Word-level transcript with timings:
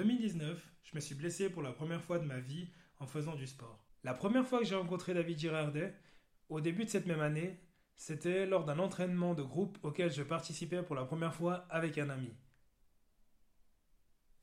2019, 0.00 0.66
je 0.82 0.94
me 0.94 1.00
suis 1.00 1.14
blessé 1.14 1.50
pour 1.50 1.60
la 1.60 1.72
première 1.72 2.02
fois 2.02 2.18
de 2.18 2.24
ma 2.24 2.40
vie 2.40 2.70
en 3.00 3.06
faisant 3.06 3.34
du 3.34 3.46
sport. 3.46 3.84
La 4.02 4.14
première 4.14 4.46
fois 4.46 4.60
que 4.60 4.64
j'ai 4.64 4.74
rencontré 4.74 5.12
David 5.12 5.38
Girardet, 5.38 5.94
au 6.48 6.62
début 6.62 6.86
de 6.86 6.88
cette 6.88 7.04
même 7.04 7.20
année, 7.20 7.60
c'était 7.96 8.46
lors 8.46 8.64
d'un 8.64 8.78
entraînement 8.78 9.34
de 9.34 9.42
groupe 9.42 9.76
auquel 9.82 10.10
je 10.10 10.22
participais 10.22 10.82
pour 10.82 10.96
la 10.96 11.04
première 11.04 11.34
fois 11.34 11.66
avec 11.68 11.98
un 11.98 12.08
ami. 12.08 12.34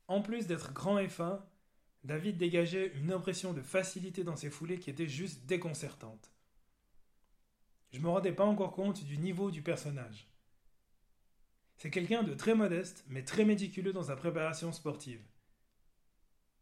En 0.06 0.22
plus 0.22 0.46
d'être 0.46 0.72
grand 0.72 1.00
et 1.00 1.08
fin, 1.08 1.44
David 2.04 2.36
dégageait 2.36 2.92
une 2.94 3.12
impression 3.12 3.52
de 3.52 3.60
facilité 3.60 4.22
dans 4.22 4.36
ses 4.36 4.50
foulées 4.50 4.78
qui 4.78 4.90
était 4.90 5.08
juste 5.08 5.44
déconcertante. 5.46 6.32
Je 7.90 7.98
me 7.98 8.08
rendais 8.08 8.30
pas 8.30 8.44
encore 8.44 8.76
compte 8.76 9.02
du 9.02 9.18
niveau 9.18 9.50
du 9.50 9.62
personnage. 9.62 10.28
C'est 11.78 11.90
quelqu'un 11.90 12.22
de 12.22 12.34
très 12.34 12.54
modeste, 12.54 13.04
mais 13.08 13.24
très 13.24 13.44
méticuleux 13.44 13.92
dans 13.92 14.04
sa 14.04 14.14
préparation 14.14 14.70
sportive. 14.70 15.24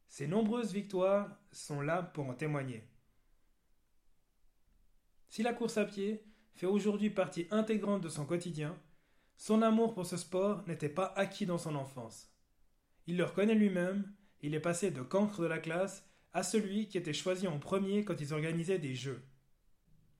Ses 0.08 0.26
nombreuses 0.26 0.72
victoires 0.72 1.38
sont 1.52 1.80
là 1.80 2.02
pour 2.02 2.26
en 2.26 2.34
témoigner. 2.34 2.84
Si 5.28 5.42
la 5.42 5.52
course 5.52 5.76
à 5.76 5.84
pied 5.84 6.24
fait 6.54 6.66
aujourd'hui 6.66 7.10
partie 7.10 7.46
intégrante 7.50 8.02
de 8.02 8.08
son 8.08 8.24
quotidien, 8.24 8.78
son 9.36 9.62
amour 9.62 9.94
pour 9.94 10.06
ce 10.06 10.16
sport 10.16 10.66
n'était 10.66 10.88
pas 10.88 11.12
acquis 11.16 11.44
dans 11.44 11.58
son 11.58 11.74
enfance. 11.74 12.32
Il 13.06 13.16
le 13.16 13.24
reconnaît 13.24 13.54
lui-même, 13.54 14.10
il 14.40 14.54
est 14.54 14.60
passé 14.60 14.90
de 14.90 15.02
cancre 15.02 15.42
de 15.42 15.46
la 15.46 15.58
classe 15.58 16.08
à 16.32 16.42
celui 16.42 16.88
qui 16.88 16.98
était 16.98 17.12
choisi 17.12 17.46
en 17.46 17.58
premier 17.58 18.04
quand 18.04 18.20
ils 18.20 18.32
organisaient 18.32 18.78
des 18.78 18.94
jeux. 18.94 19.22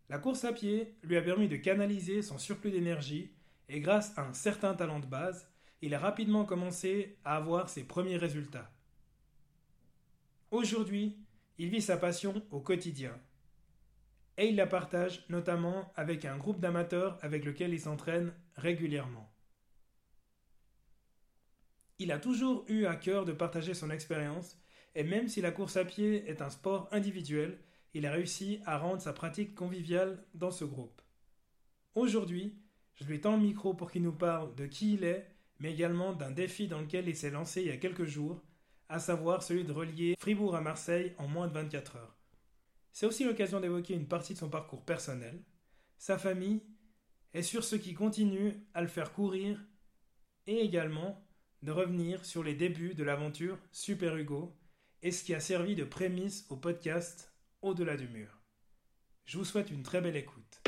La 0.09 0.19
course 0.19 0.45
à 0.45 0.53
pied 0.53 0.97
lui 1.03 1.17
a 1.17 1.23
permis 1.23 1.49
de 1.49 1.57
canaliser 1.57 2.23
son 2.23 2.39
surplus 2.39 2.71
d'énergie 2.71 3.33
et 3.69 3.81
grâce 3.81 4.17
à 4.17 4.23
un 4.23 4.33
certain 4.33 4.75
talent 4.75 5.01
de 5.01 5.07
base, 5.07 5.49
il 5.83 5.95
a 5.95 5.99
rapidement 5.99 6.45
commencé 6.45 7.19
à 7.25 7.37
avoir 7.37 7.69
ses 7.69 7.85
premiers 7.85 8.17
résultats. 8.17 8.71
Aujourd'hui, 10.57 11.19
il 11.59 11.69
vit 11.69 11.83
sa 11.83 11.99
passion 11.99 12.43
au 12.51 12.61
quotidien. 12.61 13.13
Et 14.39 14.49
il 14.49 14.57
la 14.57 14.67
partage 14.67 15.27
notamment 15.29 15.93
avec 15.97 16.25
un 16.25 16.39
groupe 16.39 16.61
d'amateurs 16.61 17.19
avec 17.21 17.45
lequel 17.45 17.75
il 17.75 17.81
s'entraîne 17.81 18.33
régulièrement. 18.55 19.31
Il 21.99 22.11
a 22.11 22.19
toujours 22.19 22.65
eu 22.69 22.87
à 22.87 22.97
cœur 22.97 23.27
de 23.27 23.35
partager 23.35 23.75
son 23.75 23.91
expérience, 23.91 24.59
et 24.95 25.05
même 25.05 25.29
si 25.29 25.43
la 25.43 25.53
course 25.53 25.77
à 25.77 25.85
pied 25.85 26.27
est 26.27 26.41
un 26.41 26.49
sport 26.49 26.89
individuel, 26.91 27.59
il 27.93 28.07
a 28.07 28.13
réussi 28.13 28.61
à 28.65 28.79
rendre 28.79 29.03
sa 29.03 29.13
pratique 29.13 29.55
conviviale 29.55 30.25
dans 30.33 30.51
ce 30.51 30.65
groupe. 30.65 31.03
Aujourd'hui, 31.95 32.57
je 32.95 33.05
lui 33.05 33.21
tends 33.21 33.37
le 33.37 33.43
micro 33.43 33.75
pour 33.75 33.91
qu'il 33.91 34.05
nous 34.05 34.17
parle 34.17 34.55
de 34.55 34.65
qui 34.65 34.95
il 34.95 35.05
est, 35.05 35.29
mais 35.59 35.75
également 35.75 36.15
d'un 36.15 36.31
défi 36.31 36.67
dans 36.67 36.81
lequel 36.81 37.09
il 37.09 37.17
s'est 37.17 37.31
lancé 37.31 37.61
il 37.61 37.69
y 37.69 37.73
a 37.73 37.77
quelques 37.77 38.07
jours, 38.07 38.43
à 38.89 38.99
savoir 38.99 39.43
celui 39.43 39.65
de 39.65 39.73
relier 39.73 40.15
Fribourg 40.19 40.55
à 40.55 40.61
Marseille 40.61 41.15
en 41.19 41.27
moins 41.29 41.49
de 41.49 41.53
24 41.53 41.97
heures. 41.97 42.17
C'est 42.93 43.07
aussi 43.07 43.25
l'occasion 43.25 43.61
d'évoquer 43.61 43.95
une 43.95 44.09
partie 44.09 44.35
de 44.35 44.39
son 44.39 44.49
parcours 44.49 44.85
personnel, 44.85 45.43
sa 45.99 46.19
famille, 46.19 46.63
et 47.35 47.43
sur 47.43 47.65
ce 47.65 47.77
qui 47.77 47.95
continue 47.95 48.55
à 48.73 48.81
le 48.81 48.89
faire 48.89 49.13
courir, 49.13 49.61
et 50.47 50.61
également 50.61 51.23
de 51.63 51.73
revenir 51.73 52.25
sur 52.25 52.43
les 52.43 52.55
débuts 52.55 52.95
de 52.95 53.05
l'aventure 53.05 53.59
Super 53.73 54.17
Hugo 54.17 54.57
et 55.03 55.11
ce 55.11 55.25
qui 55.25 55.35
a 55.35 55.41
servi 55.41 55.75
de 55.75 55.85
prémisse 55.85 56.47
au 56.49 56.57
podcast 56.57 57.33
Au-delà 57.63 57.97
du 57.97 58.09
mur. 58.09 58.41
Je 59.25 59.39
vous 59.39 59.45
souhaite 59.45 59.71
une 59.71 59.83
très 59.83 60.01
belle 60.01 60.17
écoute. 60.17 60.63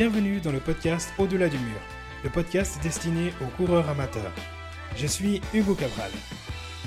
Bienvenue 0.00 0.40
dans 0.40 0.50
le 0.50 0.60
podcast 0.60 1.12
Au-delà 1.18 1.50
du 1.50 1.58
mur 1.58 1.78
le 2.24 2.30
podcast 2.30 2.82
destiné 2.82 3.34
aux 3.42 3.48
coureurs 3.58 3.86
amateurs. 3.90 4.32
Je 4.96 5.06
suis 5.06 5.42
Hugo 5.52 5.74
Cabral. 5.74 6.10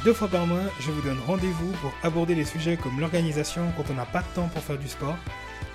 Deux 0.03 0.13
fois 0.13 0.27
par 0.27 0.47
mois, 0.47 0.63
je 0.79 0.89
vous 0.89 1.01
donne 1.03 1.19
rendez-vous 1.27 1.71
pour 1.73 1.93
aborder 2.01 2.33
les 2.33 2.43
sujets 2.43 2.75
comme 2.75 2.99
l'organisation 2.99 3.71
quand 3.77 3.83
on 3.91 3.93
n'a 3.93 4.07
pas 4.07 4.23
de 4.23 4.33
temps 4.33 4.47
pour 4.47 4.63
faire 4.63 4.79
du 4.79 4.87
sport, 4.87 5.15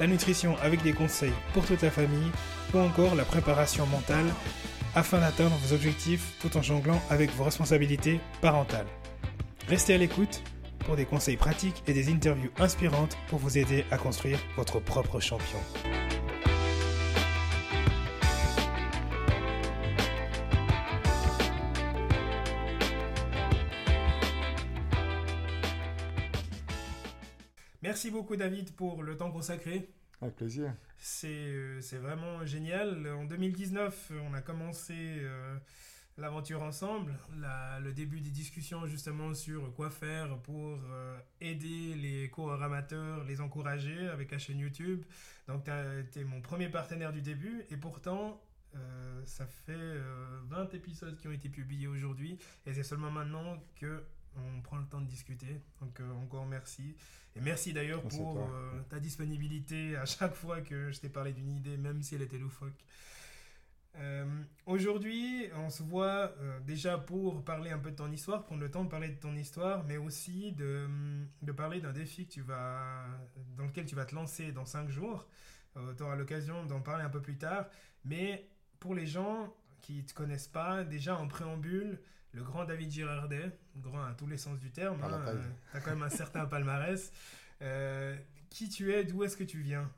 la 0.00 0.08
nutrition 0.08 0.56
avec 0.64 0.82
des 0.82 0.92
conseils 0.92 1.32
pour 1.54 1.64
toute 1.64 1.82
la 1.82 1.92
famille, 1.92 2.32
ou 2.74 2.78
encore 2.78 3.14
la 3.14 3.24
préparation 3.24 3.86
mentale 3.86 4.26
afin 4.96 5.20
d'atteindre 5.20 5.54
vos 5.62 5.76
objectifs 5.76 6.32
tout 6.42 6.56
en 6.56 6.62
jonglant 6.62 7.00
avec 7.08 7.30
vos 7.36 7.44
responsabilités 7.44 8.18
parentales. 8.40 8.88
Restez 9.68 9.94
à 9.94 9.98
l'écoute 9.98 10.42
pour 10.80 10.96
des 10.96 11.04
conseils 11.04 11.36
pratiques 11.36 11.84
et 11.86 11.92
des 11.92 12.10
interviews 12.10 12.50
inspirantes 12.58 13.16
pour 13.28 13.38
vous 13.38 13.58
aider 13.58 13.84
à 13.92 13.96
construire 13.96 14.40
votre 14.56 14.80
propre 14.80 15.20
champion. 15.20 15.60
Merci 27.98 28.12
beaucoup 28.12 28.36
David 28.36 28.76
pour 28.76 29.02
le 29.02 29.16
temps 29.16 29.32
consacré. 29.32 29.90
Avec 30.20 30.36
plaisir. 30.36 30.72
C'est 30.98 31.98
vraiment 32.00 32.46
génial. 32.46 33.08
En 33.08 33.24
2019, 33.24 34.12
on 34.30 34.34
a 34.34 34.40
commencé 34.40 34.94
euh, 34.94 35.58
l'aventure 36.16 36.62
ensemble, 36.62 37.12
le 37.82 37.90
début 37.90 38.20
des 38.20 38.30
discussions 38.30 38.86
justement 38.86 39.34
sur 39.34 39.74
quoi 39.74 39.90
faire 39.90 40.38
pour 40.42 40.78
euh, 40.92 41.18
aider 41.40 41.96
les 41.96 42.30
coureurs 42.30 42.62
amateurs, 42.62 43.24
les 43.24 43.40
encourager 43.40 44.06
avec 44.06 44.30
la 44.30 44.38
chaîne 44.38 44.60
YouTube. 44.60 45.04
Donc 45.48 45.64
tu 45.64 45.72
as 45.72 45.98
été 45.98 46.22
mon 46.22 46.40
premier 46.40 46.68
partenaire 46.68 47.12
du 47.12 47.20
début 47.20 47.64
et 47.68 47.76
pourtant 47.76 48.40
euh, 48.76 49.22
ça 49.24 49.44
fait 49.44 49.98
20 50.46 50.72
épisodes 50.72 51.16
qui 51.16 51.26
ont 51.26 51.32
été 51.32 51.48
publiés 51.48 51.88
aujourd'hui 51.88 52.38
et 52.64 52.74
c'est 52.74 52.84
seulement 52.84 53.10
maintenant 53.10 53.60
que 53.74 54.04
on 54.36 54.60
prend 54.60 54.76
le 54.76 54.86
temps 54.86 55.00
de 55.00 55.06
discuter. 55.06 55.60
Donc 55.80 56.00
euh, 56.00 56.12
encore 56.22 56.46
merci. 56.46 56.94
Et 57.38 57.40
merci 57.40 57.72
d'ailleurs 57.72 58.02
pour 58.02 58.40
euh, 58.40 58.80
ta 58.90 58.98
disponibilité 58.98 59.96
à 59.96 60.04
chaque 60.04 60.34
fois 60.34 60.60
que 60.60 60.90
je 60.90 60.98
t'ai 60.98 61.08
parlé 61.08 61.32
d'une 61.32 61.50
idée, 61.50 61.76
même 61.76 62.02
si 62.02 62.16
elle 62.16 62.22
était 62.22 62.38
loufoque. 62.38 62.84
Euh, 63.96 64.24
aujourd'hui, 64.66 65.48
on 65.56 65.70
se 65.70 65.84
voit 65.84 66.32
déjà 66.66 66.98
pour 66.98 67.44
parler 67.44 67.70
un 67.70 67.78
peu 67.78 67.92
de 67.92 67.96
ton 67.96 68.10
histoire, 68.10 68.44
prendre 68.44 68.60
le 68.60 68.70
temps 68.70 68.84
de 68.84 68.88
parler 68.88 69.08
de 69.08 69.18
ton 69.20 69.34
histoire, 69.36 69.84
mais 69.84 69.96
aussi 69.96 70.52
de, 70.52 70.88
de 71.42 71.52
parler 71.52 71.80
d'un 71.80 71.92
défi 71.92 72.26
que 72.26 72.32
tu 72.32 72.42
vas, 72.42 73.06
dans 73.56 73.64
lequel 73.64 73.86
tu 73.86 73.94
vas 73.94 74.04
te 74.04 74.14
lancer 74.14 74.50
dans 74.52 74.64
5 74.64 74.88
jours. 74.88 75.28
tu 75.96 76.02
auras 76.02 76.16
l'occasion 76.16 76.64
d'en 76.66 76.80
parler 76.80 77.04
un 77.04 77.10
peu 77.10 77.22
plus 77.22 77.38
tard. 77.38 77.66
Mais 78.04 78.48
pour 78.80 78.94
les 78.94 79.06
gens 79.06 79.54
qui 79.80 79.98
ne 79.98 80.02
te 80.02 80.12
connaissent 80.12 80.48
pas, 80.48 80.84
déjà 80.84 81.16
en 81.16 81.28
préambule, 81.28 82.00
le 82.32 82.42
grand 82.42 82.64
David 82.64 82.90
Girardet, 82.90 83.58
grand 83.76 84.02
à 84.04 84.12
tous 84.12 84.26
les 84.26 84.36
sens 84.36 84.58
du 84.58 84.70
terme, 84.70 85.02
hein, 85.02 85.24
euh, 85.26 85.42
tu 85.70 85.76
as 85.76 85.80
quand 85.80 85.90
même 85.90 86.02
un 86.02 86.10
certain 86.10 86.46
palmarès. 86.46 87.12
Euh, 87.62 88.16
qui 88.50 88.68
tu 88.68 88.92
es, 88.92 89.04
d'où 89.04 89.24
est-ce 89.24 89.36
que 89.36 89.44
tu 89.44 89.60
viens? 89.60 89.90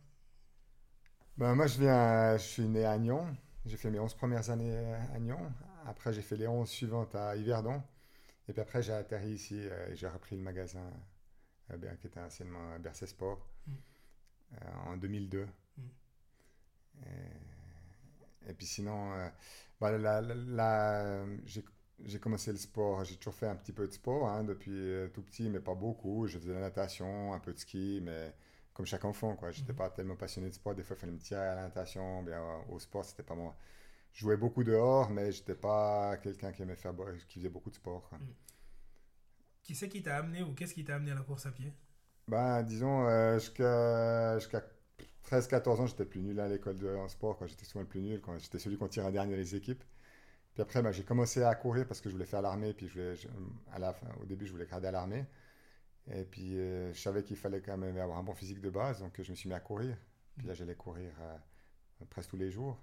Ben, 1.37 1.55
Moi, 1.55 1.67
je, 1.67 1.79
viens, 1.79 2.37
je 2.37 2.43
suis 2.43 2.69
né 2.69 2.85
à 2.85 2.99
Nyon. 2.99 3.37
J'ai 3.67 3.77
fait 3.77 3.91
mes 3.91 3.99
11 3.99 4.15
premières 4.15 4.51
années 4.51 4.95
à 5.15 5.19
Nyon. 5.19 5.53
Après, 5.87 6.13
j'ai 6.13 6.23
fait 6.23 6.37
les 6.37 6.47
11 6.47 6.69
suivantes 6.69 7.15
à 7.15 7.37
Yverdon. 7.37 7.83
Et 8.49 8.53
puis 8.53 8.63
après, 8.63 8.83
j'ai 8.83 8.93
atterri 8.93 9.31
ici 9.31 9.59
euh, 9.61 9.91
et 9.91 9.97
j'ai 9.97 10.09
repris 10.09 10.37
le 10.37 10.43
magasin 10.43 10.91
qui 12.01 12.09
était 12.09 12.19
anciennement 12.19 12.77
Bercé 12.81 13.07
Sport 13.07 13.47
mm. 13.67 13.73
en 14.87 14.97
2002. 14.97 15.47
Mm. 15.77 15.83
Et, 18.49 18.55
puis 18.55 18.67
sinon, 18.67 19.13
bah, 19.81 19.93
j'ai 21.45 21.65
j'ai 22.05 22.19
commencé 22.19 22.53
le 22.53 22.59
sport, 22.59 23.05
j'ai 23.05 23.17
toujours 23.17 23.35
fait 23.35 23.47
un 23.47 23.57
petit 23.57 23.73
peu 23.73 23.87
de 23.87 23.93
sport 23.93 24.29
hein, 24.29 24.45
depuis 24.45 24.73
euh, 24.73 25.09
tout 25.09 25.23
petit, 25.23 25.49
mais 25.49 25.61
pas 25.61 25.75
beaucoup. 25.75 26.27
Je 26.27 26.39
faisais 26.39 26.49
de 26.51 26.55
la 26.55 26.61
natation, 26.61 27.33
un 27.33 27.39
peu 27.39 27.53
de 27.53 27.59
ski, 27.59 28.01
mais 28.03 28.35
comme 28.75 28.87
chaque 28.87 29.05
enfant, 29.05 29.37
quoi. 29.37 29.51
J'étais 29.51 29.63
n'étais 29.63 29.73
mhm. 29.73 29.79
pas 29.79 29.91
tellement 29.91 30.17
passionné 30.17 30.49
de 30.49 30.55
sport. 30.55 30.75
Des 30.75 30.83
fois, 30.83 30.97
il 30.97 31.01
fallait 31.01 31.13
me 31.13 31.19
tirer 31.19 31.41
à 31.41 31.55
la 31.55 31.63
natation, 31.63 32.23
bien 32.23 32.43
au 32.69 32.79
sport, 32.79 33.05
c'était 33.05 33.23
pas 33.23 33.35
moi. 33.35 33.57
Je 34.13 34.21
jouais 34.21 34.37
beaucoup 34.37 34.65
dehors, 34.65 35.11
mais 35.11 35.31
j'étais 35.33 35.55
pas 35.55 36.17
quelqu'un 36.17 36.53
qui 36.53 36.63
aimait 36.63 36.77
faire, 36.77 36.95
qui 37.29 37.39
faisait 37.39 37.49
beaucoup 37.49 37.71
de 37.71 37.77
sport. 37.77 38.09
Mhm. 38.13 38.35
Qui 39.63 39.75
c'est 39.75 39.89
qui 39.89 40.03
t'a 40.03 40.17
amené 40.17 40.43
ou 40.43 40.55
qu'est-ce 40.55 40.75
qui 40.75 40.85
t'a 40.85 40.97
amené 40.97 41.13
à 41.13 41.15
la 41.15 41.23
course 41.23 41.47
à 41.47 41.53
pied? 41.53 41.73
Ben, 42.27 42.63
disons, 42.63 43.07
euh, 43.07 43.39
jusqu'à 43.39 44.63
13-14 45.25 45.81
ans, 45.81 45.87
j'étais 45.87 46.05
plus 46.05 46.23
nul 46.23 46.39
à 46.41 46.49
l'école 46.49 46.77
de 46.77 46.89
en 46.89 47.09
sport. 47.09 47.39
J'étais 47.47 47.65
souvent 47.65 47.83
le 47.83 47.89
plus 47.89 48.01
nul. 48.01 48.23
J'étais 48.39 48.59
celui 48.59 48.79
qui 48.79 48.89
tirait 48.89 49.13
dernier 49.13 49.37
les 49.37 49.55
équipes. 49.55 49.83
Puis 50.61 50.65
après, 50.65 50.83
bah, 50.83 50.93
j'ai 50.93 51.05
commencé 51.05 51.43
à 51.43 51.55
courir 51.55 51.87
parce 51.87 52.03
que 52.03 52.11
je 52.11 52.15
voulais 52.15 52.27
faire 52.27 52.43
l'armée. 52.43 52.75
Puis 52.75 52.87
je 52.87 52.93
voulais, 52.93 53.15
à 53.73 53.79
la 53.79 53.95
fin, 53.95 54.09
au 54.21 54.27
début, 54.27 54.45
je 54.45 54.53
voulais 54.53 54.67
garder 54.67 54.89
à 54.89 54.91
l'armée. 54.91 55.25
Et 56.13 56.23
puis, 56.25 56.59
euh, 56.59 56.93
je 56.93 57.01
savais 57.01 57.23
qu'il 57.23 57.37
fallait 57.37 57.63
quand 57.63 57.79
même 57.79 57.97
avoir 57.97 58.19
un 58.19 58.23
bon 58.23 58.35
physique 58.35 58.61
de 58.61 58.69
base. 58.69 59.01
Donc, 59.01 59.19
je 59.23 59.31
me 59.31 59.35
suis 59.37 59.49
mis 59.49 59.55
à 59.55 59.61
courir. 59.61 59.97
Puis 60.37 60.47
là, 60.47 60.53
j'allais 60.53 60.75
courir 60.75 61.13
euh, 61.23 62.05
presque 62.11 62.29
tous 62.29 62.37
les 62.37 62.51
jours. 62.51 62.79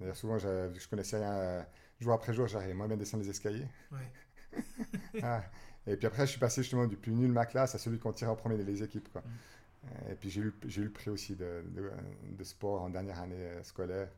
D'ailleurs, 0.00 0.16
souvent, 0.16 0.36
je, 0.38 0.72
je 0.74 0.88
connaissais 0.88 1.18
rien. 1.18 1.32
Euh, 1.32 1.62
jour 2.00 2.12
après 2.12 2.34
jour, 2.34 2.48
j'arrivais 2.48 2.74
moins 2.74 2.88
bien 2.88 2.96
descendre 2.96 3.22
les 3.22 3.30
escaliers. 3.30 3.68
Ah. 5.22 5.42
Et 5.86 5.96
puis 5.96 6.06
après, 6.06 6.26
je 6.26 6.32
suis 6.32 6.40
passé 6.40 6.62
justement 6.62 6.86
du 6.86 6.96
plus 6.96 7.12
nul 7.12 7.28
de 7.28 7.32
ma 7.32 7.46
classe 7.46 7.74
à 7.74 7.78
celui 7.78 7.98
qu'on 7.98 8.12
tirait 8.12 8.30
en 8.30 8.36
premier 8.36 8.62
des 8.62 8.82
équipes. 8.82 9.10
Quoi. 9.10 9.22
Mm. 9.22 10.10
Et 10.10 10.14
puis 10.14 10.28
j'ai 10.28 10.42
eu, 10.42 10.54
eu, 10.64 10.84
le 10.84 10.90
prix 10.90 11.10
aussi 11.10 11.34
de, 11.34 11.64
de, 12.36 12.44
sport 12.44 12.82
en 12.82 12.90
dernière 12.90 13.18
année 13.20 13.34
euh, 13.36 13.62
scolaire. 13.62 14.08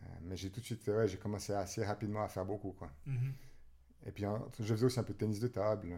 Euh, 0.00 0.04
mais 0.22 0.36
j'ai 0.36 0.50
tout 0.50 0.60
de 0.60 0.64
suite, 0.64 0.86
ouais, 0.88 1.08
j'ai 1.08 1.18
commencé 1.18 1.52
assez 1.52 1.84
rapidement 1.84 2.22
à 2.22 2.28
faire 2.28 2.44
beaucoup. 2.44 2.72
Quoi. 2.72 2.90
Mm-hmm. 3.06 3.32
Et 4.06 4.12
puis 4.12 4.24
je 4.60 4.74
faisais 4.74 4.86
aussi 4.86 5.00
un 5.00 5.04
peu 5.04 5.12
de 5.12 5.18
tennis 5.18 5.40
de 5.40 5.48
table. 5.48 5.92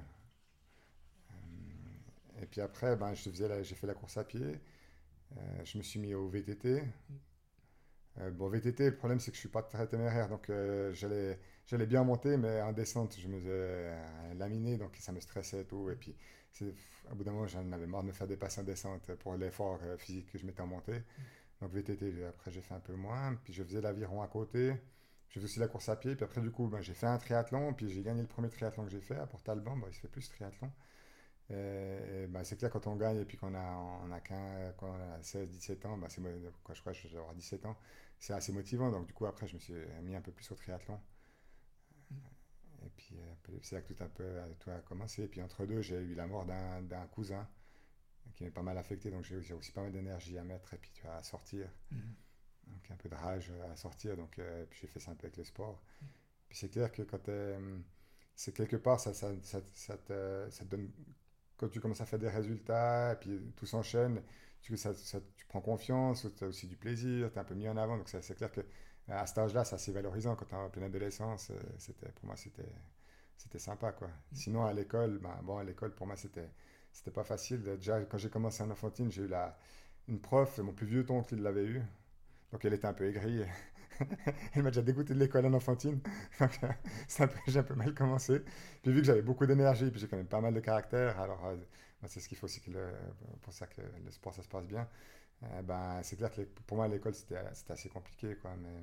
Euh, 1.31 2.43
et 2.43 2.47
puis 2.47 2.61
après, 2.61 2.97
ben, 2.97 3.14
je 3.14 3.31
faisais 3.31 3.64
j'ai 3.64 3.75
fait 3.75 3.87
la 3.87 3.94
course 3.94 4.17
à 4.17 4.25
pied. 4.25 4.61
je 5.64 5.79
me 5.79 5.82
suis 5.82 6.00
mis 6.00 6.14
au 6.14 6.29
VTT. 6.29 6.82
Mm. 8.19 8.31
bon, 8.31 8.49
VTT, 8.49 8.91
le 8.91 8.97
problème, 8.97 9.20
c'est 9.20 9.31
que 9.31 9.37
je 9.37 9.41
suis 9.41 9.49
pas 9.49 9.62
très 9.62 9.87
téméraire. 9.87 10.29
Donc, 10.29 10.50
j'allais 10.93 11.38
j'allais 11.70 11.87
bien 11.87 12.02
monter, 12.02 12.37
mais 12.37 12.61
en 12.62 12.73
descente, 12.73 13.17
je 13.19 13.29
me 13.29 13.38
faisais 13.38 13.50
euh, 13.52 14.35
laminer, 14.35 14.76
donc 14.76 14.97
ça 14.99 15.12
me 15.12 15.20
stressait 15.20 15.61
et 15.61 15.64
tout. 15.64 15.88
Et 15.91 15.94
puis, 15.94 16.14
au 17.11 17.14
bout 17.14 17.23
d'un 17.23 17.31
moment, 17.31 17.47
j'en 17.47 17.70
avais 17.70 17.87
marre 17.87 18.02
de 18.02 18.08
me 18.08 18.12
faire 18.12 18.26
dépasser 18.26 18.61
en 18.61 18.64
descente 18.64 19.14
pour 19.20 19.37
l'effort 19.37 19.79
euh, 19.85 19.97
physique 19.97 20.32
que 20.32 20.38
je 20.38 20.44
m'étais 20.44 20.62
en 20.62 20.67
montée. 20.67 21.02
Donc, 21.61 21.73
VTT, 21.73 22.25
après, 22.27 22.51
j'ai 22.51 22.62
fait 22.62 22.75
un 22.75 22.81
peu 22.81 22.95
moins. 22.95 23.35
Puis, 23.45 23.53
je 23.53 23.62
faisais 23.62 23.81
l'aviron 23.81 24.23
à 24.23 24.29
côté. 24.29 24.75
Je 25.29 25.35
faisais 25.35 25.45
aussi 25.45 25.59
la 25.61 25.69
course 25.69 25.89
à 25.89 25.97
pied. 25.97 26.17
Puis 26.17 26.25
après, 26.25 26.41
du 26.41 26.51
coup, 26.51 26.69
ben, 26.69 26.81
j'ai 26.81 26.95
fait 26.95 27.07
un 27.07 27.19
triathlon. 27.19 27.75
Puis, 27.75 27.91
j'ai 27.91 28.03
gagné 28.03 28.23
le 28.23 28.29
premier 28.29 28.49
triathlon 28.49 28.85
que 28.85 28.91
j'ai 28.91 29.01
fait 29.01 29.17
à 29.17 29.27
Port-Alban. 29.27 29.79
il 29.89 29.95
se 29.95 30.01
fait 30.01 30.09
plus 30.09 30.29
triathlon. 30.29 30.71
Et, 31.51 32.27
ben, 32.29 32.45
c'est 32.45 32.57
clair, 32.57 32.71
quand 32.71 32.87
on 32.87 32.97
gagne 32.97 33.19
et 33.19 33.25
puis 33.25 33.37
qu'on 33.37 33.55
a, 33.55 34.01
on 34.05 34.11
a, 34.12 34.21
15, 34.21 34.75
quand 34.79 34.89
on 34.89 35.15
a 35.19 35.23
16, 35.23 35.49
17 35.49 35.87
ans, 35.87 35.99
ben, 35.99 36.09
je 36.09 36.81
crois 36.81 36.93
que 36.93 37.17
avoir 37.17 37.35
17 37.35 37.67
ans, 37.67 37.77
c'est 38.19 38.33
assez 38.33 38.53
motivant. 38.53 38.91
Donc, 38.91 39.07
du 39.07 39.12
coup, 39.12 39.27
après, 39.27 39.47
je 39.47 39.55
me 39.55 39.61
suis 39.61 39.75
mis 40.03 40.15
un 40.15 40.21
peu 40.21 40.33
plus 40.33 40.51
au 40.51 40.55
triathlon. 40.55 40.99
Et 42.85 42.89
puis, 42.97 43.17
euh, 43.19 43.59
c'est 43.62 43.77
là 43.77 43.83
que 43.83 43.93
tout 43.93 44.03
un 44.03 44.09
peu 44.09 44.25
tout 44.59 44.71
a 44.71 44.79
commencé. 44.81 45.25
Et 45.25 45.29
puis, 45.29 45.43
entre 45.43 45.67
deux, 45.67 45.83
j'ai 45.83 45.99
eu 46.01 46.15
la 46.15 46.27
mort 46.27 46.47
d'un 46.47 47.07
cousin 47.12 47.47
qui 48.40 48.44
m'est 48.44 48.50
pas 48.50 48.62
mal 48.62 48.78
affecté. 48.78 49.10
Donc, 49.10 49.25
j'ai 49.25 49.52
aussi 49.52 49.70
pas 49.70 49.82
mal 49.82 49.92
d'énergie 49.92 50.38
à 50.38 50.44
mettre 50.44 50.72
et 50.72 50.78
puis 50.78 50.90
tu 50.94 51.02
vois, 51.02 51.16
à 51.16 51.22
sortir. 51.22 51.69
Mhm. 51.90 52.14
Donc, 52.69 52.90
un 52.90 52.96
peu 52.96 53.08
de 53.10 53.14
rage 53.14 53.52
à 53.70 53.76
sortir. 53.76 54.16
Donc, 54.16 54.38
euh, 54.38 54.64
puis 54.70 54.81
j'ai 54.81 54.87
fait 54.87 54.98
ça 54.98 55.10
un 55.10 55.14
peu 55.14 55.26
avec 55.26 55.37
le 55.37 55.44
sport. 55.44 55.82
Mhm. 56.00 56.08
Puis, 56.48 56.58
c'est 56.58 56.69
clair 56.70 56.90
que 56.90 57.02
quand 57.02 57.28
c'est 58.34 58.52
quelque 58.52 58.76
part, 58.76 58.98
ça, 58.98 59.12
ça, 59.12 59.31
ça, 59.42 59.60
ça, 59.75 59.98
te, 59.98 60.46
ça, 60.50 60.64
te, 60.64 60.70
donne. 60.70 60.90
Quand 61.58 61.69
tu 61.69 61.81
commences 61.81 62.00
à 62.00 62.06
faire 62.06 62.19
des 62.19 62.31
résultats, 62.31 63.12
et 63.12 63.16
puis 63.16 63.52
tout 63.54 63.66
s'enchaîne, 63.66 64.22
tu, 64.62 64.75
tu 64.75 65.46
prends 65.46 65.60
confiance, 65.60 66.26
tu 66.38 66.44
as 66.44 66.46
aussi 66.46 66.66
du 66.66 66.76
plaisir, 66.76 67.31
tu 67.31 67.37
es 67.37 67.38
un 67.38 67.44
peu 67.44 67.54
mis 67.54 67.69
en 67.69 67.76
avant. 67.76 67.98
Donc, 67.98 68.08
c'est 68.08 68.34
clair 68.34 68.50
que 68.50 68.62
à 69.08 69.26
cet 69.26 69.38
âge-là, 69.38 69.64
c'est 69.64 69.75
assez 69.75 69.92
valorisant. 69.92 70.34
Quand 70.37 70.46
tu 70.46 70.54
es 70.54 70.58
en 70.58 70.70
pleine 70.70 70.84
adolescence, 70.84 71.50
euh, 71.50 71.60
c'était, 71.76 72.10
pour 72.12 72.26
moi, 72.26 72.37
c'était, 72.37 72.72
c'était 73.37 73.58
sympa. 73.58 73.92
Quoi. 73.92 74.08
Mm. 74.08 74.34
Sinon, 74.34 74.64
à 74.64 74.72
l'école, 74.72 75.19
ben, 75.19 75.38
bon, 75.42 75.58
à 75.58 75.64
l'école, 75.64 75.94
pour 75.94 76.06
moi, 76.06 76.16
c'était, 76.16 76.48
c'était 76.92 77.10
pas 77.10 77.25
facile. 77.25 77.62
Déjà, 77.62 78.00
quand 78.04 78.19
j'ai 78.19 78.31
commencé 78.31 78.62
en 78.62 78.70
enfantine, 78.70 79.10
j'ai 79.10 79.22
eu 79.22 79.28
la, 79.28 79.58
une 80.08 80.20
prof, 80.20 80.58
mon 80.58 80.72
plus 80.72 80.87
vieux 80.87 81.04
toncle, 81.04 81.34
il 81.34 81.42
l'avait 81.42 81.64
eu. 81.64 81.82
Donc, 82.52 82.64
elle 82.64 82.75
était 82.75 82.87
un 82.87 82.92
peu 82.94 83.06
aigrie. 83.06 83.42
elle 84.54 84.62
m'a 84.62 84.70
déjà 84.70 84.82
dégoûté 84.82 85.14
de 85.14 85.19
l'école 85.19 85.46
en 85.46 85.52
enfantine. 85.54 86.00
Donc, 86.40 86.50
j'ai 87.46 87.58
un 87.58 87.62
peu 87.62 87.75
mal 87.75 87.94
commencé. 87.94 88.40
Puis, 88.82 88.92
vu 88.92 89.00
que 89.00 89.06
j'avais 89.06 89.22
beaucoup 89.22 89.46
d'énergie, 89.46 89.90
puis 89.90 90.00
j'ai 90.00 90.08
quand 90.08 90.16
même 90.16 90.26
pas 90.26 90.40
mal 90.40 90.54
de 90.54 90.60
caractère, 90.60 91.20
alors 91.20 91.44
euh, 91.46 91.56
c'est 92.06 92.20
ce 92.20 92.28
qu'il 92.28 92.38
faut 92.38 92.46
aussi 92.46 92.60
que 92.60 92.70
pour 93.42 93.52
ça 93.52 93.66
que 93.66 93.82
le 94.04 94.10
sport, 94.10 94.34
ça 94.34 94.42
se 94.42 94.48
passe 94.48 94.66
bien. 94.66 94.88
Euh, 95.42 95.62
ben, 95.62 96.00
c'est 96.02 96.16
clair 96.16 96.31
que 96.32 96.42
pour 96.42 96.76
moi, 96.76 96.88
l'école, 96.88 97.14
c'était 97.14 97.37
assez 97.69 97.88
compliqué. 97.88 98.37
Quoi, 98.37 98.52
mais 98.62 98.82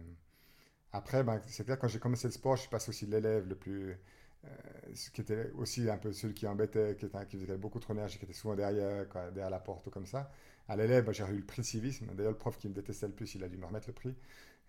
après, 0.91 1.23
ben, 1.23 1.41
c'est 1.47 1.65
clair, 1.65 1.77
quand 1.79 1.87
j'ai 1.87 1.99
commencé 1.99 2.27
le 2.27 2.33
sport, 2.33 2.55
je 2.55 2.61
suis 2.61 2.69
passé 2.69 2.89
aussi 2.89 3.05
l'élève 3.05 3.47
le 3.47 3.55
plus. 3.55 3.97
Euh, 4.45 4.49
ce 4.93 5.09
qui 5.11 5.21
était 5.21 5.51
aussi 5.55 5.89
un 5.89 5.97
peu 5.97 6.11
celui 6.13 6.33
qui 6.33 6.47
embêtait, 6.47 6.95
qui, 6.97 7.05
était, 7.05 7.25
qui 7.27 7.37
faisait 7.37 7.57
beaucoup 7.57 7.79
trop 7.79 7.93
d'énergie, 7.93 8.17
qui 8.17 8.25
était 8.25 8.33
souvent 8.33 8.55
derrière, 8.55 9.07
quoi, 9.09 9.31
derrière 9.31 9.49
la 9.49 9.59
porte 9.59 9.87
ou 9.87 9.89
comme 9.89 10.05
ça. 10.05 10.31
À 10.67 10.75
l'élève, 10.75 11.09
j'ai 11.11 11.23
eu 11.23 11.37
le 11.37 11.45
prix 11.45 11.61
de 11.61 11.67
civisme. 11.67 12.07
D'ailleurs, 12.13 12.31
le 12.31 12.37
prof 12.37 12.57
qui 12.57 12.67
me 12.67 12.73
détestait 12.73 13.07
le 13.07 13.13
plus, 13.13 13.35
il 13.35 13.43
a 13.43 13.47
dû 13.47 13.57
me 13.57 13.65
remettre 13.65 13.87
le 13.87 13.93
prix. 13.93 14.15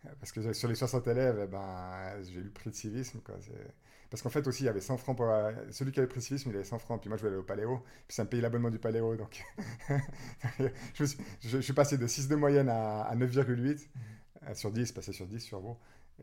Euh, 0.06 0.10
parce 0.20 0.32
que 0.32 0.52
sur 0.52 0.68
les 0.68 0.74
60 0.74 1.06
élèves, 1.08 1.40
eh 1.44 1.46
ben, 1.46 2.22
j'ai 2.22 2.40
eu 2.40 2.44
le 2.44 2.50
prix 2.50 2.70
de 2.70 2.74
civisme. 2.74 3.20
Quoi. 3.20 3.36
Parce 4.10 4.22
qu'en 4.22 4.30
fait 4.30 4.46
aussi, 4.46 4.62
il 4.62 4.66
y 4.66 4.68
avait 4.68 4.80
100 4.80 4.96
francs 4.96 5.16
pour... 5.16 5.26
Celui 5.70 5.92
qui 5.92 5.98
avait 5.98 6.06
le 6.06 6.10
prix 6.10 6.20
de 6.20 6.24
civisme, 6.24 6.50
il 6.50 6.56
avait 6.56 6.64
100 6.64 6.78
francs. 6.78 7.00
Puis 7.00 7.08
moi, 7.08 7.16
je 7.16 7.22
voulais 7.22 7.32
aller 7.32 7.42
au 7.42 7.46
Paléo. 7.46 7.82
Puis 8.06 8.14
ça 8.14 8.24
me 8.24 8.28
payait 8.28 8.42
l'abonnement 8.42 8.70
du 8.70 8.78
Paléo. 8.78 9.16
Donc, 9.16 9.44
je, 10.94 11.04
suis, 11.04 11.18
je, 11.40 11.58
suis 11.58 11.72
passé 11.72 11.98
de 11.98 12.06
6 12.06 12.28
de 12.28 12.36
moyenne 12.36 12.68
à, 12.68 13.02
à 13.02 13.16
9,8 13.16 13.88
mmh. 14.50 14.54
sur 14.54 14.70
10, 14.70 14.92
passé 14.92 15.12
sur 15.12 15.26
10 15.26 15.40
sur 15.40 15.60
vous. 15.60 15.76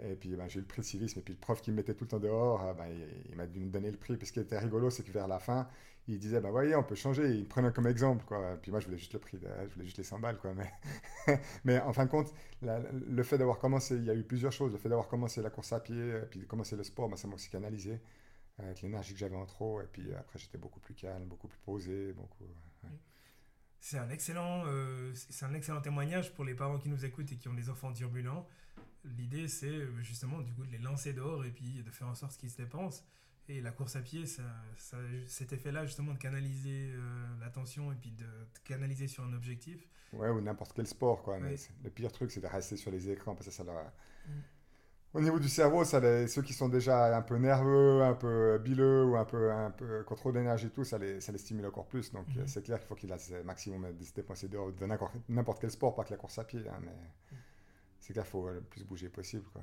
Et 0.04 0.16
puis 0.16 0.36
ben, 0.36 0.48
j'ai 0.48 0.60
eu 0.60 0.62
le 0.62 0.68
prix 0.68 0.82
de 0.82 0.86
civisme. 0.86 1.20
Et 1.20 1.22
puis 1.22 1.34
le 1.34 1.40
prof 1.40 1.62
qui 1.62 1.72
me 1.72 1.78
mettait 1.78 1.94
tout 1.94 2.04
le 2.06 2.10
temps 2.10 2.20
dehors, 2.20 2.62
ah, 2.62 2.74
ben, 2.74 2.88
il, 3.30 3.36
m'a 3.36 3.48
dû 3.48 3.60
me 3.60 3.70
donner 3.70 3.92
le 3.92 3.98
prix. 3.98 4.18
Puis 4.18 4.28
ce 4.28 4.34
qui 4.34 4.40
était 4.40 4.60
rigolo, 4.60 4.90
c'est 4.90 5.04
que 5.04 5.12
vers 5.12 5.28
la 5.28 5.40
fin, 5.40 5.68
il 6.08 6.20
disait 6.20 6.42
ben 6.42 6.52
voyez, 6.52 6.76
on 6.76 6.84
peut 6.84 6.96
changer. 6.96 7.30
Il 7.36 7.44
me 7.44 7.48
prenait 7.48 7.72
comme 7.72 7.88
exemple. 7.88 8.26
Quoi. 8.26 8.58
Puis 8.62 8.72
moi, 8.72 8.80
je 8.80 8.86
voulais 8.88 8.98
juste 8.98 9.14
le 9.14 9.20
prix, 9.20 9.40
je 9.42 9.74
voulais 9.74 9.86
juste 9.86 9.98
les 9.98 10.04
100 10.04 10.20
balles. 10.20 10.38
Quoi. 10.38 10.54
Mais, 10.54 11.40
mais 11.64 11.80
en 11.80 11.94
fin 11.94 12.06
de 12.06 12.12
compte, 12.12 12.34
le 12.62 13.24
fait 13.24 13.38
d'avoir 13.38 13.60
commencé, 13.60 13.96
il 13.96 14.06
y 14.06 14.10
a 14.10 14.16
eu 14.16 14.24
plusieurs 14.24 14.52
choses. 14.52 14.72
Le 14.72 14.78
fait 14.78 14.90
d'avoir 14.90 15.08
commencé 15.08 15.42
la 15.42 15.50
course 15.50 15.74
à 15.74 15.80
pied, 15.80 16.14
puis 16.30 16.40
de 16.40 16.46
commencer 16.46 16.76
le 16.76 16.84
sport, 16.84 17.10
ben, 17.10 17.16
ça 17.16 17.28
m'a 17.28 17.36
aussi 17.36 17.50
canalisé 17.50 18.00
avec 18.58 18.82
l'énergie 18.82 19.14
que 19.14 19.20
j'avais 19.20 19.36
en 19.36 19.46
trop. 19.46 19.82
Et 19.82 19.88
puis 19.92 20.14
après, 20.14 20.40
j'étais 20.40 20.58
beaucoup 20.58 20.80
plus 20.80 20.94
calme, 20.94 21.26
beaucoup 21.26 21.48
plus 21.48 21.60
posé. 21.60 22.14
Beaucoup, 22.14 22.46
C'est 23.88 24.00
un, 24.00 24.10
excellent, 24.10 24.64
euh, 24.66 25.14
c'est 25.14 25.46
un 25.46 25.54
excellent 25.54 25.80
témoignage 25.80 26.34
pour 26.34 26.44
les 26.44 26.56
parents 26.56 26.80
qui 26.80 26.90
nous 26.90 27.06
écoutent 27.06 27.32
et 27.32 27.36
qui 27.36 27.48
ont 27.50 27.54
des 27.54 27.70
enfants 27.70 27.94
turbulents 27.94 28.48
l'idée, 29.18 29.48
c'est 29.48 29.68
euh, 29.68 30.02
justement 30.02 30.42
du 30.42 30.52
coup 30.54 30.66
de 30.66 30.72
les 30.72 30.80
lancer 30.80 31.14
dehors 31.14 31.46
et 31.46 31.52
puis 31.52 31.84
de 31.84 31.92
faire 31.92 32.08
en 32.08 32.16
sorte 32.16 32.36
qu'ils 32.38 32.50
se 32.50 32.58
dépensent. 32.58 33.04
Et 33.48 33.62
la 33.62 33.72
course 33.72 33.96
à 33.96 34.02
pied, 34.02 34.26
ça, 34.26 34.42
cet 35.28 35.54
effet-là, 35.54 35.86
justement, 35.86 36.14
de 36.14 36.18
canaliser 36.18 36.94
euh, 36.96 37.26
l'attention 37.40 37.92
et 37.92 37.96
puis 37.96 38.10
de, 38.10 38.26
canaliser 38.64 39.08
sur 39.08 39.24
un 39.24 39.34
objectif. 39.34 39.88
Ouais, 40.14 40.30
ou 40.30 40.42
n'importe 40.42 40.74
quel 40.74 40.88
sport, 40.88 41.22
quoi. 41.22 41.40
Mais 41.40 41.56
le 41.84 41.92
pire 41.92 42.12
truc, 42.12 42.32
c'est 42.32 42.42
de 42.42 42.48
rester 42.48 42.76
sur 42.76 42.90
les 42.90 43.12
écrans 43.12 43.36
parce 43.36 43.46
que 43.46 43.54
ça 43.54 43.64
leur... 43.64 43.76
Mm. 43.76 44.32
Au 45.16 45.22
niveau 45.22 45.40
du 45.40 45.48
cerveau, 45.48 45.86
ça 45.86 46.02
ceux 46.28 46.42
qui 46.42 46.52
sont 46.52 46.68
déjà 46.68 47.16
un 47.16 47.22
peu 47.22 47.38
nerveux, 47.38 48.04
un 48.04 48.14
peu 48.14 48.60
bileux 48.60 49.06
ou 49.06 49.16
un 49.16 49.24
peu, 49.24 49.50
un 49.50 49.72
peu 49.72 50.04
trop 50.04 50.34
d'énergie, 50.34 50.70
tout, 50.70 50.84
ça 50.84 50.98
les, 50.98 51.22
ça 51.22 51.32
les 51.32 51.38
stimule 51.38 51.66
encore 51.66 51.86
plus. 51.86 52.12
Donc, 52.12 52.28
mm. 52.36 52.48
c'est 52.48 52.64
clair 52.64 52.80
qu'il 52.80 52.88
faut 52.88 52.96
qu'ils 52.96 53.12
aient 53.12 53.44
maximum 53.46 53.96
de 53.98 54.04
se 54.04 54.14
dépenser 54.14 54.50
dehors 54.50 54.74
de 54.74 54.86
n'importe 55.30 55.62
quel 55.62 55.72
sport, 55.72 55.96
pas 55.96 56.04
que 56.04 56.12
la 56.12 56.18
course 56.18 56.38
à 56.38 56.44
pied. 56.44 56.68
Hein, 56.68 56.80
mais 56.82 56.92
c'est 58.02 58.12
qu'il 58.12 58.22
faut 58.24 58.50
le 58.50 58.60
plus 58.60 58.84
bouger 58.84 59.08
possible. 59.08 59.46
Quoi. 59.54 59.62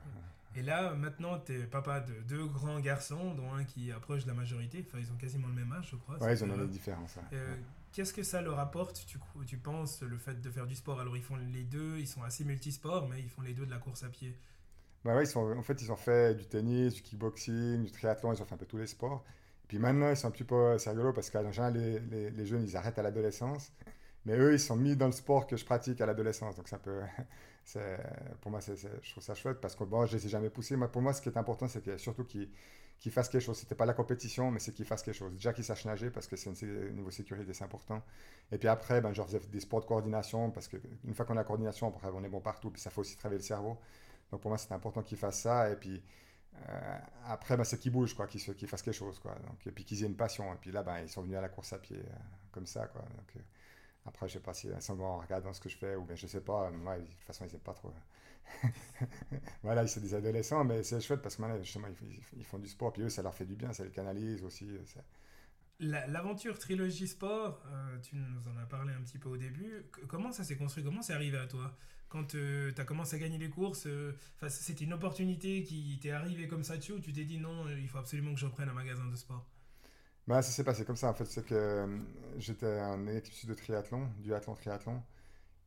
Et 0.56 0.62
là, 0.62 0.94
maintenant, 0.94 1.38
tu 1.38 1.52
es 1.52 1.66
papa 1.66 2.00
de 2.00 2.14
deux 2.22 2.46
grands 2.46 2.80
garçons, 2.80 3.34
dont 3.34 3.52
un 3.52 3.64
qui 3.64 3.92
approche 3.92 4.24
de 4.24 4.28
la 4.28 4.34
majorité. 4.34 4.84
Enfin, 4.88 4.98
ils 5.00 5.12
ont 5.12 5.16
quasiment 5.16 5.48
le 5.48 5.54
même 5.54 5.72
âge, 5.72 5.90
je 5.92 5.96
crois. 5.96 6.16
Ouais, 6.16 6.34
ils 6.34 6.44
ont 6.44 6.56
des 6.56 6.66
différences. 6.66 7.18
Euh, 7.32 7.56
qu'est-ce 7.92 8.14
que 8.14 8.22
ça 8.22 8.40
leur 8.40 8.58
apporte, 8.58 9.04
tu, 9.06 9.18
tu 9.46 9.58
penses, 9.58 10.02
le 10.02 10.16
fait 10.16 10.40
de 10.40 10.50
faire 10.50 10.66
du 10.66 10.74
sport? 10.74 10.98
Alors, 10.98 11.16
ils 11.16 11.22
font 11.22 11.36
les 11.36 11.64
deux, 11.64 11.98
ils 11.98 12.08
sont 12.08 12.22
assez 12.22 12.42
multisports, 12.44 13.06
mais 13.06 13.20
ils 13.20 13.28
font 13.28 13.42
les 13.42 13.52
deux 13.52 13.66
de 13.66 13.70
la 13.70 13.78
course 13.78 14.02
à 14.02 14.08
pied. 14.08 14.34
Bah 15.04 15.16
ouais, 15.16 15.24
ils 15.24 15.26
sont, 15.26 15.56
en 15.56 15.62
fait, 15.62 15.82
ils 15.82 15.90
ont 15.90 15.96
fait 15.96 16.34
du 16.36 16.46
tennis, 16.46 16.94
du 16.94 17.02
kickboxing, 17.02 17.82
du 17.82 17.90
triathlon, 17.90 18.32
ils 18.32 18.42
ont 18.42 18.44
fait 18.44 18.54
un 18.54 18.58
peu 18.58 18.66
tous 18.66 18.76
les 18.78 18.86
sports. 18.86 19.24
Et 19.64 19.66
puis 19.68 19.78
maintenant, 19.78 20.10
ils 20.10 20.16
sont 20.16 20.28
un 20.28 20.30
petit 20.30 20.44
peu, 20.44 20.78
c'est 20.78 20.90
rigolo 20.90 21.12
parce 21.12 21.30
qu'en 21.30 21.42
les, 21.70 21.98
les, 22.30 22.46
jeunes, 22.46 22.62
ils 22.64 22.76
arrêtent 22.76 22.98
à 22.98 23.02
l'adolescence. 23.02 23.72
Mais 24.26 24.36
eux, 24.38 24.52
ils 24.52 24.60
sont 24.60 24.76
mis 24.76 24.96
dans 24.96 25.06
le 25.06 25.12
sport 25.12 25.46
que 25.48 25.56
je 25.56 25.64
pratique 25.64 26.00
à 26.00 26.06
l'adolescence. 26.06 26.56
Donc, 26.56 26.68
c'est 27.64 27.80
un 27.80 28.34
pour 28.40 28.50
moi, 28.52 28.60
c'est, 28.60 28.76
je 28.76 29.10
trouve 29.10 29.24
ça 29.24 29.34
chouette 29.34 29.60
parce 29.60 29.74
que 29.74 29.84
bon, 29.84 30.06
je 30.06 30.16
les 30.16 30.26
ai 30.26 30.28
jamais 30.28 30.50
poussés. 30.50 30.76
Moi, 30.76 30.88
pour 30.90 31.02
moi, 31.02 31.12
ce 31.12 31.20
qui 31.20 31.28
est 31.28 31.36
important, 31.36 31.66
c'est 31.68 31.98
surtout 31.98 32.24
qu'ils, 32.24 32.48
qu'ils 33.00 33.10
fassent 33.12 33.28
quelque 33.28 33.42
chose. 33.42 33.58
C'était 33.58 33.74
pas 33.74 33.86
la 33.86 33.94
compétition, 33.94 34.52
mais 34.52 34.60
c'est 34.60 34.72
qu'ils 34.72 34.84
fassent 34.84 35.02
quelque 35.02 35.16
chose. 35.16 35.32
Déjà 35.32 35.52
qu'ils 35.52 35.64
sachent 35.64 35.84
nager 35.84 36.10
parce 36.10 36.28
que 36.28 36.36
c'est 36.36 36.50
une 36.62 36.94
niveau 36.94 37.10
sécurité, 37.10 37.52
c'est 37.52 37.64
important. 37.64 38.02
Et 38.52 38.58
puis 38.58 38.68
après, 38.68 39.00
ben, 39.00 39.12
je 39.12 39.22
faisais 39.22 39.40
des 39.40 39.60
sports 39.60 39.80
de 39.80 39.86
coordination 39.86 40.50
parce 40.52 40.68
qu'une 40.68 41.14
fois 41.14 41.24
qu'on 41.24 41.34
a 41.34 41.36
la 41.36 41.44
coordination, 41.44 41.88
après, 41.88 42.08
on 42.14 42.22
est 42.22 42.28
bon 42.28 42.40
partout. 42.40 42.70
Puis 42.70 42.80
ça 42.80 42.90
fait 42.90 43.00
aussi 43.00 43.16
travailler 43.16 43.40
le 43.40 43.44
cerveau. 43.44 43.76
Donc 44.32 44.40
pour 44.40 44.50
moi, 44.50 44.58
c'est 44.58 44.72
important 44.72 45.02
qu'ils 45.02 45.18
fassent 45.18 45.42
ça. 45.42 45.70
Et 45.70 45.76
puis 45.76 46.02
euh, 46.54 46.98
après, 47.26 47.56
ben, 47.56 47.64
c'est 47.64 47.78
qu'ils 47.78 47.92
bougent, 47.92 48.14
quoi, 48.14 48.26
qu'ils, 48.26 48.40
qu'ils 48.54 48.68
fassent 48.68 48.82
quelque 48.82 48.94
chose. 48.94 49.18
Quoi. 49.18 49.34
Donc, 49.46 49.66
et 49.66 49.70
puis 49.70 49.84
qu'ils 49.84 50.02
aient 50.02 50.06
une 50.06 50.16
passion. 50.16 50.52
Et 50.52 50.56
puis 50.56 50.72
là, 50.72 50.82
ben, 50.82 51.00
ils 51.00 51.08
sont 51.08 51.22
venus 51.22 51.36
à 51.36 51.40
la 51.40 51.48
course 51.48 51.72
à 51.72 51.78
pied 51.78 51.98
euh, 51.98 52.16
comme 52.50 52.66
ça. 52.66 52.86
Quoi. 52.86 53.02
Euh, 53.02 53.40
après, 54.06 54.28
je 54.28 54.34
sais 54.34 54.40
pas 54.40 54.54
si 54.54 54.68
sont 54.80 55.00
en 55.00 55.18
regardant 55.18 55.52
ce 55.52 55.60
que 55.60 55.68
je 55.68 55.76
fais 55.76 55.94
ou 55.94 56.04
bien 56.04 56.16
je 56.16 56.26
sais 56.26 56.40
pas. 56.40 56.70
Moi, 56.70 56.98
de 56.98 57.04
toute 57.04 57.22
façon, 57.22 57.44
ils 57.44 57.50
savent 57.50 57.60
pas 57.60 57.74
trop. 57.74 57.92
voilà, 59.62 59.82
ils 59.82 59.88
sont 59.88 60.00
des 60.00 60.14
adolescents, 60.14 60.64
mais 60.64 60.82
c'est 60.82 61.00
chouette 61.00 61.22
parce 61.22 61.36
que 61.36 61.42
maintenant, 61.42 61.62
justement, 61.62 61.88
ils, 62.36 62.44
font 62.44 62.58
du 62.58 62.68
sport. 62.68 62.92
Puis 62.92 63.02
eux, 63.02 63.08
ça 63.08 63.22
leur 63.22 63.34
fait 63.34 63.46
du 63.46 63.54
bien, 63.54 63.72
ça 63.72 63.84
les 63.84 63.90
canalise 63.90 64.42
aussi. 64.42 64.68
L'aventure 65.78 66.58
Trilogie 66.58 67.06
Sport, 67.08 67.62
tu 68.02 68.16
nous 68.16 68.48
en 68.48 68.56
as 68.56 68.66
parlé 68.66 68.92
un 68.92 69.02
petit 69.02 69.18
peu 69.18 69.28
au 69.28 69.36
début. 69.36 69.86
Comment 70.08 70.32
ça 70.32 70.42
s'est 70.42 70.56
construit? 70.56 70.82
Comment 70.82 71.02
c'est 71.02 71.14
arrivé 71.14 71.38
à 71.38 71.46
toi? 71.46 71.76
Quand 72.12 72.34
euh, 72.34 72.70
tu 72.74 72.78
as 72.78 72.84
commencé 72.84 73.16
à 73.16 73.18
gagner 73.18 73.38
les 73.38 73.48
courses, 73.48 73.86
euh, 73.86 74.12
c'était 74.50 74.84
une 74.84 74.92
opportunité 74.92 75.62
qui 75.62 75.98
t'est 75.98 76.10
arrivée 76.10 76.46
comme 76.46 76.62
ça 76.62 76.76
dessus 76.76 76.92
ou 76.92 77.00
tu 77.00 77.10
t'es 77.10 77.24
dit 77.24 77.38
non, 77.38 77.66
il 77.70 77.88
faut 77.88 77.96
absolument 77.96 78.34
que 78.34 78.38
je 78.38 78.44
reprenne 78.44 78.68
un 78.68 78.74
magasin 78.74 79.06
de 79.06 79.16
sport? 79.16 79.46
Bah, 80.26 80.42
ça 80.42 80.52
s'est 80.52 80.62
passé 80.62 80.84
comme 80.84 80.96
ça. 80.96 81.08
En 81.08 81.14
fait, 81.14 81.24
c'est 81.24 81.42
que 81.46 81.54
euh, 81.54 81.86
j'étais 82.36 82.80
en 82.82 83.06
équipe 83.06 83.48
de 83.48 83.54
triathlon, 83.54 84.10
du 84.18 84.34
athlon 84.34 84.54
triathlon. 84.54 85.02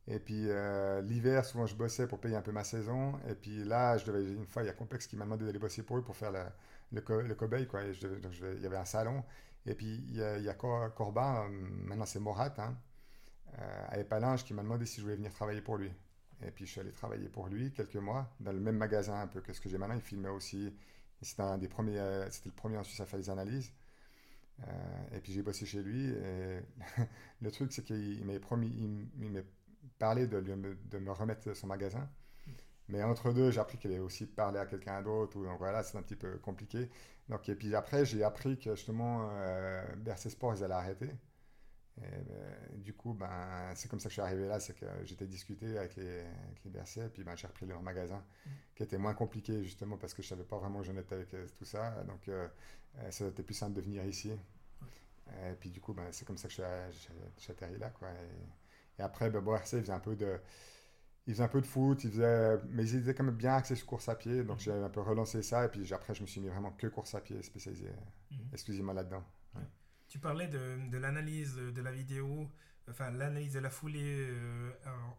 Et 0.06 0.20
puis 0.20 0.48
euh, 0.48 1.02
l'hiver, 1.02 1.44
souvent, 1.44 1.66
je 1.66 1.74
bossais 1.74 2.06
pour 2.06 2.20
payer 2.20 2.36
un 2.36 2.42
peu 2.42 2.52
ma 2.52 2.62
saison. 2.62 3.18
Et 3.28 3.34
puis 3.34 3.64
là, 3.64 3.98
je 3.98 4.06
devais, 4.06 4.22
une 4.22 4.46
fois, 4.46 4.62
il 4.62 4.66
y 4.66 4.68
a 4.68 4.72
Complex 4.72 5.08
qui 5.08 5.16
m'a 5.16 5.24
demandé 5.24 5.46
d'aller 5.46 5.58
bosser 5.58 5.82
pour 5.82 5.98
eux 5.98 6.04
pour 6.04 6.16
faire 6.16 6.30
le, 6.30 6.44
le 6.92 7.34
cobaye, 7.34 7.66
quoi. 7.66 7.82
il 7.82 8.62
y 8.62 8.66
avait 8.66 8.76
un 8.76 8.84
salon. 8.84 9.24
Et 9.66 9.74
puis 9.74 9.96
il 10.08 10.16
y 10.16 10.22
a, 10.22 10.38
il 10.38 10.56
Corbin, 10.94 11.48
maintenant 11.50 12.06
c'est 12.06 12.20
Morat, 12.20 12.54
hein, 12.58 12.76
à 13.88 13.98
Épalinges, 13.98 14.44
qui 14.44 14.54
m'a 14.54 14.62
demandé 14.62 14.86
si 14.86 14.98
je 14.98 15.02
voulais 15.02 15.16
venir 15.16 15.32
travailler 15.32 15.60
pour 15.60 15.76
lui. 15.76 15.90
Et 16.42 16.50
puis 16.50 16.66
je 16.66 16.72
suis 16.72 16.80
allé 16.80 16.92
travailler 16.92 17.28
pour 17.28 17.48
lui 17.48 17.72
quelques 17.72 17.96
mois 17.96 18.30
dans 18.40 18.52
le 18.52 18.60
même 18.60 18.76
magasin 18.76 19.20
un 19.20 19.26
peu 19.26 19.40
que 19.40 19.52
ce 19.52 19.60
que 19.60 19.68
j'ai 19.68 19.78
maintenant. 19.78 19.94
Il 19.94 20.02
filmait 20.02 20.28
aussi. 20.28 20.74
C'était 21.22 21.42
un 21.42 21.58
des 21.58 21.68
premiers, 21.68 22.26
c'était 22.30 22.50
le 22.50 22.54
premier 22.54 22.76
en 22.76 22.84
Suisse 22.84 23.00
à 23.00 23.06
faire 23.06 23.18
des 23.18 23.30
analyses. 23.30 23.72
et 25.12 25.20
puis 25.20 25.32
j'ai 25.32 25.42
bossé 25.42 25.64
chez 25.64 25.82
lui. 25.82 26.14
Le 27.40 27.50
truc, 27.50 27.72
c'est 27.72 27.82
qu'il 27.82 28.24
m'a 28.26 28.38
promis, 28.38 28.68
il, 29.18 29.30
m'a 29.30 29.40
parlé 29.98 30.26
de, 30.26 30.40
de 30.40 30.98
me 30.98 31.10
remettre 31.12 31.54
son 31.56 31.66
magasin. 31.66 32.06
Mais 32.88 33.02
entre 33.02 33.32
deux, 33.32 33.50
j'ai 33.50 33.60
appris 33.60 33.78
qu'elle 33.78 33.92
avait 33.92 34.00
aussi 34.00 34.26
parlé 34.26 34.58
à 34.58 34.66
quelqu'un 34.66 35.02
d'autre. 35.02 35.38
Donc 35.42 35.58
voilà, 35.58 35.82
c'est 35.82 35.98
un 35.98 36.02
petit 36.02 36.16
peu 36.16 36.38
compliqué. 36.38 36.88
Donc, 37.28 37.48
et 37.48 37.54
puis 37.54 37.74
après, 37.74 38.04
j'ai 38.04 38.22
appris 38.22 38.58
que 38.58 38.74
justement, 38.76 39.28
euh, 39.32 39.84
Bercy 39.96 40.30
Sport, 40.30 40.54
ils 40.54 40.64
allaient 40.64 40.74
arrêter. 40.74 41.10
Et, 41.98 42.22
ben, 42.24 42.82
du 42.82 42.92
coup, 42.92 43.14
ben, 43.14 43.72
c'est 43.74 43.88
comme 43.88 44.00
ça 44.00 44.08
que 44.08 44.10
je 44.10 44.20
suis 44.20 44.22
arrivé 44.22 44.46
là. 44.46 44.60
C'est 44.60 44.74
que 44.74 44.86
j'étais 45.04 45.26
discuté 45.26 45.78
avec 45.78 45.96
les, 45.96 46.20
avec 46.20 46.64
les 46.64 47.02
et 47.02 47.08
puis 47.08 47.24
ben, 47.24 47.36
j'ai 47.36 47.46
repris 47.46 47.66
leur 47.66 47.82
magasin, 47.82 48.18
mmh. 48.18 48.50
qui 48.74 48.82
était 48.82 48.98
moins 48.98 49.14
compliqué 49.14 49.62
justement 49.64 49.96
parce 49.96 50.12
que 50.12 50.22
je 50.22 50.26
ne 50.26 50.30
savais 50.30 50.44
pas 50.44 50.58
vraiment 50.58 50.80
où 50.80 50.84
j'en 50.84 50.96
étais 50.96 51.14
avec 51.14 51.32
euh, 51.34 51.46
tout 51.58 51.64
ça. 51.64 52.02
Donc, 52.04 52.28
euh, 52.28 52.48
euh, 52.98 53.10
ça 53.10 53.24
a 53.24 53.28
été 53.28 53.42
plus 53.42 53.54
simple 53.54 53.74
de 53.74 53.80
venir 53.80 54.04
ici. 54.04 54.32
Et 55.28 55.54
puis 55.58 55.70
du 55.70 55.80
coup, 55.80 55.92
ben, 55.92 56.06
c'est 56.12 56.24
comme 56.24 56.38
ça 56.38 56.48
que 56.48 56.54
suis, 56.54 56.62
atterri 57.50 57.78
là. 57.78 57.90
Quoi. 57.90 58.08
Et, 58.98 59.02
après, 59.02 59.30
ben, 59.30 59.40
Bercy, 59.40 59.76
il 59.76 59.82
faisait 59.82 59.92
un 59.92 60.00
peu 60.00 60.16
de 60.16 60.38
il 61.26 61.32
faisait 61.32 61.42
un 61.42 61.48
peu 61.48 61.60
de 61.60 61.66
foot, 61.66 62.04
il 62.04 62.10
faisait, 62.10 62.58
mais 62.68 62.88
il 62.88 63.00
était 63.00 63.12
quand 63.12 63.24
même 63.24 63.34
bien 63.34 63.54
axé 63.56 63.74
sur 63.74 63.86
course 63.86 64.08
à 64.08 64.14
pied, 64.14 64.44
donc 64.44 64.58
mhm. 64.58 64.60
j'ai 64.60 64.72
un 64.72 64.88
peu 64.88 65.00
relancé 65.00 65.42
ça, 65.42 65.64
et 65.64 65.68
puis 65.68 65.92
après 65.92 66.14
je 66.14 66.22
me 66.22 66.26
suis 66.26 66.40
mis 66.40 66.48
vraiment 66.48 66.70
que 66.70 66.86
course 66.86 67.16
à 67.16 67.20
pied, 67.20 67.42
spécialisé 67.42 67.88
mhm. 68.30 68.38
exclusivement 68.52 68.92
là-dedans. 68.92 69.24
Tu 70.16 70.20
parlais 70.20 70.48
de, 70.48 70.78
de 70.90 70.96
l'analyse 70.96 71.56
de 71.56 71.82
la 71.82 71.92
vidéo, 71.92 72.50
enfin 72.88 73.10
l'analyse 73.10 73.52
de 73.52 73.58
la 73.58 73.68
foulée 73.68 74.30
euh, 74.30 74.70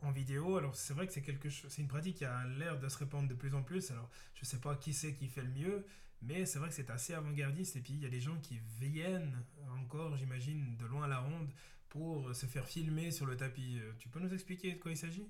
en, 0.02 0.12
vidéo, 0.12 0.58
alors 0.58 0.76
c'est 0.76 0.96
vrai 0.96 1.06
que 1.06 1.14
c'est 1.14 1.22
quelque 1.22 1.50
chose, 1.50 1.70
c'est 1.72 1.84
une 1.84 1.88
pratique 1.88 2.16
qui 2.16 2.26
a 2.26 2.48
l'air 2.58 2.80
de 2.80 2.90
se 2.90 2.98
répandre 2.98 3.30
de 3.30 3.36
plus 3.36 3.54
en 3.54 3.62
plus, 3.62 3.92
alors 3.92 4.10
je 4.34 4.44
sais 4.44 4.58
pas 4.58 4.76
qui 4.76 4.94
c'est 4.94 5.14
qui 5.14 5.28
fait 5.28 5.44
le 5.44 5.50
mieux, 5.50 5.86
mais 6.24 6.48
c'est 6.48 6.58
vrai 6.58 6.70
que 6.70 6.74
c'est 6.74 6.90
assez 6.90 7.14
avant-gardiste, 7.14 7.76
et 7.76 7.80
puis 7.80 7.94
il 7.94 8.02
y 8.02 8.08
a 8.08 8.10
des 8.10 8.20
gens 8.20 8.40
qui 8.40 8.60
viennent 8.80 9.38
encore, 9.84 10.18
j'imagine, 10.18 10.76
de 10.78 10.88
loin 10.88 11.04
à 11.04 11.08
la 11.08 11.20
ronde 11.20 11.52
pour 11.90 12.34
se 12.34 12.48
faire 12.48 12.66
filmer 12.66 13.12
sur 13.12 13.28
le 13.28 13.38
tapis. 13.38 13.78
Euh, 13.80 13.92
tu 14.00 14.10
peux 14.10 14.20
nous 14.20 14.34
expliquer 14.34 14.74
de 14.74 14.80
quoi 14.80 14.90
il 14.90 14.98
s'agit? 14.98 15.30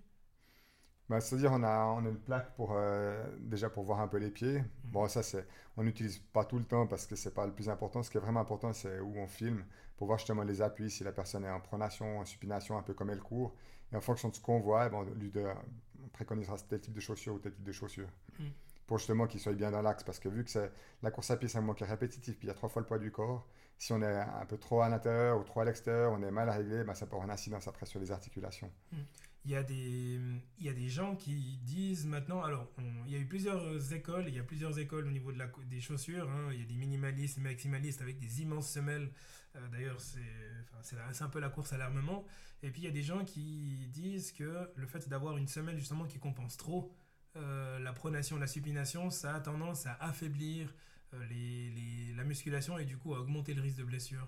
Bah, 1.09 1.21
C'est-à-dire, 1.21 1.51
on 1.53 1.63
a, 1.63 1.85
on 1.85 2.05
a 2.05 2.09
une 2.09 2.19
plaque 2.19 2.53
pour, 2.55 2.73
euh, 2.73 3.23
déjà 3.39 3.69
pour 3.69 3.83
voir 3.83 4.01
un 4.01 4.07
peu 4.07 4.17
les 4.17 4.31
pieds. 4.31 4.59
Mhm. 4.59 4.69
Bon, 4.85 5.07
ça, 5.07 5.23
c'est, 5.23 5.47
on 5.77 5.83
n'utilise 5.83 6.19
pas 6.19 6.43
tout 6.43 6.59
le 6.59 6.65
temps 6.65 6.87
parce 6.87 7.05
que 7.05 7.15
c'est 7.15 7.33
pas 7.33 7.45
le 7.45 7.53
plus 7.53 7.69
important. 7.69 8.03
Ce 8.03 8.11
qui 8.11 8.17
est 8.17 8.21
vraiment 8.21 8.41
important, 8.41 8.73
c'est 8.73 8.99
où 8.99 9.17
on 9.17 9.27
filme 9.27 9.63
pour 9.97 10.07
voir 10.07 10.19
justement 10.19 10.43
les 10.43 10.61
appuis, 10.61 10.91
si 10.91 11.03
la 11.03 11.11
personne 11.11 11.43
est 11.45 11.49
en 11.49 11.59
pronation, 11.59 12.19
en 12.19 12.25
supination, 12.25 12.77
un 12.77 12.83
peu 12.83 12.93
comme 12.93 13.09
elle 13.09 13.21
court. 13.21 13.55
Et 13.91 13.95
en 13.95 14.01
fonction 14.01 14.29
de 14.29 14.35
ce 14.35 14.41
qu'on 14.41 14.59
voit, 14.59 14.89
bon, 14.89 15.03
lui 15.15 15.31
de, 15.31 15.45
on 16.03 16.07
préconisera 16.09 16.57
tel 16.69 16.81
type 16.81 16.93
de 16.93 16.99
chaussures 16.99 17.35
ou 17.35 17.39
tel 17.39 17.53
type 17.53 17.63
de 17.63 17.71
chaussures. 17.71 18.09
Mhm. 18.39 18.51
Pour 18.85 18.97
justement 18.99 19.27
qu'il 19.27 19.39
soit 19.39 19.53
bien 19.53 19.71
dans 19.71 19.81
l'axe. 19.81 20.03
Parce 20.03 20.19
que 20.19 20.29
vu 20.29 20.43
que 20.43 20.49
c'est, 20.49 20.71
la 21.03 21.11
course 21.11 21.31
à 21.31 21.37
pied, 21.37 21.47
c'est 21.47 21.57
un 21.57 21.61
mouvement 21.61 21.73
qui 21.73 21.83
est 21.83 21.87
répétitif, 21.87 22.37
puis 22.37 22.47
il 22.47 22.49
y 22.49 22.51
a 22.51 22.53
trois 22.53 22.69
fois 22.69 22.81
le 22.81 22.85
poids 22.85 22.99
du 22.99 23.11
corps. 23.11 23.47
Si 23.77 23.93
on 23.93 24.01
est 24.01 24.15
un 24.15 24.45
peu 24.45 24.57
trop 24.57 24.81
à 24.81 24.89
l'intérieur 24.89 25.39
ou 25.39 25.43
trop 25.43 25.61
à 25.61 25.65
l'extérieur, 25.65 26.11
on 26.11 26.21
est 26.23 26.31
mal 26.31 26.49
réglé, 26.49 26.83
ben, 26.83 26.95
ça 26.95 27.05
peut 27.05 27.11
avoir 27.11 27.25
une 27.25 27.33
incidence 27.33 27.67
après 27.67 27.85
sur 27.85 27.99
les 27.99 28.11
articulations. 28.11 28.71
Mhm 28.91 28.99
il 29.45 29.51
y, 29.51 29.55
a 29.55 29.63
des, 29.63 30.19
il 30.57 30.65
y 30.65 30.69
a 30.69 30.73
des 30.73 30.89
gens 30.89 31.15
qui 31.15 31.57
disent 31.63 32.05
maintenant, 32.05 32.43
alors 32.43 32.69
il 33.05 33.11
y 33.11 33.15
a 33.15 33.19
eu 33.19 33.25
plusieurs 33.25 33.93
écoles, 33.93 34.25
il 34.27 34.35
y 34.35 34.39
a 34.39 34.43
plusieurs 34.43 34.77
écoles 34.77 35.07
au 35.07 35.11
niveau 35.11 35.31
de 35.31 35.37
la, 35.37 35.49
des 35.69 35.79
chaussures, 35.79 36.29
hein. 36.29 36.49
il 36.51 36.59
y 36.59 36.63
a 36.63 36.65
des 36.65 36.75
minimalistes, 36.75 37.37
maximalistes 37.37 38.01
avec 38.01 38.19
des 38.19 38.41
immenses 38.41 38.69
semelles, 38.69 39.09
euh, 39.55 39.67
d'ailleurs 39.69 40.01
c'est 40.01 40.19
enfin, 40.77 41.25
un 41.25 41.29
peu 41.29 41.39
la 41.39 41.49
course 41.49 41.71
à 41.71 41.77
l'armement, 41.77 42.25
et 42.61 42.71
puis 42.71 42.81
il 42.81 42.85
y 42.85 42.89
a 42.89 42.91
des 42.91 43.03
gens 43.03 43.23
qui 43.23 43.87
disent 43.93 44.33
que 44.33 44.69
le 44.75 44.85
fait 44.85 45.07
d'avoir 45.07 45.37
une 45.37 45.47
semelle 45.47 45.77
justement 45.77 46.05
qui 46.05 46.19
compense 46.19 46.57
trop 46.57 46.93
euh, 47.37 47.79
la 47.79 47.93
pronation, 47.93 48.37
la 48.37 48.47
supination, 48.47 49.09
ça 49.09 49.35
a 49.35 49.39
tendance 49.39 49.85
à 49.85 49.93
affaiblir 50.01 50.73
euh, 51.13 51.25
les, 51.27 51.69
les, 51.69 52.13
la 52.15 52.23
musculation 52.23 52.77
et 52.77 52.85
du 52.85 52.97
coup 52.97 53.13
à 53.13 53.19
augmenter 53.19 53.53
le 53.53 53.61
risque 53.61 53.77
de 53.77 53.83
blessure. 53.83 54.27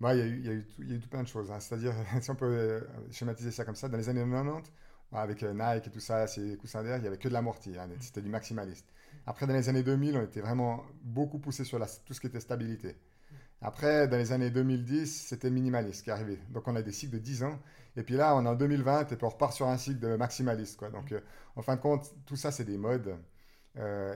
Bah, 0.00 0.14
il, 0.14 0.26
y 0.26 0.28
il, 0.28 0.46
y 0.46 0.64
il 0.78 0.88
y 0.90 0.92
a 0.92 0.96
eu 0.96 1.00
tout 1.00 1.08
plein 1.08 1.22
de 1.22 1.28
choses. 1.28 1.50
Hein. 1.50 1.60
C'est-à-dire, 1.60 1.94
si 2.20 2.30
on 2.30 2.34
peut 2.34 2.46
euh, 2.46 2.80
schématiser 3.10 3.50
ça 3.50 3.64
comme 3.64 3.76
ça, 3.76 3.88
dans 3.88 3.96
les 3.96 4.08
années 4.08 4.24
90, 4.24 4.70
avec 5.12 5.42
euh, 5.42 5.52
Nike 5.52 5.86
et 5.86 5.90
tout 5.90 6.00
ça, 6.00 6.26
ces 6.26 6.56
coussins 6.56 6.82
d'air, 6.82 6.96
il 6.96 7.02
n'y 7.02 7.06
avait 7.06 7.18
que 7.18 7.28
de 7.28 7.32
l'amorti. 7.32 7.76
Hein. 7.78 7.88
C'était 8.00 8.22
du 8.22 8.28
maximaliste. 8.28 8.86
Après, 9.26 9.46
dans 9.46 9.54
les 9.54 9.68
années 9.68 9.82
2000, 9.82 10.16
on 10.16 10.22
était 10.22 10.40
vraiment 10.40 10.84
beaucoup 11.02 11.38
poussé 11.38 11.64
sur 11.64 11.78
tout 12.04 12.14
ce 12.14 12.20
qui 12.20 12.26
était 12.26 12.40
stabilité. 12.40 12.96
Après, 13.62 14.08
dans 14.08 14.16
les 14.16 14.32
années 14.32 14.50
2010, 14.50 15.26
c'était 15.28 15.50
minimaliste 15.50 16.04
qui 16.04 16.10
arrivait. 16.10 16.40
Donc, 16.50 16.68
on 16.68 16.76
a 16.76 16.82
des 16.82 16.92
cycles 16.92 17.14
de 17.14 17.18
10 17.18 17.44
ans. 17.44 17.58
Et 17.96 18.02
puis 18.02 18.16
là, 18.16 18.34
on 18.36 18.44
est 18.44 18.48
en 18.48 18.56
2020 18.56 19.12
et 19.12 19.16
puis 19.16 19.24
on 19.24 19.28
repart 19.28 19.54
sur 19.54 19.68
un 19.68 19.78
cycle 19.78 20.00
de 20.00 20.16
maximaliste. 20.16 20.76
Quoi. 20.76 20.90
Donc, 20.90 21.12
euh, 21.12 21.20
en 21.56 21.62
fin 21.62 21.76
de 21.76 21.80
compte, 21.80 22.12
tout 22.26 22.36
ça, 22.36 22.50
c'est 22.50 22.64
des 22.64 22.78
modes. 22.78 23.16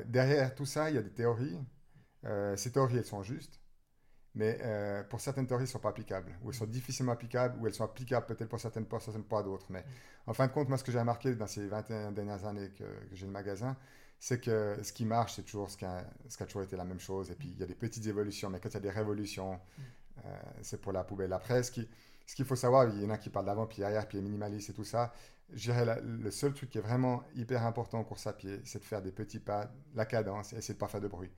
derrière 0.06 0.54
tout 0.54 0.66
ça, 0.66 0.90
il 0.90 0.96
y 0.96 0.98
a 0.98 1.02
des 1.02 1.10
théories. 1.10 1.56
ces 2.56 2.72
théories, 2.72 2.98
elles 2.98 3.04
sont 3.04 3.22
justes 3.22 3.60
mais 4.38 4.56
euh, 4.62 5.02
pour 5.02 5.20
certaines 5.20 5.48
théories, 5.48 5.64
elles 5.64 5.68
ne 5.68 5.72
sont 5.72 5.80
pas 5.80 5.88
applicables, 5.88 6.32
ou 6.42 6.50
elles 6.50 6.54
sont 6.54 6.66
difficilement 6.66 7.10
applicables, 7.10 7.60
ou 7.60 7.66
elles 7.66 7.74
sont 7.74 7.82
applicables 7.82 8.24
peut-être 8.24 8.48
pour 8.48 8.60
certaines, 8.60 8.86
pour 8.86 9.02
certaines, 9.02 9.24
pas 9.24 9.42
d'autres. 9.42 9.66
Mais 9.68 9.84
en 10.28 10.32
fin 10.32 10.46
de 10.46 10.52
compte, 10.52 10.68
moi, 10.68 10.78
ce 10.78 10.84
que 10.84 10.92
j'ai 10.92 11.00
remarqué 11.00 11.34
dans 11.34 11.48
ces 11.48 11.66
21 11.66 12.12
dernières 12.12 12.44
années 12.46 12.70
que, 12.78 12.84
j'ai 13.12 13.26
le 13.26 13.32
magasin, 13.32 13.76
c'est 14.20 14.40
que 14.40 14.78
ce 14.80 14.92
qui 14.92 15.04
marche, 15.04 15.34
c'est 15.34 15.42
toujours 15.42 15.68
ce 15.68 15.76
qui, 15.76 15.84
a, 15.84 16.04
ce 16.28 16.36
qui 16.36 16.44
a 16.44 16.46
toujours 16.46 16.62
été 16.62 16.76
la 16.76 16.84
même 16.84 17.00
chose. 17.00 17.32
Et 17.32 17.34
puis, 17.34 17.48
il 17.48 17.58
y 17.58 17.64
a 17.64 17.66
des 17.66 17.74
petites 17.74 18.06
évolutions, 18.06 18.48
mais 18.48 18.60
quand 18.60 18.68
il 18.68 18.74
y 18.74 18.76
a 18.76 18.80
des 18.80 18.90
révolutions, 18.90 19.58
euh, 20.24 20.36
c'est 20.62 20.80
pour 20.80 20.92
la 20.92 21.02
poubelle. 21.02 21.32
Après, 21.32 21.64
ce 21.64 21.72
qu'il 21.72 22.44
faut 22.44 22.56
savoir, 22.56 22.88
il 22.88 23.02
y 23.02 23.06
en 23.06 23.10
a 23.10 23.18
qui 23.18 23.30
parlent 23.30 23.46
d'avant, 23.46 23.66
puis 23.66 23.78
derrière, 23.78 24.06
puis 24.06 24.20
minimaliste 24.22 24.70
et 24.70 24.72
tout 24.72 24.84
ça. 24.84 25.12
Je 25.52 25.72
dirais 25.72 26.00
le 26.04 26.30
seul 26.30 26.52
truc 26.52 26.70
qui 26.70 26.78
est 26.78 26.82
vraiment 26.82 27.24
hyper 27.34 27.66
important 27.66 27.98
en 27.98 28.04
course 28.04 28.28
à 28.28 28.34
pied, 28.34 28.60
c'est 28.64 28.78
de 28.78 28.84
faire 28.84 29.02
des 29.02 29.10
petits 29.10 29.40
pas, 29.40 29.68
la 29.96 30.04
cadence, 30.04 30.52
et 30.52 30.58
essayer 30.58 30.74
de 30.74 30.78
ne 30.78 30.80
pas 30.80 30.88
faire 30.88 31.00
de 31.00 31.08
bruit. 31.08 31.30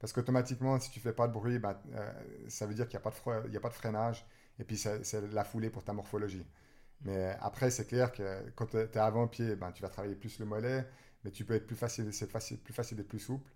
Parce 0.00 0.12
qu'automatiquement, 0.12 0.78
si 0.78 0.90
tu 0.90 1.00
fais 1.00 1.12
pas 1.12 1.26
de 1.26 1.32
bruit, 1.32 1.58
bah, 1.58 1.82
euh, 1.94 2.12
ça 2.48 2.66
veut 2.66 2.74
dire 2.74 2.86
qu'il 2.88 2.98
n'y 2.98 3.04
a, 3.04 3.10
pas 3.10 3.10
de 3.10 3.56
a 3.56 3.60
pas 3.60 3.68
de 3.68 3.74
freinage. 3.74 4.26
Et 4.58 4.64
puis, 4.64 4.76
c'est 4.76 5.20
la 5.32 5.44
foulée 5.44 5.70
pour 5.70 5.84
ta 5.84 5.92
morphologie. 5.92 6.46
Mais 7.02 7.36
après, 7.40 7.70
c'est 7.70 7.86
clair 7.86 8.12
que 8.12 8.50
quand 8.56 8.66
tu 8.66 8.76
es 8.76 8.96
avant-pied, 8.98 9.56
ben, 9.56 9.72
tu 9.72 9.82
vas 9.82 9.88
travailler 9.88 10.16
plus 10.16 10.38
le 10.40 10.46
mollet, 10.46 10.86
mais 11.24 11.30
tu 11.30 11.44
peux 11.44 11.54
être 11.54 11.66
plus 11.66 11.76
facile, 11.76 12.12
c'est 12.12 12.30
facile, 12.30 12.58
plus 12.58 12.74
facile 12.74 12.96
d'être 12.96 13.08
plus 13.08 13.20
souple. 13.20 13.50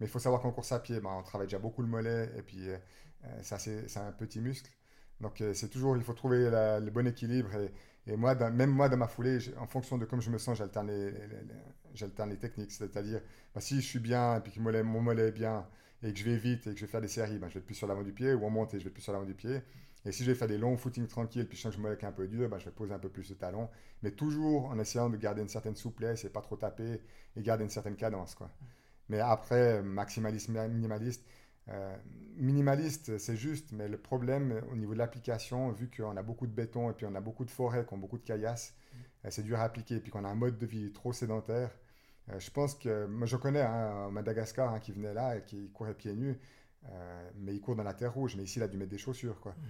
Mais 0.00 0.06
il 0.06 0.08
faut 0.10 0.18
savoir 0.18 0.42
qu'en 0.42 0.52
course 0.52 0.72
à 0.72 0.80
pied, 0.80 1.00
ben, 1.00 1.10
on 1.10 1.22
travaille 1.22 1.46
déjà 1.48 1.58
beaucoup 1.58 1.82
le 1.82 1.88
mollet, 1.88 2.30
et 2.36 2.42
puis 2.42 2.68
euh, 2.68 2.76
euh, 3.24 3.42
ça, 3.42 3.58
c'est 3.58 3.96
un 3.96 4.12
petit 4.12 4.40
muscle. 4.40 4.70
Donc, 5.20 5.42
c'est 5.54 5.68
toujours, 5.70 5.96
il 5.96 6.02
faut 6.02 6.12
trouver 6.12 6.50
le 6.50 6.90
bon 6.90 7.06
équilibre. 7.06 7.50
Et, 8.06 8.16
moi, 8.16 8.34
même 8.50 8.70
moi, 8.70 8.88
dans 8.88 8.96
ma 8.96 9.08
foulée, 9.08 9.38
en 9.58 9.66
fonction 9.66 9.96
de 9.96 10.04
comme 10.04 10.20
je 10.20 10.30
me 10.30 10.38
sens, 10.38 10.58
j'alterne 10.58 10.88
les, 10.88 11.10
les, 11.10 12.38
techniques. 12.38 12.72
C'est-à-dire, 12.72 13.20
ben, 13.54 13.60
si 13.60 13.76
je 13.80 13.86
suis 13.86 14.00
bien, 14.00 14.36
et 14.36 14.40
puis 14.40 14.52
que 14.52 14.60
mon 14.60 15.00
mollet 15.00 15.28
est 15.28 15.32
bien, 15.32 15.66
et 16.04 16.12
que 16.12 16.18
je 16.18 16.24
vais 16.24 16.36
vite 16.36 16.66
et 16.66 16.74
que 16.74 16.76
je 16.78 16.84
vais 16.84 16.90
faire 16.90 17.00
des 17.00 17.08
séries, 17.08 17.38
ben, 17.38 17.48
je 17.48 17.54
vais 17.54 17.60
être 17.60 17.66
plus 17.66 17.74
sur 17.74 17.86
l'avant 17.86 18.02
du 18.02 18.12
pied, 18.12 18.34
ou 18.34 18.44
en 18.44 18.50
montée, 18.50 18.78
je 18.78 18.84
vais 18.84 18.88
être 18.88 18.94
plus 18.94 19.02
sur 19.02 19.12
l'avant 19.12 19.24
du 19.24 19.34
pied. 19.34 19.62
Et 20.04 20.12
si 20.12 20.22
je 20.22 20.30
vais 20.30 20.36
faire 20.36 20.48
des 20.48 20.58
longs 20.58 20.76
footings 20.76 21.06
tranquilles, 21.06 21.48
puis 21.48 21.56
je 21.56 21.62
sens 21.62 21.74
que 21.74 21.80
je 21.80 21.82
me 21.82 22.04
un 22.04 22.12
peu 22.12 22.28
dur, 22.28 22.48
ben, 22.50 22.58
je 22.58 22.66
vais 22.66 22.70
poser 22.70 22.92
un 22.92 22.98
peu 22.98 23.08
plus 23.08 23.26
de 23.30 23.34
talon, 23.34 23.70
mais 24.02 24.10
toujours 24.10 24.66
en 24.66 24.78
essayant 24.78 25.08
de 25.08 25.16
garder 25.16 25.40
une 25.40 25.48
certaine 25.48 25.76
souplesse 25.76 26.24
et 26.26 26.28
pas 26.28 26.42
trop 26.42 26.56
taper, 26.56 27.00
et 27.36 27.42
garder 27.42 27.64
une 27.64 27.70
certaine 27.70 27.96
cadence. 27.96 28.34
Quoi. 28.34 28.50
Mais 29.08 29.20
après, 29.20 29.82
maximaliste, 29.82 30.50
minimaliste, 30.50 31.24
euh, 31.70 31.96
minimaliste, 32.36 33.16
c'est 33.16 33.36
juste, 33.36 33.72
mais 33.72 33.88
le 33.88 33.96
problème 33.96 34.60
au 34.70 34.76
niveau 34.76 34.92
de 34.92 34.98
l'application, 34.98 35.72
vu 35.72 35.88
qu'on 35.88 36.18
a 36.18 36.22
beaucoup 36.22 36.46
de 36.46 36.52
béton 36.52 36.90
et 36.90 36.92
puis 36.92 37.06
on 37.06 37.14
a 37.14 37.20
beaucoup 37.22 37.46
de 37.46 37.50
forêts 37.50 37.86
qui 37.86 37.94
ont 37.94 37.98
beaucoup 37.98 38.18
de 38.18 38.24
caillasses, 38.24 38.74
euh, 39.24 39.28
c'est 39.30 39.42
dur 39.42 39.58
à 39.58 39.62
appliquer, 39.62 39.96
et 39.96 40.00
puis 40.00 40.10
qu'on 40.10 40.24
a 40.24 40.28
un 40.28 40.34
mode 40.34 40.58
de 40.58 40.66
vie 40.66 40.92
trop 40.92 41.14
sédentaire, 41.14 41.70
euh, 42.30 42.38
je 42.38 42.50
pense 42.50 42.74
que, 42.74 43.06
moi 43.06 43.26
je 43.26 43.36
connais 43.36 43.60
un 43.60 44.10
Madagascar 44.10 44.72
hein, 44.72 44.80
qui 44.80 44.92
venait 44.92 45.12
là 45.12 45.36
et 45.36 45.42
qui 45.42 45.70
courait 45.70 45.94
pieds 45.94 46.14
nus, 46.14 46.38
euh, 46.90 47.30
mais 47.36 47.54
il 47.54 47.60
court 47.60 47.76
dans 47.76 47.82
la 47.82 47.94
terre 47.94 48.14
rouge, 48.14 48.36
mais 48.36 48.44
ici 48.44 48.58
il 48.58 48.62
a 48.62 48.68
dû 48.68 48.76
mettre 48.76 48.90
des 48.90 48.98
chaussures. 48.98 49.40
Quoi. 49.40 49.52
Mhm. 49.52 49.66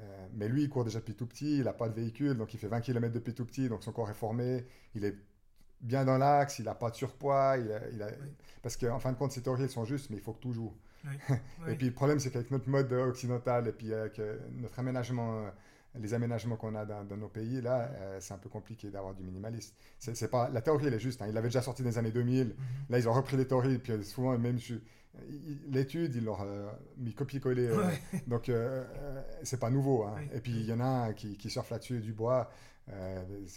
Euh, 0.00 0.26
mais 0.34 0.48
lui 0.48 0.62
il 0.64 0.68
court 0.68 0.84
déjà 0.84 1.00
depuis 1.00 1.14
tout 1.14 1.26
petit, 1.26 1.58
il 1.58 1.64
n'a 1.64 1.72
pas 1.72 1.88
de 1.88 1.94
véhicule, 1.94 2.36
donc 2.36 2.54
il 2.54 2.60
fait 2.60 2.68
20 2.68 2.80
km 2.80 3.12
depuis 3.12 3.34
tout 3.34 3.44
petit, 3.44 3.68
donc 3.68 3.82
son 3.82 3.92
corps 3.92 4.10
est 4.10 4.14
formé, 4.14 4.66
il 4.94 5.04
est 5.04 5.16
bien 5.80 6.04
dans 6.04 6.18
l'axe, 6.18 6.58
il 6.58 6.66
n'a 6.66 6.74
pas 6.74 6.90
de 6.90 6.96
surpoids, 6.96 7.56
il 7.58 8.02
a, 8.02 8.08
parce 8.62 8.76
qu'en 8.76 8.98
fin 8.98 9.12
de 9.12 9.16
compte, 9.16 9.32
ces 9.32 9.42
théories 9.42 9.68
sont 9.68 9.84
justes, 9.84 10.10
mais 10.10 10.16
il 10.16 10.22
faut 10.22 10.32
que 10.32 10.40
tout 10.40 10.52
joue. 10.52 10.72
et 11.68 11.76
puis 11.76 11.86
le 11.86 11.92
problème, 11.92 12.18
c'est 12.18 12.30
qu'avec 12.30 12.50
notre 12.50 12.68
mode 12.68 12.92
occidental 12.92 13.68
et 13.68 13.72
puis 13.72 13.94
avec 13.94 14.20
notre 14.50 14.78
aménagement 14.80 15.46
les 16.00 16.14
aménagements 16.14 16.56
qu'on 16.56 16.74
a 16.74 16.84
dans, 16.84 17.16
nos 17.16 17.28
pays, 17.28 17.60
là, 17.60 17.90
euh, 17.94 18.18
c'est 18.20 18.34
un 18.34 18.38
peu 18.38 18.48
compliqué 18.48 18.90
d'avoir 18.90 19.14
du 19.14 19.22
minimalisme. 19.22 19.74
C'est, 19.98 20.30
pas, 20.30 20.48
la 20.50 20.60
théorie, 20.60 20.86
elle 20.86 20.94
est 20.94 21.00
juste. 21.00 21.22
Hein. 21.22 21.26
Il 21.28 21.34
l'avait 21.34 21.48
déjà 21.48 21.62
sorti 21.62 21.82
dans 21.82 21.88
les 21.88 21.98
années 21.98 22.10
2000. 22.10 22.48
Mhm. 22.48 22.54
Là, 22.90 22.98
ils 22.98 23.08
ont 23.08 23.12
repris 23.12 23.36
les 23.36 23.46
théories. 23.46 23.78
Puis 23.78 23.92
euh, 23.92 24.02
souvent, 24.02 24.36
même 24.38 24.58
l'étude, 25.68 26.14
ils 26.14 26.24
l'ont 26.24 26.36
euh, 26.40 26.70
mis 26.98 27.14
copier-coller. 27.14 27.70
donc, 28.26 28.50
c'est 29.42 29.60
pas 29.60 29.70
nouveau. 29.70 30.04
Hein. 30.04 30.16
Et 30.34 30.40
puis, 30.40 30.52
il 30.52 30.66
y 30.66 30.72
en 30.72 30.80
a 30.80 31.08
un 31.08 31.12
qui, 31.12 31.36
qui 31.36 31.50
surfe 31.50 31.70
là-dessus 31.70 32.00
du 32.00 32.12
bois. 32.12 32.50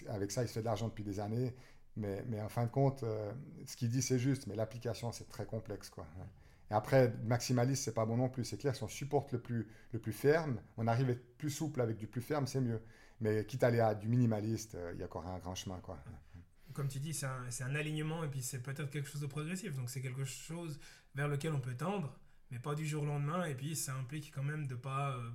avec 0.10 0.32
ça, 0.32 0.44
il 0.44 0.48
se 0.48 0.54
fait 0.54 0.62
de 0.62 0.66
l'argent 0.66 0.88
depuis 0.88 1.04
des 1.04 1.20
années. 1.20 1.54
Mais, 1.98 2.24
mais 2.30 2.40
en 2.42 2.50
fin 2.50 2.64
de 2.64 2.70
compte, 2.70 3.04
ce 3.66 3.76
qu'il 3.76 3.90
dit, 3.90 4.02
c'est 4.02 4.20
juste. 4.20 4.48
Mais 4.48 4.56
l'application, 4.56 5.12
c'est 5.12 5.28
très 5.28 5.46
complexe. 5.46 5.90
Quoi. 5.90 6.06
Et 6.72 6.74
après, 6.74 7.14
maximaliste, 7.24 7.84
c'est 7.84 7.94
pas 7.94 8.06
bon 8.06 8.18
non 8.18 8.30
plus. 8.30 8.46
C'est 8.46 8.58
clair, 8.58 8.76
si 8.76 8.84
on 8.84 8.88
supporte 8.88 9.32
le 9.32 9.40
plus, 9.40 9.68
le 9.92 10.00
plus 10.00 10.14
ferme, 10.14 10.62
on 10.78 10.88
arrive 10.88 11.10
à 11.10 11.12
être 11.14 11.38
plus 11.38 11.50
souple 11.50 11.82
avec 11.82 11.98
du 11.98 12.08
plus 12.08 12.22
ferme, 12.22 12.46
c'est 12.46 12.62
mieux. 12.62 12.82
Mais 13.22 13.46
quitte 13.46 13.64
à 13.64 13.68
aller 13.68 13.80
à 13.80 13.96
du 13.96 14.08
minimaliste, 14.08 14.76
euh, 14.76 14.92
il 14.94 15.00
y 15.00 15.04
a 15.04 15.06
encore 15.06 15.26
un 15.26 15.40
grand 15.40 15.56
chemin. 15.56 15.80
Quoi. 15.80 16.00
Comme 16.74 16.88
tu 16.88 17.00
dis, 17.00 17.14
c'est 17.14 17.26
un, 17.26 17.76
alignement 17.76 18.24
et 18.24 18.30
puis 18.30 18.42
c'est 18.42 18.62
peut-être 18.62 18.90
quelque 18.90 19.10
chose 19.10 19.22
de 19.22 19.28
progressif. 19.28 19.76
Donc 19.76 19.90
c'est 19.90 20.02
quelque 20.02 20.24
chose 20.24 20.80
vers 21.16 21.28
lequel 21.28 21.54
on 21.54 21.60
peut 21.60 21.76
tendre, 21.76 22.18
mais 22.52 22.60
pas 22.60 22.76
du 22.76 22.86
jour 22.86 23.04
au 23.04 23.08
lendemain. 23.08 23.46
Et 23.46 23.56
puis 23.56 23.76
ça 23.76 23.96
implique 23.96 24.32
quand 24.34 24.44
même 24.44 24.68
de 24.68 24.76
pas 24.76 25.16
euh, 25.16 25.30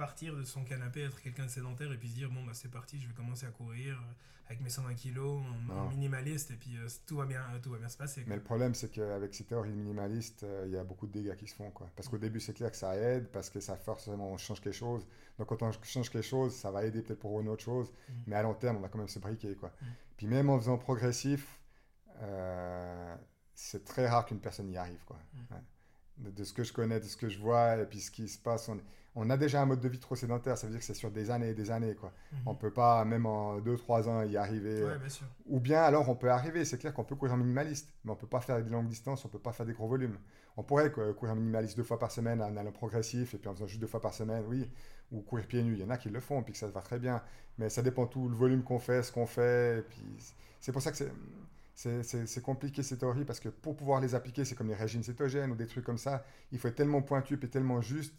partir 0.00 0.34
de 0.34 0.44
son 0.44 0.64
canapé, 0.64 1.02
être 1.02 1.20
quelqu'un 1.20 1.44
de 1.44 1.50
sédentaire 1.50 1.92
et 1.92 1.98
puis 1.98 2.08
se 2.08 2.14
dire 2.14 2.30
bon 2.30 2.42
bah 2.42 2.52
c'est 2.54 2.70
parti, 2.70 2.98
je 2.98 3.06
vais 3.06 3.12
commencer 3.12 3.44
à 3.44 3.50
courir 3.50 3.98
euh, 3.98 4.46
avec 4.46 4.62
mes 4.62 4.70
120 4.70 4.94
kilos 4.94 5.42
en, 5.68 5.90
minimaliste 5.90 6.50
et 6.52 6.54
puis 6.54 6.74
euh, 6.78 6.88
tout, 7.06 7.18
va 7.18 7.26
bien, 7.26 7.42
tout 7.62 7.70
va 7.70 7.76
bien 7.76 7.90
se 7.90 7.98
passer. 7.98 8.24
Mais 8.26 8.36
le 8.36 8.42
problème 8.42 8.74
c'est 8.74 8.90
qu'avec 8.90 9.34
ces 9.34 9.44
théories 9.44 9.74
minimalistes, 9.74 10.42
euh, 10.44 10.64
il 10.66 10.72
y 10.72 10.78
a 10.78 10.84
beaucoup 10.84 11.06
de 11.06 11.12
dégâts 11.12 11.36
qui 11.36 11.46
se 11.46 11.54
font. 11.54 11.70
Quoi. 11.70 11.90
Parce 11.96 12.08
qu'au 12.08 12.16
début 12.16 12.40
c'est 12.40 12.54
clair 12.54 12.70
que 12.70 12.78
ça 12.78 12.96
aide, 12.96 13.28
parce 13.28 13.50
que 13.50 13.60
ça 13.60 13.76
forcément 13.76 14.32
on 14.32 14.38
change 14.38 14.62
quelque 14.62 14.72
chose. 14.72 15.06
Donc 15.38 15.48
quand 15.48 15.62
on 15.62 15.70
change 15.70 16.08
quelque 16.08 16.26
chose, 16.26 16.54
ça 16.56 16.70
va 16.70 16.86
aider 16.86 17.02
peut-être 17.02 17.20
pour 17.20 17.38
une 17.38 17.48
autre 17.48 17.62
chose, 17.62 17.92
mmh. 17.92 18.12
mais 18.26 18.36
à 18.36 18.42
long 18.42 18.54
terme 18.54 18.78
on 18.78 18.80
va 18.80 18.88
quand 18.88 18.98
même 18.98 19.08
se 19.08 19.18
briquer. 19.18 19.54
Quoi. 19.54 19.68
Mmh. 19.68 19.86
Puis 20.16 20.26
même 20.28 20.48
en 20.48 20.58
faisant 20.58 20.78
progressif, 20.78 21.60
c'est 23.54 23.84
très 23.84 24.08
rare 24.08 24.24
qu'une 24.24 24.40
personne 24.40 24.70
y 24.70 24.78
arrive. 24.78 25.04
Quoi. 25.04 25.18
Mmh. 25.34 25.56
De, 26.20 26.44
ce 26.44 26.52
que 26.52 26.62
je 26.64 26.72
connais, 26.72 27.00
de 27.00 27.04
ce 27.06 27.16
que 27.16 27.28
je 27.28 27.38
vois, 27.38 27.76
et 27.76 27.86
puis 27.86 28.00
ce 28.00 28.10
qui 28.10 28.28
se 28.28 28.38
passe, 28.38 28.68
on, 28.68 28.78
on 29.16 29.28
a 29.30 29.36
déjà 29.36 29.60
un 29.60 29.66
mode 29.66 29.80
de 29.80 29.88
vie 29.88 29.98
trop 29.98 30.14
sédentaire, 30.14 30.56
ça 30.56 30.66
veut 30.66 30.72
dire 30.72 30.80
que 30.80 30.86
c'est 30.86 30.94
sur 30.94 31.10
des 31.10 31.30
années 31.30 31.50
et 31.50 31.54
des 31.54 31.70
années. 31.70 31.94
Quoi. 31.94 32.12
ne 32.32 32.38
mhm. 32.38 32.42
On 32.46 32.54
peut 32.54 32.70
pas, 32.70 33.04
même 33.04 33.26
en 33.26 33.58
2-3 33.58 34.08
ans, 34.08 34.22
y 34.22 34.36
arriver. 34.36 34.84
Ou 35.46 35.60
bien 35.60 35.82
alors 35.82 36.08
on 36.08 36.14
peut 36.14 36.30
arriver, 36.30 36.64
c'est 36.64 36.78
clair 36.78 36.94
qu'on 36.94 37.04
peut 37.04 37.16
courir 37.16 37.34
en 37.34 37.38
minimaliste, 37.38 37.92
mais 38.04 38.12
on 38.12 38.16
peut 38.16 38.26
pas 38.26 38.40
faire 38.40 38.62
des 38.62 38.70
longues 38.70 38.88
distances, 38.88 39.24
on 39.24 39.28
peut 39.28 39.38
pas 39.38 39.52
faire 39.52 39.66
des 39.66 39.72
gros 39.72 39.88
volumes. 39.88 40.18
On 40.56 40.62
pourrait 40.62 40.92
courir 40.92 41.32
en 41.32 41.36
minimaliste 41.36 41.76
deux 41.76 41.82
fois 41.82 41.98
par 41.98 42.10
semaine 42.12 42.40
en 42.42 42.56
allant 42.56 42.72
progressif 42.72 43.34
et 43.34 43.38
puis 43.38 43.48
en 43.48 43.54
faisant 43.54 43.66
juste 43.66 43.80
deux 43.80 43.86
fois 43.86 44.00
par 44.00 44.14
semaine, 44.14 44.44
oui, 44.46 44.70
ou 45.10 45.22
courir 45.22 45.46
pieds 45.46 45.62
nus. 45.62 45.74
Il 45.74 45.80
y 45.80 45.84
en 45.84 45.90
a 45.90 45.96
qui 45.96 46.08
le 46.08 46.20
font, 46.20 46.42
puis 46.42 46.52
que 46.52 46.58
ça 46.58 46.68
va 46.68 46.80
très 46.80 46.98
bien. 46.98 47.22
Mais 47.58 47.68
ça 47.68 47.82
dépend 47.82 48.06
tout 48.06 48.28
le 48.28 48.34
volume 48.34 48.62
qu'on 48.62 48.78
fait, 48.78 49.02
ce 49.02 49.10
qu'on 49.10 49.26
fait. 49.26 49.78
Et 49.78 49.82
puis 49.82 50.02
c'est 50.60 50.72
pour 50.72 50.82
ça 50.82 50.90
que 50.90 50.96
c'est. 50.96 51.12
C'est 52.02 52.42
compliqué 52.42 52.82
ces 52.82 52.98
théories 52.98 53.24
parce 53.24 53.40
que 53.40 53.48
pour 53.48 53.74
pouvoir 53.74 54.00
les 54.00 54.14
appliquer, 54.14 54.44
c'est 54.44 54.54
comme 54.54 54.68
les 54.68 54.74
régimes 54.74 55.02
cétogènes 55.02 55.50
ou 55.50 55.54
des 55.54 55.66
trucs 55.66 55.84
comme 55.84 55.96
ça, 55.96 56.24
il 56.52 56.58
faut 56.58 56.68
être 56.68 56.74
tellement 56.74 57.00
pointu 57.00 57.38
et 57.42 57.48
tellement 57.48 57.80
juste 57.80 58.14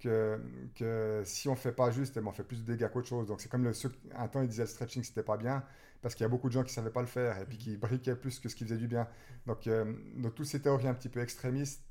que, 0.00 0.40
que 0.74 1.22
si 1.24 1.48
on 1.48 1.54
fait 1.54 1.72
pas 1.72 1.92
juste, 1.92 2.18
on 2.18 2.32
fait 2.32 2.42
plus 2.42 2.64
de 2.64 2.72
dégâts 2.72 2.90
qu'autre 2.90 3.06
chose. 3.06 3.28
Donc 3.28 3.40
c'est 3.40 3.48
comme 3.48 3.62
le, 3.62 3.72
un 4.16 4.26
temps, 4.26 4.42
il 4.42 4.48
disait 4.48 4.64
le 4.64 4.68
stretching, 4.68 5.04
c'était 5.04 5.22
pas 5.22 5.36
bien, 5.36 5.62
parce 6.02 6.16
qu'il 6.16 6.24
y 6.24 6.26
a 6.26 6.28
beaucoup 6.28 6.48
de 6.48 6.54
gens 6.54 6.64
qui 6.64 6.72
savaient 6.72 6.90
pas 6.90 7.02
le 7.02 7.06
faire 7.06 7.38
et 7.38 7.44
puis 7.44 7.56
qui 7.56 7.76
briquaient 7.76 8.16
plus 8.16 8.40
que 8.40 8.48
ce 8.48 8.56
qui 8.56 8.64
faisait 8.64 8.78
du 8.78 8.88
bien. 8.88 9.06
Donc, 9.46 9.68
euh, 9.68 9.94
donc 10.16 10.34
toutes 10.34 10.46
ces 10.46 10.60
théories 10.60 10.88
un 10.88 10.94
petit 10.94 11.08
peu 11.08 11.20
extrémistes, 11.20 11.82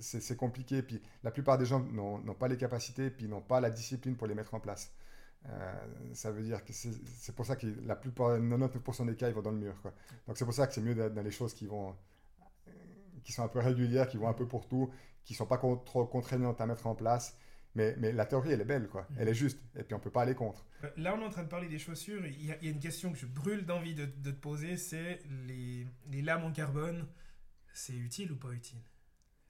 c'est 0.00 0.36
compliqué. 0.36 0.82
Puis 0.82 1.00
la 1.22 1.30
plupart 1.30 1.56
des 1.56 1.66
gens 1.66 1.80
n'ont 1.80 2.34
pas 2.34 2.48
les 2.48 2.56
capacités, 2.56 3.10
puis 3.10 3.28
n'ont 3.28 3.40
pas 3.40 3.60
la 3.60 3.70
discipline 3.70 4.16
pour 4.16 4.26
les 4.26 4.34
mettre 4.34 4.54
en 4.54 4.60
place. 4.60 4.92
Euh, 5.46 5.74
ça 6.14 6.30
veut 6.30 6.42
dire 6.42 6.64
que 6.64 6.72
c'est 6.72 7.34
pour 7.34 7.44
ça 7.44 7.56
que 7.56 7.66
la 7.84 7.96
plupart, 7.96 8.38
99% 8.38 9.06
des 9.06 9.16
cas, 9.16 9.28
ils 9.28 9.34
vont 9.34 9.42
dans 9.42 9.50
le 9.50 9.58
mur. 9.58 9.80
Quoi. 9.82 9.92
Donc 10.26 10.38
c'est 10.38 10.44
pour 10.44 10.54
ça 10.54 10.66
que 10.66 10.74
c'est 10.74 10.80
mieux 10.80 10.94
dans 10.94 11.22
les 11.22 11.30
choses 11.30 11.54
qui 11.54 11.66
vont 11.66 11.94
qui 13.22 13.32
sont 13.32 13.42
un 13.42 13.48
peu 13.48 13.60
régulières, 13.60 14.06
qui 14.06 14.18
vont 14.18 14.28
un 14.28 14.34
peu 14.34 14.46
pour 14.46 14.68
tout, 14.68 14.90
qui 15.24 15.32
sont 15.32 15.46
pas 15.46 15.56
trop 15.56 16.04
contraignantes 16.04 16.60
à 16.60 16.66
mettre 16.66 16.86
en 16.86 16.94
place 16.94 17.38
mais, 17.74 17.96
mais, 17.98 18.12
la 18.12 18.24
théorie, 18.24 18.52
elle 18.52 18.60
est 18.60 18.66
belle, 18.66 18.88
quoi. 18.88 19.06
Elle 19.18 19.28
est 19.28 19.34
juste. 19.34 19.58
Et 19.76 19.82
puis, 19.82 19.94
on 19.94 19.98
peut 19.98 20.10
pas 20.10 20.22
aller 20.22 20.34
contre. 20.34 20.64
Euh, 20.84 20.90
là, 20.96 21.14
on 21.16 21.20
est 21.20 21.24
en 21.24 21.30
train 21.30 21.42
de 21.42 21.48
parler 21.48 21.68
des 21.68 21.80
chaussures. 21.80 22.24
Il 22.24 22.46
y 22.46 22.52
a, 22.52 22.62
une 22.62 22.78
question 22.78 23.12
que 23.12 23.18
je 23.18 23.26
brûle 23.26 23.66
d'envie 23.66 23.94
de, 23.94 24.06
de, 24.06 24.30
te 24.30 24.36
poser. 24.36 24.76
C'est 24.76 25.18
les, 25.46 25.86
les, 26.10 26.22
lames 26.22 26.44
en 26.44 26.52
carbone, 26.52 27.06
c'est 27.72 27.94
utile 27.94 28.30
ou 28.30 28.36
pas 28.36 28.52
utile, 28.52 28.78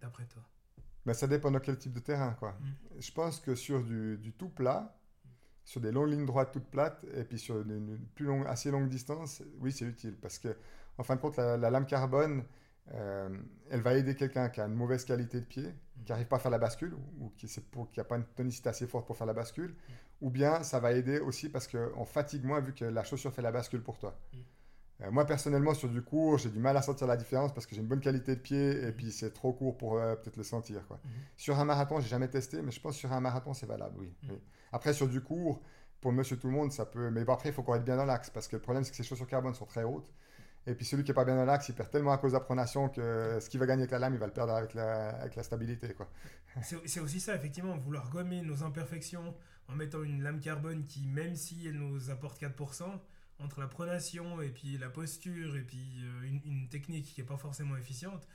d'après 0.00 0.24
toi? 0.24 0.42
Ben, 1.04 1.12
Ça 1.12 1.26
dépend 1.26 1.50
de 1.50 1.58
quel 1.58 1.76
type 1.76 1.92
de 1.92 2.00
terrain, 2.00 2.32
quoi. 2.38 2.52
Mm. 2.52 3.00
Je 3.00 3.12
pense 3.12 3.40
que 3.40 3.54
sur 3.54 3.84
du, 3.84 4.16
du, 4.16 4.32
tout 4.32 4.48
plat, 4.48 4.96
sur 5.64 5.80
des 5.80 5.92
longues 5.92 6.10
lignes 6.10 6.26
droites 6.26 6.52
toutes 6.52 6.66
plates, 6.66 7.04
et 7.14 7.24
puis 7.24 7.38
sur 7.38 7.60
une, 7.60 7.98
plus 8.14 8.26
longue, 8.26 8.46
assez 8.46 8.70
longue 8.70 8.88
distance, 8.88 9.42
oui, 9.60 9.72
c'est 9.72 9.86
utile. 9.86 10.16
Parce 10.20 10.38
que, 10.38 10.56
en 10.98 11.02
fin 11.02 11.16
de 11.16 11.20
compte, 11.20 11.36
la, 11.36 11.56
la 11.56 11.70
lame 11.70 11.86
carbone, 11.86 12.44
euh, 12.92 13.28
elle 13.70 13.80
va 13.80 13.94
aider 13.94 14.14
quelqu'un 14.14 14.48
qui 14.50 14.60
a 14.60 14.66
une 14.66 14.74
mauvaise 14.74 15.04
qualité 15.04 15.40
de 15.40 15.46
pied, 15.46 15.74
qui 16.04 16.12
n'arrive 16.12 16.26
pas 16.26 16.36
à 16.36 16.38
faire 16.38 16.50
la 16.50 16.58
bascule, 16.58 16.94
ou 17.18 17.30
qui 17.30 17.48
n'a 17.96 18.04
pas 18.04 18.16
une 18.16 18.24
tonicité 18.24 18.68
assez 18.68 18.86
forte 18.86 19.06
pour 19.06 19.16
faire 19.16 19.26
la 19.26 19.32
bascule, 19.32 19.74
ou 20.20 20.30
bien 20.30 20.62
ça 20.62 20.80
va 20.80 20.92
aider 20.92 21.18
aussi 21.18 21.48
parce 21.48 21.66
qu'on 21.66 22.04
fatigue 22.04 22.44
moins 22.44 22.60
vu 22.60 22.74
que 22.74 22.84
la 22.84 23.04
chaussure 23.04 23.32
fait 23.32 23.42
la 23.42 23.52
bascule 23.52 23.82
pour 23.82 23.98
toi. 23.98 24.18
Euh, 25.00 25.10
moi, 25.10 25.26
personnellement, 25.26 25.74
sur 25.74 25.88
du 25.88 26.02
court, 26.02 26.38
j'ai 26.38 26.50
du 26.50 26.60
mal 26.60 26.76
à 26.76 26.82
sentir 26.82 27.06
la 27.06 27.16
différence 27.16 27.52
parce 27.52 27.66
que 27.66 27.74
j'ai 27.74 27.80
une 27.80 27.88
bonne 27.88 28.00
qualité 28.00 28.36
de 28.36 28.40
pied 28.40 28.84
et 28.84 28.92
puis 28.92 29.10
c'est 29.10 29.32
trop 29.32 29.52
court 29.52 29.76
pour 29.76 29.98
euh, 29.98 30.14
peut-être 30.14 30.36
le 30.36 30.44
sentir. 30.44 30.86
Quoi. 30.86 31.00
Sur 31.36 31.58
un 31.58 31.64
marathon, 31.64 32.00
j'ai 32.00 32.08
jamais 32.08 32.28
testé, 32.28 32.62
mais 32.62 32.70
je 32.70 32.80
pense 32.80 32.94
que 32.94 33.00
sur 33.00 33.12
un 33.12 33.20
marathon, 33.20 33.54
c'est 33.54 33.66
valable, 33.66 33.96
oui, 33.98 34.12
Après, 34.74 34.92
sur 34.92 35.08
du 35.08 35.20
court, 35.20 35.62
pour 36.00 36.12
monsieur 36.12 36.36
tout 36.36 36.48
le 36.48 36.52
monde, 36.52 36.72
ça 36.72 36.84
peut. 36.84 37.08
Mais 37.08 37.24
bon, 37.24 37.32
après, 37.32 37.50
il 37.50 37.54
faut 37.54 37.62
qu'on 37.62 37.76
être 37.76 37.84
bien 37.84 37.96
dans 37.96 38.04
l'axe 38.04 38.28
parce 38.28 38.48
que 38.48 38.56
le 38.56 38.62
problème, 38.62 38.82
c'est 38.82 38.90
que 38.90 38.96
ces 38.96 39.04
chaussures 39.04 39.28
carbone 39.28 39.54
sont 39.54 39.66
très 39.66 39.84
hautes. 39.84 40.12
Et 40.66 40.74
puis 40.74 40.84
celui 40.84 41.04
qui 41.04 41.10
n'est 41.12 41.14
pas 41.14 41.24
bien 41.24 41.36
dans 41.36 41.44
l'axe, 41.44 41.68
il 41.68 41.76
perd 41.76 41.90
tellement 41.90 42.12
à 42.12 42.18
cause 42.18 42.32
de 42.32 42.38
la 42.38 42.40
pronation 42.40 42.88
que 42.88 43.38
ce 43.40 43.48
qu'il 43.48 43.60
va 43.60 43.66
gagner 43.66 43.82
avec 43.82 43.92
la 43.92 44.00
lame, 44.00 44.14
il 44.14 44.18
va 44.18 44.26
le 44.26 44.32
perdre 44.32 44.52
avec 44.52 44.74
la, 44.74 45.10
avec 45.10 45.36
la 45.36 45.44
stabilité. 45.44 45.94
Quoi. 45.94 46.10
C'est, 46.62 46.98
aussi 46.98 47.20
ça, 47.20 47.36
effectivement, 47.36 47.76
vouloir 47.76 48.10
gommer 48.10 48.42
nos 48.42 48.64
imperfections 48.64 49.32
en 49.68 49.76
mettant 49.76 50.02
une 50.02 50.22
lame 50.22 50.40
carbone 50.40 50.84
qui, 50.84 51.06
même 51.06 51.36
si 51.36 51.68
elle 51.68 51.78
nous 51.78 52.10
apporte 52.10 52.42
4%, 52.42 52.84
entre 53.38 53.60
la 53.60 53.68
pronation 53.68 54.42
et 54.42 54.48
puis 54.48 54.76
la 54.76 54.90
posture 54.90 55.56
et 55.56 55.62
puis 55.62 56.02
euh, 56.02 56.40
une, 56.44 56.68
technique 56.68 57.14
qui 57.14 57.20
n'est 57.20 57.26
pas 57.26 57.36
forcément 57.36 57.76
efficiente, 57.76 58.26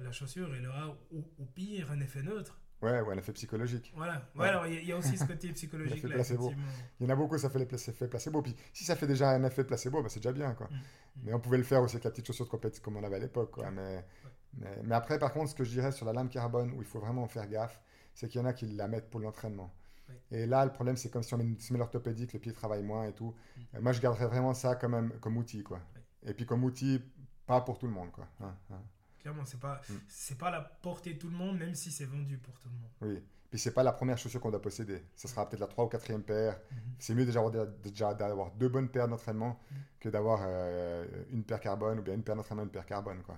la, 0.00 0.12
chaussure, 0.12 0.54
elle 0.54 0.66
aura 0.66 0.96
au 1.12 1.44
pire 1.54 1.92
un 1.92 2.00
effet 2.00 2.22
neutre. 2.22 2.58
Ouais, 2.80 3.00
ouais, 3.00 3.14
un 3.14 3.18
effet 3.18 3.32
psychologique. 3.32 3.92
Voilà, 3.96 4.22
ouais, 4.36 4.80
il 4.82 4.88
y, 4.88 4.92
a 4.92 4.96
aussi 4.96 5.18
ce 5.18 5.24
côté 5.24 5.52
psychologique 5.52 6.02
là. 6.04 6.14
Placebo. 6.14 6.52
Il 7.00 7.04
y 7.04 7.06
en 7.06 7.12
a 7.12 7.16
beaucoup, 7.16 7.36
ça 7.36 7.50
fait 7.50 7.58
l'effet 7.58 8.06
placebo. 8.06 8.40
Puis 8.40 8.54
si 8.72 8.84
ça 8.84 8.94
fait 8.94 9.08
déjà 9.08 9.30
un 9.30 9.42
effet 9.42 9.64
placebo, 9.64 10.00
bah, 10.00 10.08
c'est 10.08 10.20
déjà 10.20 10.32
bien. 10.32 10.54
Quoi. 10.54 10.68
Mm, 10.68 10.74
mm. 10.74 10.80
Mais 11.24 11.34
on 11.34 11.40
pouvait 11.40 11.58
le 11.58 11.64
faire 11.64 11.82
aussi 11.82 11.96
avec 11.96 12.04
la 12.04 12.10
petite 12.10 12.26
chaussure 12.26 12.44
de 12.44 12.50
compétition 12.50 12.84
comme 12.84 12.96
on 12.96 13.02
avait 13.02 13.16
à 13.16 13.20
l'époque. 13.20 13.50
Quoi. 13.50 13.68
Mais, 13.72 14.04
mais, 14.58 14.80
mais, 14.84 14.94
après, 14.94 15.18
par 15.18 15.32
contre, 15.32 15.50
ce 15.50 15.56
que 15.56 15.64
je 15.64 15.70
dirais 15.70 15.90
sur 15.90 16.06
la 16.06 16.12
lame 16.12 16.28
carbone, 16.28 16.72
où 16.72 16.80
il 16.80 16.86
faut 16.86 17.00
vraiment 17.00 17.26
faire 17.26 17.48
gaffe, 17.48 17.80
c'est 18.14 18.28
qu'il 18.28 18.40
y 18.40 18.44
en 18.44 18.46
a 18.46 18.52
qui 18.52 18.66
la 18.66 18.86
mettent 18.86 19.10
pour 19.10 19.20
l'entraînement. 19.20 19.74
Et 20.30 20.46
là, 20.46 20.64
le 20.64 20.72
problème, 20.72 20.96
c'est 20.96 21.10
comme 21.10 21.22
si 21.22 21.34
on 21.34 21.38
met 21.38 21.44
une 21.44 21.58
semelle 21.58 21.82
orthopédique, 21.82 22.32
le 22.32 22.38
pied 22.38 22.52
travaille 22.52 22.82
moins 22.82 23.08
et 23.08 23.12
tout. 23.12 23.34
Mm. 23.56 23.80
moi, 23.80 23.92
je 23.92 24.00
garderais 24.00 24.26
vraiment 24.26 24.54
ça 24.54 24.76
comme, 24.76 24.92
même, 24.92 25.12
comme 25.20 25.36
outil. 25.36 25.64
Quoi. 25.64 25.80
Et 26.24 26.32
puis 26.32 26.46
comme 26.46 26.62
outil, 26.62 27.02
pas 27.44 27.60
pour 27.60 27.78
tout 27.78 27.86
le 27.86 27.92
monde. 27.92 28.12
Quoi. 28.12 28.28
Hein, 28.40 28.54
hein. 28.70 28.82
Clairement, 29.28 29.44
c'est 29.44 29.60
pas, 29.60 29.82
mm. 29.90 29.94
c'est 30.08 30.38
pas 30.38 30.50
la 30.50 30.62
portée 30.62 31.12
de 31.12 31.18
tout 31.18 31.28
le 31.28 31.36
monde, 31.36 31.58
même 31.58 31.74
si 31.74 31.90
c'est 31.90 32.06
vendu 32.06 32.38
pour 32.38 32.58
tout 32.60 32.68
le 32.70 32.74
monde. 32.74 32.90
Oui. 33.14 33.22
Puis 33.50 33.58
c'est 33.58 33.72
pas 33.72 33.82
la 33.82 33.92
première 33.92 34.16
chaussure 34.16 34.40
qu'on 34.40 34.50
doit 34.50 34.62
posséder. 34.62 35.02
Ce 35.16 35.28
sera 35.28 35.46
peut-être 35.46 35.60
la 35.60 35.66
troisième 35.66 35.88
ou 35.88 35.90
quatrième 35.90 36.22
paire. 36.22 36.54
Mm-hmm. 36.54 36.76
C'est 36.98 37.14
mieux 37.14 37.26
déjà, 37.26 38.14
d'avoir 38.14 38.52
deux 38.52 38.70
bonnes 38.70 38.88
paires 38.88 39.06
d'entraînement 39.06 39.60
mm. 39.70 39.74
que 40.00 40.08
d'avoir 40.08 40.40
euh, 40.46 41.06
une 41.30 41.44
paire 41.44 41.60
carbone 41.60 41.98
ou 41.98 42.02
bien 42.02 42.14
une 42.14 42.22
paire 42.22 42.36
d'entraînement 42.36 42.62
une 42.62 42.70
paire 42.70 42.86
carbone. 42.86 43.22
Quoi. 43.22 43.36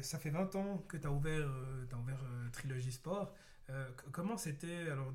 Ça 0.00 0.18
fait 0.18 0.30
20 0.30 0.56
ans 0.56 0.78
que 0.88 0.96
tu 0.96 1.06
as 1.06 1.12
ouvert, 1.12 1.46
euh, 1.46 1.86
as 1.92 1.96
ouvert 1.96 2.20
euh, 2.24 2.48
Trilogy 2.50 2.90
Sport. 2.90 3.32
Comment 4.12 4.36
c'était 4.36 4.90
alors 4.90 5.12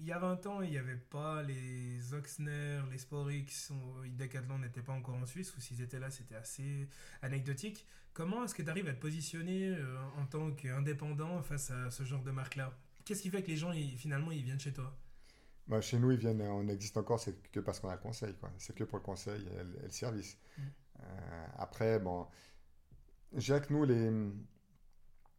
il 0.00 0.06
y 0.06 0.12
a 0.12 0.18
20 0.18 0.46
ans, 0.46 0.62
il 0.62 0.70
n'y 0.70 0.78
avait 0.78 0.96
pas 0.96 1.42
les 1.42 2.14
Oxner, 2.14 2.80
les 2.90 2.98
Sporix, 2.98 3.70
Decathlon 4.16 4.58
n'étaient 4.58 4.82
pas 4.82 4.92
encore 4.92 5.16
en 5.16 5.26
Suisse, 5.26 5.54
ou 5.56 5.60
s'ils 5.60 5.82
étaient 5.82 5.98
là, 5.98 6.10
c'était 6.10 6.36
assez 6.36 6.88
anecdotique. 7.22 7.86
Comment 8.12 8.44
est-ce 8.44 8.54
que 8.54 8.62
tu 8.62 8.70
arrives 8.70 8.88
à 8.88 8.94
te 8.94 9.00
positionner 9.00 9.68
euh, 9.68 9.96
en 10.16 10.26
tant 10.26 10.50
qu'indépendant 10.52 11.42
face 11.42 11.70
à 11.70 11.90
ce 11.90 12.04
genre 12.04 12.22
de 12.22 12.30
marque-là? 12.30 12.72
Qu'est-ce 13.04 13.22
qui 13.22 13.30
fait 13.30 13.42
que 13.42 13.48
les 13.48 13.56
gens, 13.56 13.72
finalement, 13.96 14.30
ils 14.30 14.42
viennent 14.42 14.60
chez 14.60 14.72
toi? 14.72 14.96
Bah, 15.66 15.80
Chez 15.80 15.98
nous, 15.98 16.10
ils 16.12 16.18
viennent, 16.18 16.42
on 16.42 16.66
existe 16.68 16.96
encore, 16.96 17.20
c'est 17.20 17.50
que 17.50 17.60
parce 17.60 17.80
qu'on 17.80 17.88
a 17.88 17.94
le 17.94 18.00
conseil. 18.00 18.34
C'est 18.58 18.74
que 18.74 18.84
pour 18.84 18.98
le 18.98 19.04
conseil 19.04 19.46
et, 19.46 19.82
le 19.84 19.90
service. 19.90 20.38
Mm. 20.56 20.62
Euh, 21.00 21.46
après, 21.58 21.98
bon, 21.98 22.26
j'ai 23.34 23.60
que 23.60 23.72
nous, 23.72 23.84
les, 23.84 24.10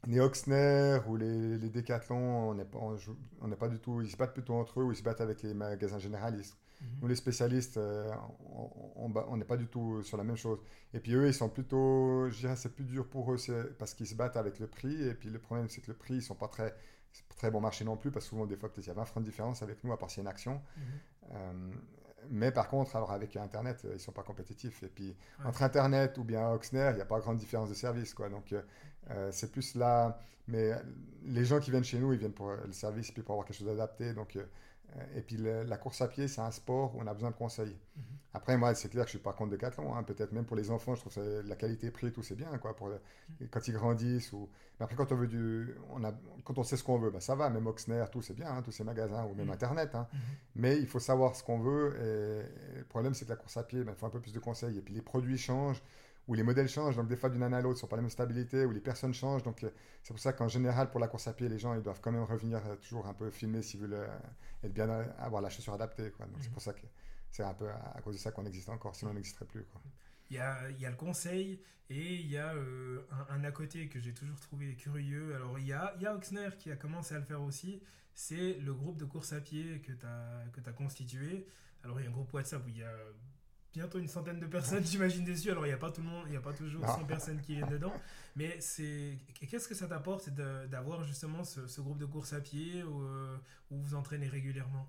les 0.09 0.19
Oxner 0.19 0.99
ou 1.07 1.15
les, 1.15 1.57
les 1.57 1.69
Decathlon, 1.69 2.49
on 2.49 2.53
n'est 2.55 2.65
pas, 2.65 2.79
on, 2.79 3.49
pas 3.51 3.67
du 3.69 3.79
tout, 3.79 4.01
ils 4.01 4.09
se 4.09 4.17
battent 4.17 4.33
plutôt 4.33 4.55
entre 4.55 4.79
eux 4.79 4.83
ou 4.83 4.91
ils 4.91 4.95
se 4.95 5.03
battent 5.03 5.21
avec 5.21 5.43
les 5.43 5.53
magasins 5.53 5.99
généralistes. 5.99 6.57
Mhm. 6.81 6.87
Nous, 7.01 7.07
les 7.07 7.15
spécialistes, 7.15 7.77
euh, 7.77 8.11
on 8.95 9.37
n'est 9.37 9.45
pas 9.45 9.57
du 9.57 9.67
tout 9.67 10.01
sur 10.01 10.17
la 10.17 10.23
même 10.23 10.35
chose. 10.35 10.59
Et 10.93 10.99
puis 10.99 11.13
eux, 11.13 11.27
ils 11.27 11.33
sont 11.33 11.49
plutôt, 11.49 12.27
je 12.29 12.39
dirais, 12.39 12.55
c'est 12.55 12.73
plus 12.73 12.85
dur 12.85 13.07
pour 13.07 13.31
eux 13.31 13.37
parce 13.77 13.93
qu'ils 13.93 14.07
se 14.07 14.15
battent 14.15 14.37
avec 14.37 14.59
le 14.59 14.67
prix. 14.67 15.03
Et 15.03 15.13
puis 15.13 15.29
le 15.29 15.39
problème, 15.39 15.69
c'est 15.69 15.81
que 15.81 15.91
le 15.91 15.97
prix, 15.97 16.15
ils 16.15 16.23
sont 16.23 16.35
pas 16.35 16.47
très, 16.47 16.75
très 17.37 17.51
bon 17.51 17.61
marché 17.61 17.85
non 17.85 17.95
plus 17.95 18.09
parce 18.09 18.25
que 18.25 18.29
souvent, 18.29 18.47
des 18.47 18.55
fois, 18.55 18.71
peut-être 18.71 18.87
il 18.87 18.89
y 18.89 18.91
a 18.91 18.95
20 18.95 19.05
francs 19.05 19.23
de 19.23 19.29
différence 19.29 19.61
avec 19.61 19.83
nous, 19.83 19.91
à 19.93 19.99
part 19.99 20.09
s'il 20.09 20.19
y 20.19 20.21
a 20.21 20.23
une 20.23 20.27
action. 20.29 20.61
Mhm. 20.77 20.83
Euh, 21.33 21.71
mais 22.29 22.51
par 22.51 22.67
contre, 22.67 22.95
alors 22.95 23.11
avec 23.11 23.35
Internet, 23.35 23.81
euh, 23.85 23.91
ils 23.93 23.99
sont 23.99 24.11
pas 24.11 24.23
compétitifs. 24.23 24.83
Et 24.83 24.87
puis 24.87 25.15
entre 25.45 25.63
Internet 25.63 26.17
ou 26.17 26.23
bien 26.23 26.49
Oxner, 26.51 26.89
il 26.91 26.95
n'y 26.95 27.01
a 27.01 27.05
pas 27.05 27.19
grande 27.19 27.37
différence 27.37 27.69
de 27.69 27.73
service, 27.73 28.13
quoi. 28.13 28.29
Donc 28.29 28.53
c'est 29.31 29.51
plus 29.51 29.75
là. 29.75 30.19
Mais 30.47 30.71
les 31.25 31.45
gens 31.45 31.59
qui 31.59 31.71
viennent 31.71 31.83
chez 31.83 31.99
nous, 31.99 32.13
ils 32.13 32.19
viennent 32.19 32.33
pour 32.33 32.51
le 32.51 32.71
service 32.71 33.11
puis 33.11 33.21
pour 33.21 33.33
avoir 33.33 33.47
quelque 33.47 33.57
chose 33.57 33.67
d'adapté. 33.67 34.13
Donc 34.13 34.37
Et 35.15 35.21
puis 35.21 35.37
la 35.37 35.77
course 35.77 36.01
à 36.01 36.07
pied, 36.07 36.27
c'est 36.27 36.41
un 36.41 36.51
sport 36.51 36.95
où 36.95 37.01
on 37.01 37.07
a 37.07 37.13
besoin 37.13 37.31
de 37.31 37.35
conseils. 37.35 37.77
Mhm. 37.95 38.03
Après, 38.33 38.57
moi, 38.57 38.75
c'est 38.75 38.89
clair 38.89 39.05
que 39.05 39.09
je 39.09 39.17
suis 39.17 39.23
pas 39.23 39.33
contre 39.33 39.51
Decathlon. 39.51 39.95
Hein. 39.95 40.03
Peut-être 40.03 40.31
même 40.33 40.45
pour 40.45 40.55
les 40.55 40.69
enfants, 40.69 40.93
je 40.93 41.01
trouve 41.01 41.15
que 41.15 41.41
la 41.47 41.55
qualité 41.55 41.89
prix, 41.89 42.11
tout 42.11 42.21
c'est 42.21 42.35
bien, 42.35 42.55
quoi, 42.59 42.75
pour 42.75 42.91
quand 43.49 43.67
ils 43.67 43.73
grandissent. 43.73 44.33
Ou... 44.33 44.49
Mais 44.79 44.83
après, 44.83 44.95
quand 44.95 45.11
on 45.11 45.15
veut 45.15 45.27
du, 45.27 45.73
on 45.89 46.03
a, 46.03 46.13
quand 46.43 46.57
on 46.57 46.63
sait 46.63 46.77
ce 46.77 46.83
qu'on 46.83 46.99
veut, 46.99 47.09
bah, 47.09 47.21
ça 47.21 47.35
va. 47.35 47.49
Même 47.49 47.65
Oxner, 47.65 48.05
tout 48.11 48.21
c'est 48.21 48.35
bien, 48.35 48.51
hein, 48.51 48.61
tous 48.61 48.71
ces 48.71 48.83
magasins 48.83 49.25
ou 49.25 49.33
même 49.33 49.47
Mhm. 49.47 49.53
Internet. 49.53 49.95
Hein. 49.95 50.07
Mhm. 50.13 50.19
Mais 50.55 50.77
il 50.77 50.87
faut 50.87 50.99
savoir 50.99 51.35
ce 51.35 51.43
qu'on 51.43 51.59
veut. 51.59 51.95
Et, 51.97 52.77
le 52.77 52.85
problème, 52.85 53.13
c'est 53.13 53.25
que 53.25 53.31
la 53.31 53.35
course 53.35 53.57
à 53.57 53.63
pied, 53.63 53.83
bah, 53.83 53.93
il 53.95 53.99
faut 53.99 54.05
un 54.05 54.11
peu 54.11 54.21
plus 54.21 54.33
de 54.33 54.39
conseils. 54.39 54.77
Et 54.77 54.81
puis 54.81 54.93
les 54.93 55.01
produits 55.01 55.37
changent 55.37 55.81
ou 56.29 56.35
les 56.35 56.43
modèles 56.43 56.69
changent, 56.69 56.95
donc 56.95 57.07
des 57.07 57.15
fois 57.17 57.29
d'une 57.29 57.43
année 57.43 57.57
à 57.57 57.61
l'autre, 57.61 57.75
ne 57.77 57.79
sont 57.81 57.87
pas 57.87 57.95
la 57.97 58.03
même 58.03 58.11
stabilité, 58.11 58.63
ou 58.65 58.71
les 58.71 58.79
personnes 58.79 59.13
changent. 59.13 59.43
Donc 59.43 59.63
euh, 59.63 59.69
c'est 60.03 60.13
pour 60.13 60.19
ça 60.19 60.31
qu'en 60.31 60.47
général, 60.47 60.89
pour 60.91 60.99
la 61.01 61.07
course 61.07 61.27
à 61.27 61.33
pied, 61.33 61.49
les 61.49 61.59
gens 61.59 61.73
ils 61.73 61.81
doivent 61.81 61.99
quand 62.01 62.11
même 62.11 62.23
revenir 62.23 62.59
euh, 62.65 62.75
toujours 62.77 63.07
un 63.07 63.13
peu 63.13 63.31
filmer 63.31 63.61
s'ils 63.63 63.81
veulent 63.81 63.93
euh, 63.93 64.07
être 64.63 64.73
bien, 64.73 64.87
avoir 65.17 65.41
la 65.41 65.49
chaussure 65.49 65.73
adaptée. 65.73 66.11
Quoi. 66.11 66.25
Donc 66.27 66.37
c'est 66.39 66.47
Mhm. 66.47 66.53
pour 66.53 66.61
ça 66.61 66.73
que 66.73 66.85
c'est 67.31 67.43
un 67.43 67.53
peu 67.55 67.67
à, 67.69 67.93
à 67.97 68.01
cause 68.01 68.15
de 68.15 68.19
ça 68.21 68.31
qu'on 68.31 68.45
existe 68.45 68.69
encore, 68.69 68.95
sinon 68.95 69.11
on 69.11 69.13
n'existerait 69.15 69.45
plus. 69.45 69.63
Quoi. 69.65 69.81
Il 70.29 70.35
y 70.37 70.39
a, 70.39 70.69
il 70.69 70.79
y 70.79 70.85
a 70.85 70.89
le 70.91 70.95
conseil 70.95 71.59
et 71.89 72.15
il 72.15 72.27
y 72.27 72.37
a 72.37 72.53
euh, 72.53 73.01
un, 73.11 73.35
un 73.35 73.43
à 73.43 73.51
côté 73.51 73.87
que 73.89 73.99
j'ai 73.99 74.13
toujours 74.13 74.39
trouvé 74.39 74.75
curieux. 74.75 75.35
Alors, 75.35 75.57
il 75.57 75.65
y 75.65 75.73
a, 75.73 75.93
il 75.97 76.03
y 76.03 76.05
a 76.05 76.13
Oxner 76.13 76.49
qui 76.59 76.71
a 76.71 76.75
commencé 76.75 77.15
à 77.15 77.19
le 77.19 77.25
faire 77.25 77.41
aussi. 77.41 77.81
C'est 78.13 78.53
le 78.59 78.73
groupe 78.75 78.97
de 78.97 79.05
course 79.05 79.33
à 79.33 79.41
pied 79.41 79.81
que 79.81 79.93
tu 79.93 80.05
as, 80.05 80.43
as, 80.69 80.73
constitué. 80.73 81.47
Alors, 81.83 81.99
il 81.99 82.03
y 82.03 82.05
a 82.05 82.09
un 82.09 82.13
groupe 82.13 82.31
WhatsApp 82.33 82.63
où 82.65 82.69
il 82.69 82.77
y 82.77 82.83
a 82.83 82.93
bientôt 83.73 83.99
une 83.99 84.07
centaine 84.07 84.39
de 84.39 84.45
personnes, 84.45 84.83
j'imagine, 84.85 85.23
dessus. 85.23 85.51
Alors, 85.51 85.65
il 85.65 85.69
n'y 85.69 85.75
a 85.75 85.77
pas 85.77 85.91
tout 85.91 86.01
le 86.01 86.07
monde, 86.07 86.23
il 86.27 86.31
n'y 86.31 86.37
a 86.37 86.41
pas 86.41 86.53
toujours 86.53 86.85
100 86.85 87.05
personnes 87.05 87.41
qui 87.41 87.55
viennent 87.55 87.69
dedans. 87.69 87.93
Mais 88.35 88.59
c'est 88.59 89.17
qu'est-ce 89.49 89.67
que 89.67 89.75
ça 89.75 89.87
t'apporte 89.87 90.29
d'avoir 90.29 91.03
justement 91.03 91.43
ce, 91.43 91.67
ce, 91.67 91.81
groupe 91.81 91.97
de 91.97 92.05
course 92.05 92.33
à 92.33 92.41
pied 92.41 92.83
où, 92.83 93.01
euh, 93.03 93.37
où 93.71 93.77
vous 93.77 93.95
entraînez 93.95 94.27
régulièrement? 94.27 94.87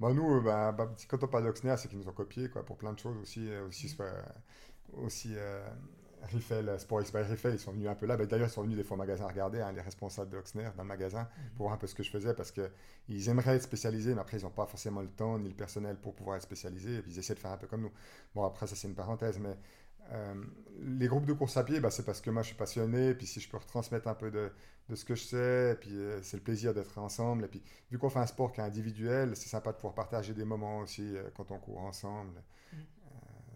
Bon, 0.00 0.12
nous, 0.14 0.42
bah, 0.42 0.72
bah, 0.72 0.94
quand 1.08 1.22
on 1.22 1.28
parle 1.28 1.44
d'Oxner, 1.44 1.76
c'est 1.76 1.88
qu'ils 1.88 1.98
nous 1.98 2.08
ont 2.08 2.12
copié 2.12 2.48
quoi, 2.48 2.64
pour 2.64 2.76
plein 2.76 2.92
de 2.92 2.98
choses 2.98 3.16
aussi. 3.18 3.48
aussi, 3.68 3.88
soit, 3.88 4.12
aussi 4.94 5.34
euh, 5.36 5.64
Riffel, 6.22 6.78
Sport 6.78 7.00
Expert 7.00 7.28
Riffel, 7.28 7.54
ils 7.54 7.58
sont 7.58 7.72
venus 7.72 7.88
un 7.88 7.94
peu 7.94 8.06
là. 8.06 8.16
Bah, 8.16 8.26
D'ailleurs, 8.26 8.48
ils 8.48 8.50
sont 8.52 8.62
venus 8.62 8.76
des 8.76 8.84
fois 8.84 8.94
au 8.96 8.98
magasin 8.98 9.26
regarder, 9.26 9.60
hein, 9.60 9.72
les 9.72 9.80
responsables 9.80 10.30
d'Oxner 10.30 10.68
dans 10.76 10.82
le 10.82 10.88
magasin, 10.88 11.28
Mhm. 11.36 11.50
pour 11.56 11.64
voir 11.66 11.74
un 11.74 11.78
peu 11.78 11.86
ce 11.86 11.94
que 11.94 12.02
je 12.02 12.10
faisais 12.10 12.34
parce 12.34 12.52
qu'ils 12.52 13.28
aimeraient 13.28 13.56
être 13.56 13.62
spécialisés, 13.62 14.14
mais 14.14 14.20
après, 14.20 14.38
ils 14.38 14.44
n'ont 14.44 14.50
pas 14.50 14.66
forcément 14.66 15.00
le 15.02 15.08
temps 15.08 15.38
ni 15.38 15.48
le 15.48 15.54
personnel 15.54 15.96
pour 15.96 16.14
pouvoir 16.14 16.36
être 16.36 16.42
spécialisés. 16.42 16.96
Et 16.96 17.02
puis, 17.02 17.12
ils 17.12 17.18
essaient 17.18 17.34
de 17.34 17.38
faire 17.40 17.52
un 17.52 17.56
peu 17.56 17.66
comme 17.66 17.82
nous. 17.82 17.92
Bon, 18.34 18.44
après, 18.44 18.66
ça, 18.66 18.76
c'est 18.76 18.88
une 18.88 18.94
parenthèse, 18.94 19.38
mais 19.38 19.56
euh, 20.12 20.34
les 20.80 21.06
groupes 21.08 21.26
de 21.26 21.32
course 21.32 21.56
à 21.56 21.64
pied, 21.64 21.80
bah, 21.80 21.90
c'est 21.90 22.04
parce 22.04 22.20
que 22.20 22.30
moi, 22.30 22.42
je 22.42 22.48
suis 22.48 22.56
passionné. 22.56 23.08
Et 23.10 23.14
puis, 23.14 23.26
si 23.26 23.40
je 23.40 23.48
peux 23.48 23.56
retransmettre 23.56 24.08
un 24.08 24.14
peu 24.14 24.30
de, 24.30 24.50
de 24.88 24.94
ce 24.94 25.04
que 25.04 25.14
je 25.14 25.22
sais, 25.24 25.72
et 25.72 25.76
puis 25.76 25.92
euh, 25.96 26.20
c'est 26.22 26.36
le 26.36 26.42
plaisir 26.42 26.74
d'être 26.74 26.98
ensemble. 26.98 27.44
Et 27.44 27.48
puis, 27.48 27.62
vu 27.90 27.98
qu'on 27.98 28.10
fait 28.10 28.18
un 28.18 28.26
sport 28.26 28.52
qui 28.52 28.60
est 28.60 28.64
individuel, 28.64 29.36
c'est 29.36 29.48
sympa 29.48 29.70
de 29.72 29.76
pouvoir 29.76 29.94
partager 29.94 30.34
des 30.34 30.44
moments 30.44 30.78
aussi 30.80 31.16
euh, 31.16 31.30
quand 31.36 31.50
on 31.50 31.58
court 31.58 31.80
ensemble. 31.80 32.42
Mhm. 32.72 32.86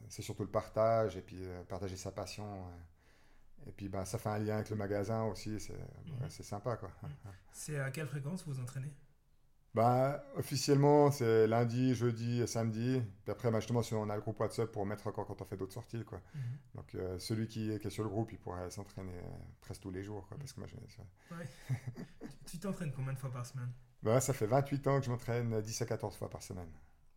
C'est 0.09 0.23
surtout 0.23 0.43
le 0.45 0.51
partage 0.51 1.17
et 1.17 1.23
puis 1.23 1.39
euh, 1.45 1.63
partager 1.65 1.97
sa 1.97 2.13
passion. 2.13 2.65
Et 3.67 3.73
puis 3.73 3.89
ben, 3.89 4.05
ça 4.05 4.19
fait 4.19 4.29
un 4.29 4.39
lien 4.39 4.55
avec 4.57 4.71
le 4.71 4.77
magasin 4.77 5.25
aussi, 5.25 5.59
c'est 5.61 5.75
Mhm. 5.75 6.29
c'est 6.31 6.43
sympa 6.45 6.77
quoi. 6.77 6.91
C'est 7.53 7.79
à 7.81 7.91
quelle 7.91 8.07
fréquence 8.07 8.47
vous 8.47 8.61
entraînez? 8.61 8.93
Ben, 9.75 10.19
officiellement, 10.37 11.11
c'est 11.11 11.47
lundi, 11.47 11.95
jeudi 11.95 12.41
et 12.41 12.47
samedi. 12.47 13.03
Puis 13.25 13.31
après, 13.33 13.51
ben, 13.51 13.61
justement, 13.61 13.83
si 13.83 13.93
on 13.93 14.09
a 14.09 14.15
le 14.15 14.23
groupe 14.23 14.41
WhatsApp 14.41 14.73
pour 14.73 14.87
mettre 14.87 15.07
encore 15.07 15.27
quand 15.27 15.43
on 15.43 15.45
fait 15.45 15.59
d'autres 15.59 15.75
sorties. 15.75 16.03
Quoi. 16.03 16.23
Mhm. 16.35 16.43
Donc, 16.77 16.95
euh, 16.95 17.19
celui 17.19 17.47
qui, 17.47 17.79
qui 17.79 17.87
est 17.87 17.91
sur 17.91 18.03
le 18.03 18.09
groupe, 18.09 18.33
il 18.33 18.39
pourrait 18.39 18.71
s'entraîner 18.71 19.13
euh, 19.19 19.29
presque 19.61 19.83
tous 19.83 19.91
les 19.91 20.03
jours. 20.03 20.27
Quoi, 20.29 20.39
parce 20.39 20.55
que 20.55 20.61
moi, 20.61 20.69
Ouais. 21.33 21.47
tu 22.47 22.59
t'entraînes 22.59 22.93
combien 22.93 23.13
de 23.13 23.19
fois 23.19 23.31
par 23.31 23.45
semaine? 23.45 23.71
Ben, 24.03 24.19
ça 24.19 24.33
fait 24.33 24.47
28 24.47 24.87
ans 24.87 24.99
que 24.99 25.05
je 25.05 25.11
m'entraîne 25.11 25.61
10 25.61 25.83
à 25.83 25.85
14 25.85 26.17
fois 26.17 26.31
par 26.31 26.43
semaine. 26.43 26.73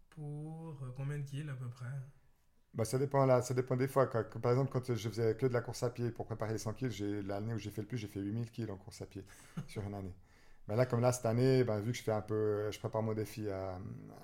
Pour 0.09 0.83
euh, 0.83 0.91
combien 0.97 1.17
de 1.17 1.23
kills 1.23 1.49
à 1.49 1.53
peu 1.53 1.69
près? 1.69 1.85
Ben, 2.73 2.85
ça, 2.85 2.97
dépend, 2.99 3.25
là, 3.25 3.41
ça 3.41 3.53
dépend 3.53 3.75
des 3.75 3.87
fois. 3.87 4.09
par 4.09 4.51
exemple, 4.51 4.71
quand 4.71 4.93
je 4.93 5.09
faisais 5.09 5.35
que 5.35 5.47
de 5.47 5.53
la 5.53 5.61
course 5.61 5.83
à 5.83 5.89
pied 5.89 6.11
pour 6.11 6.25
préparer 6.25 6.53
les 6.53 6.59
100 6.59 6.73
kills, 6.73 7.23
l'année 7.23 7.53
où 7.53 7.57
j'ai 7.57 7.71
fait 7.71 7.81
le 7.81 7.87
plus, 7.87 7.97
j'ai 7.97 8.07
fait 8.07 8.19
8000 8.21 8.49
kills 8.51 8.69
en 8.71 8.77
course 8.77 9.01
à 9.01 9.05
pied 9.07 9.25
sur 9.67 9.83
une 9.83 9.93
année. 9.95 10.13
Ben 10.67 10.75
là, 10.75 10.85
comme 10.85 11.01
là, 11.01 11.11
cette 11.11 11.25
année, 11.25 11.63
ben, 11.63 11.79
vu 11.79 11.91
que 11.91 11.97
je 11.97 12.03
fais 12.03 12.11
un 12.11 12.21
peu, 12.21 12.69
je 12.71 12.77
prépare 12.79 13.01
mon 13.01 13.13
défi 13.13 13.49
à, 13.49 13.79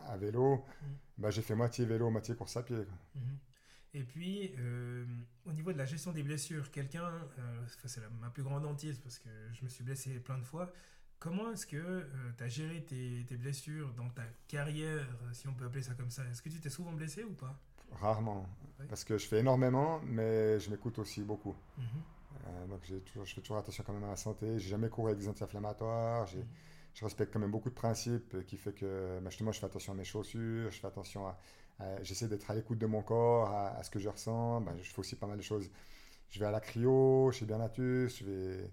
à 0.08 0.18
vélo, 0.18 0.64
Mhm. 0.82 0.96
ben, 1.18 1.32
j'ai 1.32 1.42
fait 1.42 1.56
moitié 1.56 1.86
vélo, 1.86 2.10
moitié 2.12 2.36
course 2.36 2.56
à 2.58 2.64
pied. 2.64 2.76
quoi. 2.86 2.96
Mhm. 3.16 3.38
Et 3.96 4.04
puis, 4.04 4.54
euh, 4.60 5.06
au 5.46 5.54
niveau 5.54 5.72
de 5.74 5.78
la 5.78 5.86
gestion 5.86 6.12
des 6.12 6.22
blessures, 6.24 6.70
quelqu'un, 6.72 7.06
euh, 7.40 7.66
c'est 7.86 8.02
ma 8.22 8.30
plus 8.30 8.44
grande 8.44 8.66
hantise 8.66 9.00
parce 9.00 9.18
que 9.20 9.30
je 9.54 9.64
me 9.64 9.70
suis 9.70 9.84
blessé 9.84 10.20
plein 10.20 10.38
de 10.38 10.44
fois. 10.44 10.72
Comment 11.20 11.52
est-ce 11.54 11.66
que 11.66 12.06
tu 12.38 12.44
as 12.44 12.48
géré 12.50 12.84
tes, 12.84 13.26
tes 13.28 13.38
blessures 13.38 13.94
dans 13.94 14.10
ta 14.10 14.24
carrière, 14.48 15.08
euh, 15.24 15.34
si 15.34 15.48
on 15.48 15.54
peut 15.54 15.66
appeler 15.66 15.82
ça 15.84 15.94
comme 15.96 16.12
ça? 16.12 16.24
Est-ce 16.30 16.42
que 16.42 16.50
tu 16.50 16.60
t'es 16.60 16.70
souvent 16.70 16.92
blessé 16.94 17.24
ou 17.24 17.34
pas? 17.34 17.58
Rarement. 18.00 18.46
Parce 18.90 19.04
que 19.04 19.18
je 19.18 19.26
fais 19.28 19.40
énormément, 19.40 20.00
mais 20.06 20.60
je 20.60 20.70
m'écoute 20.70 21.00
aussi 21.00 21.22
beaucoup. 21.22 21.56
Mhm. 21.78 21.86
Euh, 22.48 22.68
donc 22.68 22.80
j'ai 22.84 23.00
toujours, 23.00 23.26
je 23.26 23.34
fais 23.34 23.42
toujours 23.42 23.58
attention 23.58 23.84
quand 23.86 23.94
même 23.94 24.04
à 24.04 24.10
la 24.10 24.16
santé. 24.16 24.60
J'ai 24.60 24.70
jamais 24.70 24.90
couru 24.90 25.10
avec 25.10 25.20
des 25.20 25.28
anti-inflammatoires. 25.28 26.28
Mhm. 26.36 26.44
Je 26.94 27.04
respecte 27.04 27.34
quand 27.34 27.40
même 27.40 27.52
beaucoup 27.52 27.70
de 27.70 27.76
principes 27.76 28.46
qui 28.46 28.58
fait 28.58 28.72
que 28.74 29.20
bah, 29.22 29.30
justement 29.30 29.52
je 29.52 29.60
fais 29.60 29.66
attention 29.66 29.92
à 29.94 29.96
mes 29.96 30.06
chaussures, 30.06 30.72
je 30.72 30.80
fais 30.80 30.88
attention 30.88 31.28
à, 31.28 31.38
à- 31.80 32.02
j'essaie 32.04 32.28
d'être 32.30 32.50
à 32.50 32.56
l'écoute 32.56 32.78
de 32.78 32.86
mon 32.86 33.02
corps, 33.02 33.50
à, 33.50 33.70
à 33.78 33.84
ce 33.84 33.90
que 33.90 34.00
je 34.00 34.08
ressens. 34.08 34.62
Bah, 34.62 34.74
je 34.82 34.90
fais 34.90 35.00
aussi 35.00 35.16
pas 35.16 35.28
mal 35.28 35.38
de 35.38 35.44
choses. 35.44 35.70
Je 36.30 36.40
vais 36.40 36.46
à 36.46 36.52
la 36.52 36.60
cryo, 36.60 37.32
chez 37.32 37.46
je 37.48 38.24
vais, 38.26 38.72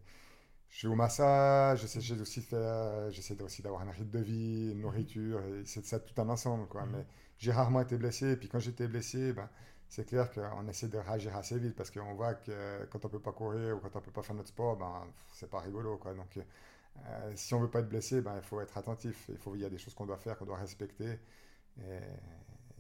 je 0.73 0.89
vais 0.89 0.93
au 0.93 0.97
massage, 0.97 1.83
j'essaie 1.83 2.01
j'essaie 2.01 2.21
aussi 2.21 2.41
de 2.41 2.47
faire, 2.47 3.11
j'essaie 3.11 3.41
aussi 3.43 3.63
d'avoir 3.63 3.83
un 3.83 3.91
rythme 3.91 4.11
de 4.11 4.19
vie, 4.21 4.73
une 4.73 4.81
nourriture, 4.81 5.41
et 5.45 5.65
c'est 5.67 5.85
ça 5.85 6.01
tout 6.01 6.19
un 6.21 6.29
ensemble 6.31 6.67
quoi. 6.67 6.85
Mhm. 6.87 6.93
Mais 6.93 7.07
j'ai 7.39 7.53
rarement 7.53 7.83
été 7.83 7.97
blessé, 7.99 8.33
et 8.33 8.37
puis 8.37 8.49
quand 8.49 8.59
j'étais 8.59 8.89
blessé, 8.89 9.33
ben, 9.35 9.49
c'est 9.89 10.07
clair 10.07 10.31
qu'on 10.33 10.67
essaie 10.69 10.89
de 10.89 10.97
réagir 10.97 11.37
assez 11.37 11.59
vite 11.59 11.77
parce 11.77 11.91
qu'on 11.91 12.15
voit 12.15 12.35
que 12.35 12.87
quand 12.91 13.05
on 13.05 13.09
peut 13.11 13.21
pas 13.21 13.33
courir 13.33 13.77
ou 13.77 13.81
quand 13.81 13.95
on 13.95 14.01
peut 14.01 14.11
pas 14.11 14.23
faire 14.23 14.35
notre 14.35 14.49
sport, 14.49 14.77
ben, 14.79 15.07
c'est 15.35 15.51
pas 15.51 15.61
rigolo. 15.61 15.99
Quoi. 15.99 16.15
Donc, 16.15 16.39
euh, 16.39 17.33
si 17.37 17.53
on 17.53 17.61
veut 17.61 17.71
pas 17.71 17.81
être 17.81 17.91
blessé, 17.91 18.23
ben, 18.23 18.37
il 18.37 18.43
faut 18.43 18.61
être 18.63 18.79
attentif. 18.79 19.27
Il, 19.29 19.37
faut, 19.37 19.55
il 19.55 19.61
y 19.61 19.67
a 19.67 19.69
des 19.69 19.77
choses 19.77 19.93
qu'on 19.93 20.07
doit 20.07 20.17
faire, 20.17 20.39
qu'on 20.39 20.47
doit 20.47 20.57
respecter. 20.57 21.19
Et, 21.79 21.97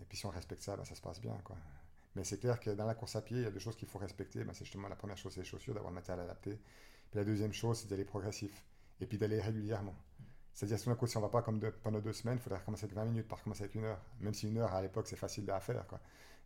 et 0.00 0.04
puis 0.08 0.16
si 0.16 0.24
on 0.24 0.30
respecte 0.30 0.62
ça, 0.62 0.74
ben, 0.74 0.86
ça 0.86 0.94
se 0.94 1.02
passe 1.02 1.20
bien. 1.20 1.38
Quoi. 1.44 1.56
Mais 2.16 2.24
c'est 2.24 2.38
clair 2.38 2.58
que 2.58 2.70
dans 2.70 2.86
la 2.86 2.94
course 2.94 3.16
à 3.16 3.20
pied, 3.20 3.38
il 3.38 3.42
y 3.42 3.46
a 3.46 3.50
des 3.50 3.60
choses 3.60 3.76
qu'il 3.76 3.88
faut 3.88 3.98
respecter. 3.98 4.42
Ben, 4.44 4.54
c'est 4.54 4.64
justement 4.64 4.88
la 4.88 4.96
première 4.96 5.18
chose, 5.18 5.34
c'est 5.34 5.40
les 5.40 5.46
chaussures, 5.46 5.74
d'avoir 5.74 5.90
le 5.90 5.96
matériel 5.96 6.24
adapté. 6.24 6.58
Puis 7.12 7.18
la 7.20 7.24
deuxième 7.24 7.52
chose, 7.52 7.78
c'est 7.78 7.88
d'aller 7.88 8.04
progressif. 8.04 8.64
Et 9.00 9.06
puis 9.06 9.18
d'aller 9.18 9.40
régulièrement. 9.40 9.94
C'est-à-dire, 10.54 10.78
si 10.78 10.88
on 10.88 10.92
ne 10.92 11.20
va 11.22 11.28
pas 11.28 11.42
comme 11.42 11.60
pendant 11.82 12.00
deux 12.00 12.12
semaines, 12.12 12.36
il 12.38 12.40
faudrait 12.42 12.58
recommencer 12.58 12.84
avec 12.84 12.96
20 12.96 13.04
minutes, 13.04 13.28
pas 13.28 13.36
recommencer 13.36 13.62
avec 13.64 13.74
une 13.74 13.84
heure. 13.84 14.00
Même 14.20 14.34
si 14.34 14.48
une 14.48 14.58
heure, 14.58 14.72
à 14.74 14.82
l'époque, 14.82 15.06
c'est 15.08 15.16
facile 15.16 15.48
à 15.50 15.60
faire. 15.60 15.86
Quoi. 15.86 16.00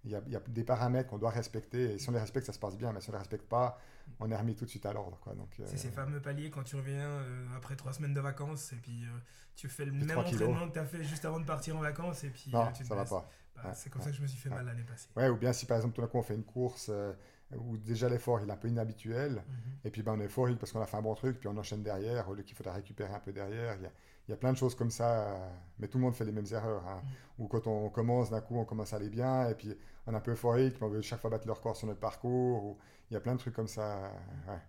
Il, 0.04 0.10
y 0.10 0.14
a, 0.14 0.22
il 0.26 0.32
y 0.32 0.36
a 0.36 0.40
des 0.40 0.64
paramètres 0.64 1.08
qu'on 1.10 1.18
doit 1.18 1.30
respecter. 1.30 1.94
Et 1.94 1.98
si 1.98 2.08
on 2.08 2.12
les 2.12 2.20
respecte, 2.20 2.46
ça 2.46 2.52
se 2.52 2.58
passe 2.58 2.76
bien. 2.76 2.92
Mais 2.92 3.00
si 3.00 3.08
on 3.08 3.12
ne 3.12 3.16
les 3.16 3.20
respecte 3.20 3.48
pas, 3.48 3.78
on 4.20 4.30
est 4.30 4.36
remis 4.36 4.54
tout 4.54 4.64
de 4.64 4.70
suite 4.70 4.86
à 4.86 4.92
l'ordre. 4.92 5.18
Euh, 5.28 5.32
C'est 5.66 5.76
ces 5.76 5.90
fameux 5.90 6.20
paliers 6.20 6.50
quand 6.50 6.62
tu 6.62 6.76
reviens 6.76 7.00
euh, 7.06 7.46
après 7.56 7.74
trois 7.76 7.92
semaines 7.92 8.14
de 8.14 8.20
vacances 8.20 8.72
et 8.72 8.76
puis 8.76 9.04
euh, 9.04 9.18
tu 9.56 9.68
fais 9.68 9.84
le 9.84 9.90
Puis 9.92 10.04
même 10.04 10.24
kilos. 10.24 10.42
entraînement 10.42 10.68
que 10.68 10.74
tu 10.74 10.78
as 10.78 10.86
fait 10.86 11.02
juste 11.04 11.24
avant 11.24 11.40
de 11.40 11.44
partir 11.46 11.76
en 11.76 11.80
vacances 11.80 12.22
et 12.24 12.30
puis 12.30 12.50
non, 12.52 12.64
euh, 12.64 12.70
tu 12.72 12.84
te 12.84 12.88
ça 12.88 12.94
va 12.94 13.00
blesses. 13.02 13.10
pas. 13.10 13.28
Bah, 13.56 13.62
Ouais, 13.64 13.70
c'est 13.74 13.90
comme 13.90 14.00
ouais, 14.02 14.04
ça 14.04 14.10
que 14.10 14.16
je 14.18 14.22
me 14.22 14.26
suis 14.28 14.38
fait 14.38 14.50
ouais. 14.50 14.54
mal 14.54 14.66
l'année 14.66 14.84
passée. 14.84 15.08
Ouais, 15.16 15.28
ou 15.30 15.36
bien 15.36 15.52
si 15.52 15.66
par 15.66 15.78
exemple, 15.78 15.94
tout 15.94 16.02
d'un 16.02 16.06
coup, 16.08 16.18
on 16.18 16.22
fait 16.22 16.34
une 16.34 16.44
course 16.44 16.88
euh, 16.90 17.12
où 17.56 17.76
déjà 17.76 18.08
l'effort 18.08 18.40
il 18.40 18.48
est 18.48 18.52
un 18.52 18.56
peu 18.56 18.68
inhabituel. 18.68 19.32
Mhm. 19.34 19.78
Et 19.84 19.90
puis 19.90 20.02
ben, 20.02 20.14
on 20.16 20.20
est 20.20 20.26
euphorique 20.26 20.58
parce 20.58 20.72
qu'on 20.72 20.80
a 20.80 20.86
fait 20.86 20.96
un 20.96 21.02
bon 21.02 21.14
truc, 21.14 21.38
puis 21.38 21.48
on 21.48 21.56
enchaîne 21.56 21.82
derrière, 21.82 22.28
au 22.28 22.34
lieu 22.34 22.42
qu'il 22.42 22.56
faudra 22.56 22.72
récupérer 22.74 23.12
un 23.14 23.20
peu 23.20 23.32
derrière. 23.32 23.76
Il 23.76 23.82
y 23.82 23.86
a, 23.86 23.92
il 24.28 24.30
y 24.32 24.34
a 24.34 24.36
plein 24.36 24.52
de 24.52 24.58
choses 24.58 24.74
comme 24.74 24.90
ça, 24.90 25.34
euh, 25.36 25.48
mais 25.78 25.88
tout 25.88 25.98
le 25.98 26.02
monde 26.04 26.14
fait 26.14 26.24
les 26.24 26.32
mêmes 26.32 26.46
erreurs. 26.50 26.86
hein. 26.88 27.04
Ou 27.38 27.46
quand 27.48 27.66
on 27.68 27.88
commence, 27.90 28.30
d'un 28.30 28.40
coup, 28.40 28.56
on 28.58 28.64
commence 28.64 28.92
à 28.92 28.96
aller 28.96 29.10
bien, 29.10 29.48
et 29.48 29.54
puis 29.54 29.76
on 30.06 30.12
est 30.12 30.16
un 30.16 30.20
peu 30.20 30.32
euphorique, 30.32 30.74
puis 30.74 30.82
on 30.84 30.88
veut 30.88 31.00
chaque 31.02 31.20
fois 31.20 31.30
battre 31.30 31.46
le 31.46 31.52
record 31.52 31.76
sur 31.76 31.86
notre 31.86 32.00
parcours. 32.00 32.64
Ou... 32.64 32.78
Il 33.10 33.14
y 33.14 33.16
a 33.16 33.20
plein 33.20 33.34
de 33.34 33.38
trucs 33.38 33.54
comme 33.54 33.68
ça. 33.68 34.06
euh, 34.06 34.52
ouais. 34.52 34.60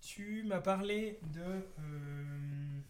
Tu 0.00 0.42
m'as 0.44 0.60
parlé 0.60 1.18
de. 1.32 1.40
euh, 1.42 2.80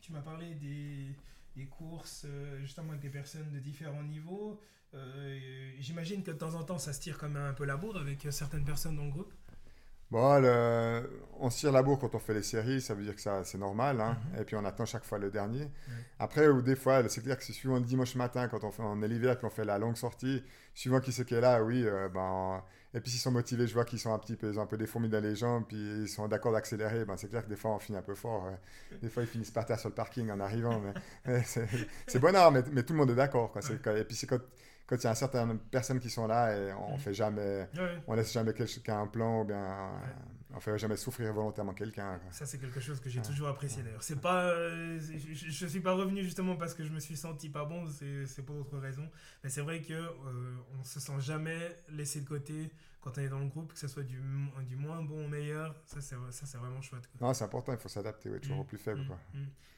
tu 0.00 0.12
m'as 0.12 0.22
parlé 0.22 0.54
des, 0.54 1.14
des 1.54 1.66
courses 1.66 2.26
justement 2.60 2.90
avec 2.90 3.00
des 3.02 3.10
personnes 3.10 3.50
de 3.50 3.58
différents 3.58 4.02
niveaux. 4.02 4.60
Euh, 4.94 5.38
J'imagine 5.78 6.22
que 6.22 6.30
de 6.30 6.36
temps 6.38 6.54
en 6.54 6.64
temps 6.64 6.78
ça 6.78 6.92
se 6.92 7.00
tire 7.00 7.18
comme 7.18 7.36
un 7.36 7.52
peu 7.52 7.64
la 7.64 7.76
bourre 7.76 7.98
avec 7.98 8.26
certaines 8.30 8.64
personnes 8.64 8.96
dans 8.96 9.04
le 9.04 9.10
groupe. 9.10 9.32
Bon, 10.10 10.38
le- 10.40 11.10
on 11.40 11.50
se 11.50 11.58
tire 11.58 11.72
la 11.72 11.82
bourre 11.82 11.98
quand 11.98 12.14
on 12.14 12.20
fait 12.20 12.32
les 12.32 12.42
séries, 12.44 12.80
ça 12.80 12.94
veut 12.94 13.02
dire 13.02 13.14
que 13.16 13.20
ça, 13.20 13.42
c'est 13.42 13.58
normal. 13.58 14.00
hein. 14.00 14.16
Mhm. 14.34 14.40
Et 14.40 14.44
puis 14.44 14.54
on 14.56 14.64
attend 14.64 14.84
chaque 14.86 15.04
fois 15.04 15.18
le 15.18 15.30
dernier. 15.32 15.68
Après, 16.20 16.48
ou 16.48 16.62
des 16.62 16.76
fois, 16.76 17.06
c'est 17.08 17.22
clair 17.22 17.36
que 17.36 17.42
c'est 17.44 17.52
suivant 17.52 17.74
le 17.74 17.84
dimanche 17.84 18.14
matin, 18.14 18.46
quand 18.48 18.62
on, 18.62 18.70
fait, 18.70 18.82
on 18.84 19.02
est 19.02 19.08
l'hiver, 19.08 19.36
puis 19.36 19.46
on 19.46 19.50
fait 19.50 19.64
la 19.64 19.78
longue 19.78 19.96
sortie, 19.96 20.42
suivant 20.74 21.00
qui 21.00 21.12
c'est 21.12 21.24
qui 21.24 21.34
est 21.34 21.40
là, 21.40 21.60
oui. 21.62 21.82
euh, 21.84 22.08
ben, 22.08 22.62
et 22.94 23.00
puis 23.00 23.10
s'ils 23.10 23.20
sont 23.20 23.32
motivés, 23.32 23.66
je 23.66 23.74
vois 23.74 23.84
qu'ils 23.84 23.98
sont 23.98 24.14
un 24.14 24.18
petit 24.20 24.36
peu, 24.36 24.48
ils 24.50 24.58
ont 24.58 24.62
un 24.62 24.66
peu 24.66 24.78
des 24.78 24.86
fourmis 24.86 25.08
dans 25.08 25.20
les 25.20 25.34
jambes, 25.34 25.64
puis 25.68 25.76
ils 25.76 26.08
sont 26.08 26.28
d'accord 26.28 26.52
d'accélérer. 26.52 27.04
Ben, 27.04 27.16
c'est 27.16 27.28
clair 27.28 27.42
que 27.44 27.48
des 27.48 27.56
fois, 27.56 27.72
on 27.72 27.78
finit 27.80 27.98
un 27.98 28.02
peu 28.02 28.14
fort. 28.14 28.44
ouais. 28.44 28.98
Des 29.02 29.10
fois, 29.10 29.24
ils 29.24 29.28
finissent 29.28 29.50
par 29.50 29.66
terre 29.66 29.80
sur 29.80 29.88
le 29.88 29.94
parking 29.94 30.30
en 30.30 30.38
arrivant. 30.40 30.80
Mais, 30.80 30.92
mais 31.26 31.42
c'est, 31.44 31.68
c'est 32.06 32.20
bonheur, 32.20 32.52
mais, 32.52 32.62
mais 32.72 32.84
tout 32.84 32.92
le 32.92 33.00
monde 33.00 33.10
est 33.10 33.14
d'accord. 33.16 33.52
Et 33.58 34.04
puis 34.04 34.16
c'est 34.16 34.28
quand 34.28 34.38
quand 34.86 34.96
il 34.96 35.04
y 35.04 35.06
a 35.06 35.10
un 35.10 35.14
certain 35.14 35.56
personnes 35.70 35.98
qui 36.00 36.10
sont 36.10 36.26
là 36.26 36.56
et 36.56 36.72
on 36.72 36.92
Mhm. 36.92 36.98
fait 36.98 37.14
jamais, 37.14 37.68
Ouais. 37.76 37.98
on 38.06 38.14
laisse 38.14 38.32
jamais 38.32 38.52
quelqu'un 38.52 39.00
un 39.02 39.06
plan 39.06 39.40
ou 39.40 39.44
bien 39.44 39.90
On 40.56 40.58
ne 40.58 40.62
fait 40.62 40.78
jamais 40.78 40.96
souffrir 40.96 41.34
volontairement 41.34 41.74
quelqu'un. 41.74 42.18
Ça, 42.30 42.46
c'est 42.46 42.58
quelque 42.58 42.80
chose 42.80 42.98
que 42.98 43.10
j'ai 43.10 43.20
toujours 43.20 43.48
apprécié 43.48 43.82
d'ailleurs. 43.82 44.02
C'est 44.02 44.18
pas, 44.22 44.44
euh, 44.44 44.98
je 44.98 45.64
ne 45.64 45.70
suis 45.70 45.80
pas 45.80 45.92
revenu 45.92 46.22
justement 46.22 46.56
parce 46.56 46.72
que 46.72 46.82
je 46.82 46.90
me 46.90 46.98
suis 46.98 47.14
senti 47.14 47.50
pas 47.50 47.66
bon, 47.66 47.84
c'est 47.90 48.42
pour 48.42 48.56
d'autres 48.56 48.78
raisons. 48.78 49.06
Mais 49.44 49.50
c'est 49.50 49.60
vrai 49.60 49.82
qu'on 49.82 49.92
euh, 49.92 50.56
on 50.80 50.82
se 50.82 50.98
sent 50.98 51.20
jamais 51.20 51.76
laissé 51.90 52.22
de 52.22 52.26
côté 52.26 52.72
quand 53.02 53.18
on 53.18 53.20
est 53.20 53.28
dans 53.28 53.38
le 53.38 53.48
groupe, 53.48 53.74
que 53.74 53.78
ce 53.78 53.86
soit 53.86 54.02
du, 54.02 54.18
du 54.66 54.76
moins 54.76 55.02
bon 55.02 55.26
au 55.26 55.28
meilleur, 55.28 55.76
ça 55.84 56.00
c'est 56.00 56.56
vraiment 56.58 56.80
chouette. 56.80 57.08
Non, 57.20 57.34
c'est 57.34 57.44
important, 57.44 57.72
il 57.72 57.78
faut 57.78 57.88
s'adapter, 57.88 58.30
ouais, 58.30 58.40
toujours 58.40 58.60
au 58.60 58.64
plus 58.64 58.78
faible. 58.78 59.06
quoi. 59.06 59.20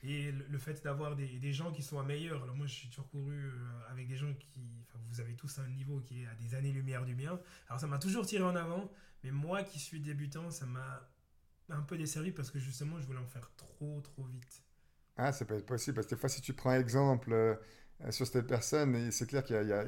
Et 0.02 0.30
le, 0.30 0.58
fait 0.58 0.82
d'avoir 0.82 1.14
des, 1.16 1.26
des, 1.38 1.52
gens 1.52 1.72
qui 1.72 1.82
sont 1.82 1.98
à 1.98 2.04
meilleur, 2.04 2.42
alors 2.44 2.54
moi 2.54 2.66
je 2.66 2.72
suis 2.72 2.88
toujours 2.88 3.10
couru 3.10 3.34
euh, 3.34 3.50
avec 3.90 4.06
des 4.06 4.16
gens 4.16 4.32
qui, 4.32 4.62
vous 5.10 5.20
avez 5.20 5.34
tous 5.34 5.58
un 5.58 5.68
niveau 5.68 6.00
qui 6.00 6.22
est 6.22 6.26
à 6.26 6.34
des 6.36 6.54
années-lumière 6.54 7.04
du 7.04 7.16
mien, 7.16 7.38
alors 7.68 7.80
ça 7.80 7.86
m'a 7.86 7.98
toujours 7.98 8.24
tiré 8.24 8.44
en 8.44 8.54
avant, 8.56 8.88
mais 9.24 9.30
moi 9.30 9.62
qui 9.62 9.78
suis 9.78 10.00
débutant, 10.00 10.50
ça 10.50 10.66
m'a 10.66 11.08
un 11.70 11.82
peu 11.82 11.98
desservi 11.98 12.32
parce 12.32 12.50
que 12.50 12.58
justement 12.58 13.00
je 13.00 13.06
voulais 13.06 13.18
en 13.18 13.26
faire 13.26 13.50
trop 13.56 14.00
trop 14.00 14.24
vite. 14.24 14.62
Ah, 15.16 15.32
ça 15.32 15.44
peut 15.44 15.56
être 15.56 15.66
possible, 15.66 15.96
parce 15.96 16.06
que 16.06 16.14
des 16.14 16.20
fois 16.20 16.28
si 16.28 16.40
tu 16.40 16.52
prends 16.52 16.72
exemple 16.72 17.32
euh, 17.32 17.56
sur 18.10 18.26
cette 18.26 18.46
personne, 18.46 19.10
c'est 19.10 19.26
clair 19.26 19.44
qu'il 19.44 19.56
y 19.56 19.72
a 19.72 19.84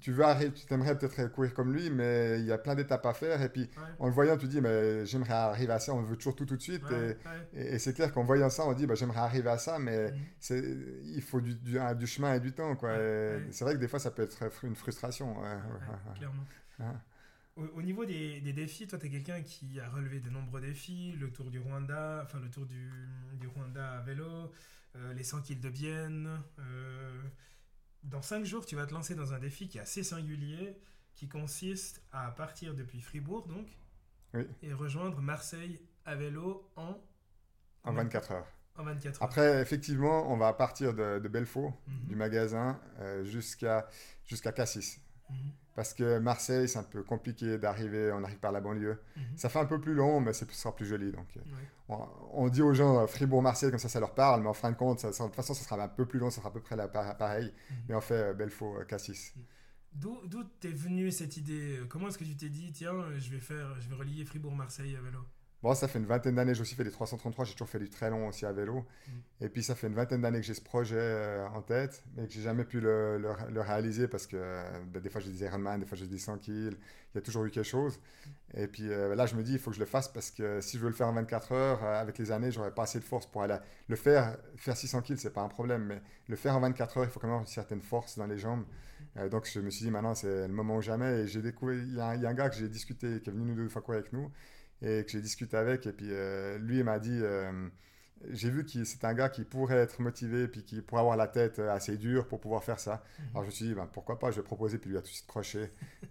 tu 0.00 0.12
veux 0.12 0.24
arrêter, 0.24 0.52
tu 0.52 0.66
t'aimerais 0.66 0.96
peut-être 0.96 1.32
courir 1.32 1.54
comme 1.54 1.72
lui, 1.72 1.90
mais 1.90 2.38
il 2.40 2.46
y 2.46 2.52
a 2.52 2.58
plein 2.58 2.74
d'étapes 2.74 3.06
à 3.06 3.14
faire. 3.14 3.42
Et 3.42 3.48
puis, 3.48 3.68
en 3.98 4.06
le 4.06 4.12
voyant, 4.12 4.36
tu 4.36 4.46
dis, 4.46 4.60
mais 4.60 5.06
j'aimerais 5.06 5.34
arriver 5.34 5.72
à 5.72 5.78
ça, 5.78 5.94
on 5.94 6.02
veut 6.02 6.16
toujours 6.16 6.36
tout 6.36 6.46
tout 6.46 6.56
de 6.56 6.62
suite. 6.62 6.84
et, 7.54 7.78
c'est 7.78 7.94
clair 7.94 8.12
qu'en 8.12 8.24
voyant 8.24 8.50
ça, 8.50 8.66
on 8.66 8.72
dit, 8.72 8.86
bah, 8.86 8.94
j'aimerais 8.94 9.20
arriver 9.20 9.50
à 9.50 9.58
ça, 9.58 9.78
mais 9.78 10.10
mhm. 10.10 10.18
c'est, 10.40 10.76
il 11.04 11.22
faut 11.22 11.40
du, 11.40 11.54
du, 11.54 12.06
chemin 12.06 12.34
et 12.34 12.40
du 12.40 12.52
temps. 12.52 12.76
Quoi. 12.76 12.94
c'est 13.50 13.64
vrai 13.64 13.74
que 13.74 13.80
des 13.80 13.88
fois, 13.88 13.98
ça 13.98 14.10
peut 14.10 14.22
être 14.22 14.64
une 14.64 14.76
frustration. 14.76 15.36
clairement. 16.16 16.44
Au, 17.74 17.82
niveau 17.82 18.04
des, 18.04 18.40
des, 18.40 18.52
défis, 18.52 18.86
toi, 18.86 18.98
tu 18.98 19.06
es 19.06 19.10
quelqu'un 19.10 19.42
qui 19.42 19.80
a 19.80 19.88
relevé 19.88 20.20
de 20.20 20.30
nombreux 20.30 20.60
défis, 20.60 21.12
le 21.18 21.32
Tour 21.32 21.50
du 21.50 21.58
Rwanda, 21.58 22.22
enfin 22.24 22.38
le 22.38 22.48
Tour 22.48 22.66
du, 22.66 22.90
du 23.34 23.48
Rwanda 23.48 23.98
à 23.98 24.00
vélo, 24.00 24.52
euh, 24.96 25.12
les 25.14 25.24
100 25.24 25.42
kills 25.42 25.60
de 25.60 25.68
Bienne. 25.68 26.40
Euh, 26.60 27.20
dans 28.04 28.22
5 28.22 28.44
jours, 28.44 28.64
tu 28.64 28.76
vas 28.76 28.86
te 28.86 28.94
lancer 28.94 29.16
dans 29.16 29.34
un 29.34 29.40
défi 29.40 29.68
qui 29.68 29.78
est 29.78 29.80
assez 29.80 30.04
singulier, 30.04 30.78
qui 31.14 31.28
consiste 31.28 32.00
à 32.12 32.30
partir 32.30 32.74
depuis 32.74 33.00
Fribourg, 33.00 33.48
donc, 33.48 33.66
et 34.62 34.72
rejoindre 34.72 35.20
Marseille 35.20 35.80
à 36.04 36.14
vélo 36.14 36.70
en... 36.76 36.96
En 37.82 37.92
24 37.92 38.32
heures. 38.32 38.46
En 38.76 38.84
24 38.84 39.16
heures. 39.16 39.22
Après, 39.28 39.60
effectivement, 39.60 40.32
on 40.32 40.36
va 40.36 40.52
partir 40.52 40.94
de, 40.94 41.18
de 41.18 41.28
Belfaux, 41.28 41.72
mhm. 41.88 42.06
du 42.06 42.14
magasin, 42.14 42.80
euh, 43.00 43.24
jusqu'à 43.24 43.88
jusqu'à 44.26 44.52
Cassis. 44.52 45.00
Mhm. 45.30 45.36
Parce 45.78 45.94
que 45.94 46.18
Marseille, 46.18 46.68
c'est 46.68 46.80
un 46.80 46.82
peu 46.82 47.04
compliqué 47.04 47.56
d'arriver, 47.56 48.10
on 48.12 48.24
arrive 48.24 48.40
par 48.40 48.50
la 48.50 48.60
banlieue. 48.60 49.00
Mhm. 49.16 49.22
Ça 49.36 49.48
fait 49.48 49.60
un 49.60 49.64
peu 49.64 49.80
plus 49.80 49.94
long, 49.94 50.20
mais 50.20 50.32
ce 50.32 50.44
sera 50.50 50.74
plus 50.74 50.86
joli. 50.86 51.12
Donc, 51.12 51.28
euh, 51.36 51.94
on, 52.32 52.48
dit 52.48 52.62
aux 52.62 52.74
gens 52.74 52.98
euh, 52.98 53.06
Fribourg-Marseille, 53.06 53.70
comme 53.70 53.78
ça, 53.78 53.88
ça 53.88 54.00
leur 54.00 54.12
parle, 54.12 54.42
mais 54.42 54.48
en 54.48 54.54
fin 54.54 54.72
de 54.72 54.76
compte, 54.76 54.98
ça, 54.98 55.10
de 55.10 55.16
toute 55.16 55.36
façon, 55.36 55.54
ça 55.54 55.62
sera 55.62 55.80
un 55.80 55.86
peu 55.86 56.04
plus 56.04 56.18
long, 56.18 56.30
ça 56.30 56.38
sera 56.38 56.48
à 56.48 56.52
peu 56.52 56.58
près 56.58 56.76
pareil. 56.90 57.54
Mhm. 57.70 57.76
Mais 57.88 57.94
on 57.94 58.00
fait 58.00 58.14
euh, 58.14 58.34
Belfaux-Cassis. 58.34 59.34
Mhm. 59.36 59.44
D'où 60.24 60.42
t'es 60.58 60.72
venue 60.72 61.12
cette 61.12 61.36
idée 61.36 61.78
Comment 61.88 62.08
est-ce 62.08 62.18
que 62.18 62.24
tu 62.24 62.34
t'es 62.34 62.48
dit, 62.48 62.72
tiens, 62.72 62.96
je 63.16 63.30
vais, 63.30 63.38
faire, 63.38 63.80
je 63.80 63.88
vais 63.88 63.94
relier 63.94 64.24
Fribourg-Marseille 64.24 64.96
à 64.96 65.00
vélo 65.00 65.20
Bon, 65.60 65.74
ça 65.74 65.88
fait 65.88 65.98
une 65.98 66.06
vingtaine 66.06 66.36
d'années, 66.36 66.54
j'ai 66.54 66.60
aussi 66.60 66.76
fait 66.76 66.84
des 66.84 66.92
333, 66.92 67.44
j'ai 67.44 67.52
toujours 67.52 67.68
fait 67.68 67.80
du 67.80 67.90
très 67.90 68.10
long 68.10 68.28
aussi 68.28 68.46
à 68.46 68.52
vélo. 68.52 68.84
Mm. 69.08 69.12
Et 69.40 69.48
puis 69.48 69.64
ça 69.64 69.74
fait 69.74 69.88
une 69.88 69.94
vingtaine 69.94 70.20
d'années 70.20 70.38
que 70.38 70.46
j'ai 70.46 70.54
ce 70.54 70.60
projet 70.62 70.94
euh, 70.96 71.48
en 71.48 71.62
tête, 71.62 72.04
mais 72.14 72.28
que 72.28 72.32
j'ai 72.32 72.42
jamais 72.42 72.64
pu 72.64 72.80
le, 72.80 73.18
le, 73.18 73.60
réaliser 73.60 74.06
parce 74.06 74.28
que 74.28 74.36
ben, 74.86 75.02
des 75.02 75.10
fois 75.10 75.20
j'ai 75.20 75.32
des 75.32 75.42
Ironman, 75.42 75.80
des 75.80 75.86
fois 75.86 75.98
j'ai 75.98 76.06
des 76.06 76.18
100 76.18 76.38
kills, 76.38 76.76
il 77.12 77.16
y 77.16 77.18
a 77.18 77.20
toujours 77.22 77.44
eu 77.44 77.50
quelque 77.50 77.64
chose. 77.64 77.98
Et 78.54 78.68
puis 78.68 78.88
euh, 78.88 79.16
là, 79.16 79.26
je 79.26 79.34
me 79.34 79.42
dis, 79.42 79.54
il 79.54 79.58
faut 79.58 79.70
que 79.70 79.76
je 79.76 79.80
le 79.80 79.86
fasse 79.86 80.06
parce 80.06 80.30
que 80.30 80.60
si 80.60 80.76
je 80.76 80.82
veux 80.82 80.88
le 80.90 80.94
faire 80.94 81.08
en 81.08 81.12
24 81.12 81.50
heures, 81.50 81.82
euh, 81.82 82.00
avec 82.00 82.18
les 82.18 82.30
années, 82.30 82.52
j'aurais 82.52 82.72
pas 82.72 82.84
assez 82.84 83.00
de 83.00 83.04
force 83.04 83.26
pour 83.26 83.42
aller 83.42 83.56
le 83.88 83.96
faire. 83.96 84.36
Faire 84.56 84.76
600 84.76 85.02
kills, 85.02 85.18
c'est 85.18 85.32
pas 85.32 85.42
un 85.42 85.48
problème, 85.48 85.86
mais 85.86 86.00
le 86.28 86.36
faire 86.36 86.54
en 86.54 86.60
24 86.60 86.98
heures, 86.98 87.04
il 87.04 87.10
faut 87.10 87.18
quand 87.18 87.26
même 87.26 87.40
une 87.40 87.46
certaine 87.46 87.82
force 87.82 88.16
dans 88.16 88.26
les 88.26 88.38
jambes. 88.38 88.64
donc 89.28 89.48
je 89.52 89.58
me 89.58 89.70
suis 89.70 89.86
dit, 89.86 89.90
maintenant 89.90 90.14
c'est 90.14 90.46
le 90.46 90.54
moment 90.54 90.76
ou 90.76 90.82
jamais. 90.82 91.22
Et 91.22 91.26
j'ai 91.26 91.42
découvert, 91.42 91.74
il 91.74 91.94
y, 91.94 92.00
a 92.00 92.10
un 92.10 92.34
gars 92.34 92.48
que 92.48 92.54
j'ai 92.54 92.68
discuté, 92.68 93.20
qui 93.20 93.28
est 93.28 93.32
venu 93.32 93.44
nous 93.44 93.56
deux 93.56 93.68
fois 93.68 93.82
courir 93.82 93.98
avec 93.98 94.12
nous 94.12 94.30
et 94.82 95.04
que 95.04 95.10
j'ai 95.10 95.20
discuté 95.20 95.56
avec. 95.56 95.86
Et 95.86 95.92
puis 95.92 96.08
euh, 96.10 96.58
lui, 96.58 96.78
il 96.78 96.84
m'a 96.84 96.98
dit 96.98 97.18
euh, 97.22 97.68
j'ai 98.30 98.50
vu 98.50 98.64
que 98.64 98.84
c'est 98.84 99.04
un 99.04 99.14
gars 99.14 99.28
qui 99.28 99.44
pourrait 99.44 99.76
être 99.76 100.00
motivé, 100.00 100.48
puis 100.48 100.64
qui 100.64 100.82
pourrait 100.82 101.00
avoir 101.00 101.16
la 101.16 101.28
tête 101.28 101.58
assez 101.58 101.96
dure 101.96 102.26
pour 102.28 102.40
pouvoir 102.40 102.64
faire 102.64 102.80
ça. 102.80 103.02
Mhm. 103.18 103.26
Alors 103.30 103.42
je 103.42 103.46
me 103.46 103.52
suis 103.52 103.64
dit, 103.66 103.74
ben, 103.74 103.86
pourquoi 103.86 104.18
pas, 104.18 104.30
je 104.30 104.36
vais 104.36 104.42
proposer, 104.42 104.78
puis 104.78 104.90
lui 104.90 104.98
a 104.98 105.00
tout 105.02 105.08
de 105.08 105.12
suite 105.12 105.26
croché. 105.26 105.70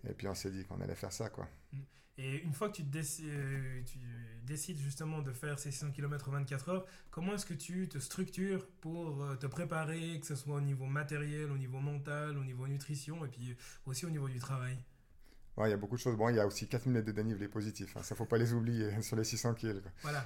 et 0.10 0.13
puis 0.13 0.27
on 0.27 0.36
s'est 0.36 0.51
dit 0.51 0.63
qu'on 0.65 0.80
allait 0.82 0.95
faire 0.95 1.12
ça, 1.12 1.30
quoi. 1.30 1.47
Mhm. 1.73 1.82
Et 2.19 2.41
une 2.41 2.53
fois 2.53 2.69
que 2.69 2.77
tu, 2.77 2.84
euh, 2.84 3.82
tu, 3.86 3.99
décides 4.43 4.80
justement 4.80 5.21
de 5.21 5.32
faire 5.34 5.60
ces 5.60 5.69
600 5.69 5.91
km 5.91 6.32
24 6.32 6.69
heures, 6.69 6.86
comment 7.12 7.36
est-ce 7.36 7.45
que 7.45 7.53
tu 7.53 7.88
te 7.88 7.99
structures 7.99 8.65
pour 8.82 9.38
te 9.39 9.45
préparer, 9.45 10.19
que 10.19 10.25
ce 10.25 10.36
soit 10.36 10.56
au 10.56 10.62
niveau 10.62 10.86
matériel, 10.86 11.51
au 11.51 11.58
niveau 11.60 11.80
mental, 11.80 12.36
au 12.38 12.43
niveau 12.43 12.67
nutrition, 12.67 13.23
et 13.23 13.27
puis 13.27 13.56
aussi 13.86 14.08
au 14.08 14.10
niveau 14.10 14.27
du 14.30 14.39
travail? 14.39 14.80
Il 15.65 15.70
y 15.70 15.74
a 15.74 15.78
beaucoup 15.78 15.96
de 15.96 16.02
choses. 16.02 16.15
Bon, 16.15 16.30
il 16.30 16.36
y 16.36 16.39
a 16.39 16.46
aussi 16.46 16.67
4000 16.67 16.93
mètres 16.93 17.08
de 17.08 17.12
dénivelé 17.12 17.48
positif. 17.48 17.96
Hein. 17.98 18.04
Ça, 18.04 18.13
ne 18.13 18.17
faut 18.17 18.26
pas 18.26 18.38
les 18.38 18.54
oublier 18.54 19.02
sur 19.02 19.15
les 19.15 19.24
600 19.24 19.56
kg. 19.56 19.82
Voilà. 20.02 20.24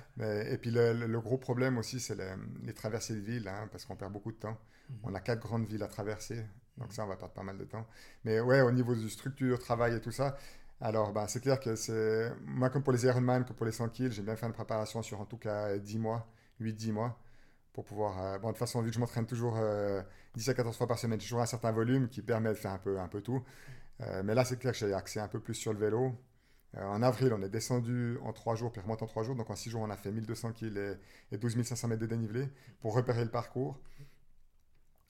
et 0.50 0.58
puis, 0.58 0.72
le, 0.72 1.20
gros 1.20 1.38
problème 1.38 1.78
aussi, 1.78 2.00
c'est 2.00 2.17
les, 2.63 2.74
traversées 2.74 3.15
de 3.15 3.20
villes, 3.20 3.48
hein, 3.48 3.67
parce 3.72 3.86
qu'on 3.86 3.96
perd 3.96 4.12
beaucoup 4.12 4.32
de 4.32 4.38
temps. 4.38 4.58
Mhm. 4.89 4.98
On 5.04 5.15
a 5.15 5.20
quatre 5.20 5.39
grandes 5.39 5.65
villes 5.67 5.84
à 5.84 5.88
traverser. 5.88 6.46
Donc, 6.78 6.91
ça, 6.94 7.04
on 7.06 7.08
va 7.08 7.15
perdre 7.15 7.34
pas 7.34 7.44
mal 7.44 7.58
de 7.58 7.65
temps. 7.65 7.88
Mais 8.26 8.39
ouais, 8.39 8.62
au 8.62 8.72
niveau 8.72 8.96
de 8.96 9.08
structure, 9.08 9.60
travail 9.60 9.96
et 9.96 10.02
tout 10.02 10.12
ça, 10.12 10.38
alors, 10.82 11.13
ben, 11.13 11.28
c'est 11.28 11.39
clair 11.39 11.60
que 11.60 11.76
c'est. 11.76 12.34
Moi, 12.44 12.70
comme 12.72 12.82
pour 12.82 12.91
les 12.91 13.06
Ironman, 13.06 13.46
comme 13.46 13.56
pour 13.56 13.67
les 13.67 13.72
100 13.72 13.89
kg, 13.89 14.10
j'ai 14.10 14.24
bien 14.24 14.36
fait 14.36 14.48
une 14.48 14.54
préparation 14.54 15.04
sur 15.04 15.22
en 15.22 15.26
tout 15.26 15.38
cas 15.38 15.78
10 15.78 16.00
mois, 16.00 16.28
8-10 16.60 16.91
mois, 16.91 17.20
pour 17.72 17.86
pouvoir. 17.86 18.20
Euh, 18.20 18.39
bon, 18.39 18.48
de 18.48 18.54
toute 18.54 18.60
façon, 18.60 18.82
vu 18.82 18.89
que 18.89 18.96
je 18.96 19.00
m'entraîne 19.00 19.28
toujours 19.28 19.54
10 19.54 19.60
euh, 19.62 20.02
à 20.48 20.54
14 20.56 20.76
fois 20.76 20.88
par 20.88 20.98
semaine, 20.98 21.20
j'ai 21.20 21.28
toujours 21.28 21.41
un 21.41 21.46
certain 21.46 21.72
volume 21.72 22.10
qui 22.10 22.24
permet 22.24 22.50
de 22.50 22.56
faire 22.56 22.72
un 22.72 22.80
peu, 22.80 23.00
un 23.00 23.08
peu 23.08 23.22
tout. 23.22 23.44
Euh, 24.01 24.23
mais 24.23 24.34
là, 24.34 24.45
c'est 24.45 24.58
clair 24.58 24.73
que 24.73 24.80
j'ai 24.80 24.93
axé 24.93 25.19
un 25.19 25.27
peu 25.27 25.39
plus 25.39 25.54
sur 25.54 25.73
le 25.73 25.80
vélo. 25.80 26.15
Euh, 26.77 26.84
en 26.84 27.01
avril, 27.04 27.34
on 27.34 27.41
est 27.41 27.49
descendu 27.49 28.17
en 28.23 28.34
3 28.34 28.56
jours, 28.56 28.71
puis 28.71 28.82
remonté 28.82 29.04
en 29.04 29.08
3 29.08 29.23
jours. 29.23 29.36
Donc 29.36 29.49
en 29.49 29.56
6 29.56 29.69
jours, 29.69 29.82
on 29.82 29.89
a 29.89 29.97
fait 29.97 30.12
1200 30.12 30.54
kg 30.54 30.77
et, 30.77 31.36
et 31.36 31.38
12 31.38 31.62
500 31.63 31.88
mètres 31.89 32.01
de 32.01 32.08
dénivelé 32.08 32.49
pour 32.80 32.95
repérer 32.95 33.23
le 33.23 33.32
parcours. 33.32 33.80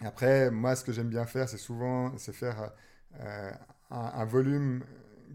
Après, 0.03 0.49
moi, 0.49 0.75
ce 0.75 0.83
que 0.83 0.91
j'aime 0.91 1.09
bien 1.09 1.25
faire, 1.25 1.47
c'est 1.47 1.57
souvent 1.57 2.17
c'est 2.17 2.33
faire 2.33 2.71
euh, 3.19 3.51
un, 3.91 4.25
volume 4.25 4.83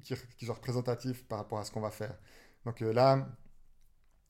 qui, 0.02 0.14
qui, 0.36 0.46
est 0.46 0.50
représentatif 0.50 1.24
par 1.26 1.38
rapport 1.38 1.58
à 1.58 1.64
ce 1.64 1.70
qu'on 1.70 1.80
va 1.80 1.90
faire. 1.90 2.16
Donc 2.64 2.80
là, 2.80 3.28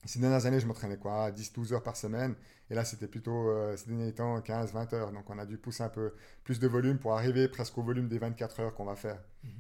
ces 0.07 0.19
dernières 0.21 0.47
années, 0.47 0.61
je 0.61 0.67
m'entraînais 0.67 0.99
quoi 0.99 1.31
10-12 1.31 1.73
heures 1.73 1.83
par 1.83 1.97
semaine. 1.97 2.35
Et 2.71 2.75
là, 2.75 2.85
c'était 2.85 3.07
plutôt, 3.07 3.49
euh, 3.49 3.77
ces 3.77 3.87
derniers 3.89 4.13
temps, 4.13 4.41
15-20 4.41 4.95
heures. 4.95 5.13
Donc, 5.13 5.29
on 5.31 5.39
a 5.39 5.47
dû 5.47 5.57
pousser 5.59 5.83
un 5.83 5.89
peu 5.89 6.15
plus 6.45 6.59
de 6.59 6.67
volume 6.69 6.99
pour 6.99 7.15
arriver 7.15 7.49
presque 7.49 7.77
au 7.79 7.83
volume 7.83 8.09
des 8.09 8.19
24 8.19 8.61
heures 8.61 8.75
qu'on 8.75 8.85
va 8.85 8.97
faire. 8.97 9.23
Mhm. 9.45 9.51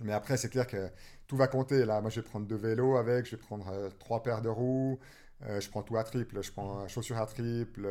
Mais 0.00 0.12
après, 0.12 0.36
c'est 0.36 0.48
clair 0.48 0.66
que 0.66 0.90
tout 1.26 1.36
va 1.36 1.48
compter. 1.48 1.84
Là, 1.84 2.00
moi, 2.00 2.10
je 2.10 2.20
vais 2.20 2.26
prendre 2.26 2.46
deux 2.46 2.56
vélos 2.56 2.96
avec, 2.96 3.26
je 3.26 3.32
vais 3.32 3.36
prendre 3.36 3.68
euh, 3.68 3.90
trois 3.98 4.22
paires 4.22 4.42
de 4.42 4.48
roues, 4.48 4.98
euh, 5.44 5.60
je 5.60 5.70
prends 5.70 5.82
tout 5.82 5.96
à 5.96 6.04
triple. 6.04 6.42
Je 6.42 6.52
prends 6.52 6.86
chaussures 6.88 7.18
à 7.18 7.26
triple, 7.26 7.88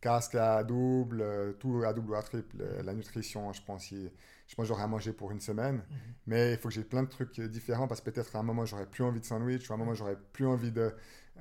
casque 0.00 0.34
à 0.36 0.62
double, 0.64 1.56
tout 1.58 1.82
à 1.84 1.92
double 1.92 2.10
ou 2.12 2.14
à 2.14 2.22
triple. 2.22 2.56
La 2.84 2.94
nutrition, 2.94 3.52
je 3.52 3.62
prends 3.62 3.76
aussi 3.76 4.10
je 4.52 4.56
pense 4.56 4.64
que 4.64 4.68
j'aurai 4.68 4.82
à 4.82 4.86
manger 4.86 5.14
pour 5.14 5.32
une 5.32 5.40
semaine. 5.40 5.76
Mhm. 5.76 5.96
Mais 6.26 6.52
il 6.52 6.58
faut 6.58 6.68
que 6.68 6.74
j'ai 6.74 6.84
plein 6.84 7.02
de 7.02 7.08
trucs 7.08 7.40
différents 7.40 7.88
parce 7.88 8.02
que 8.02 8.10
peut-être 8.10 8.36
à 8.36 8.40
un 8.40 8.42
moment, 8.42 8.66
j'aurais 8.66 8.84
plus 8.84 9.02
envie 9.02 9.18
de 9.18 9.24
sandwich, 9.24 9.66
ou 9.70 9.72
à 9.72 9.76
un 9.76 9.78
moment, 9.78 9.94
j'aurais 9.94 10.18
plus 10.34 10.46
envie 10.46 10.70
de, 10.70 10.92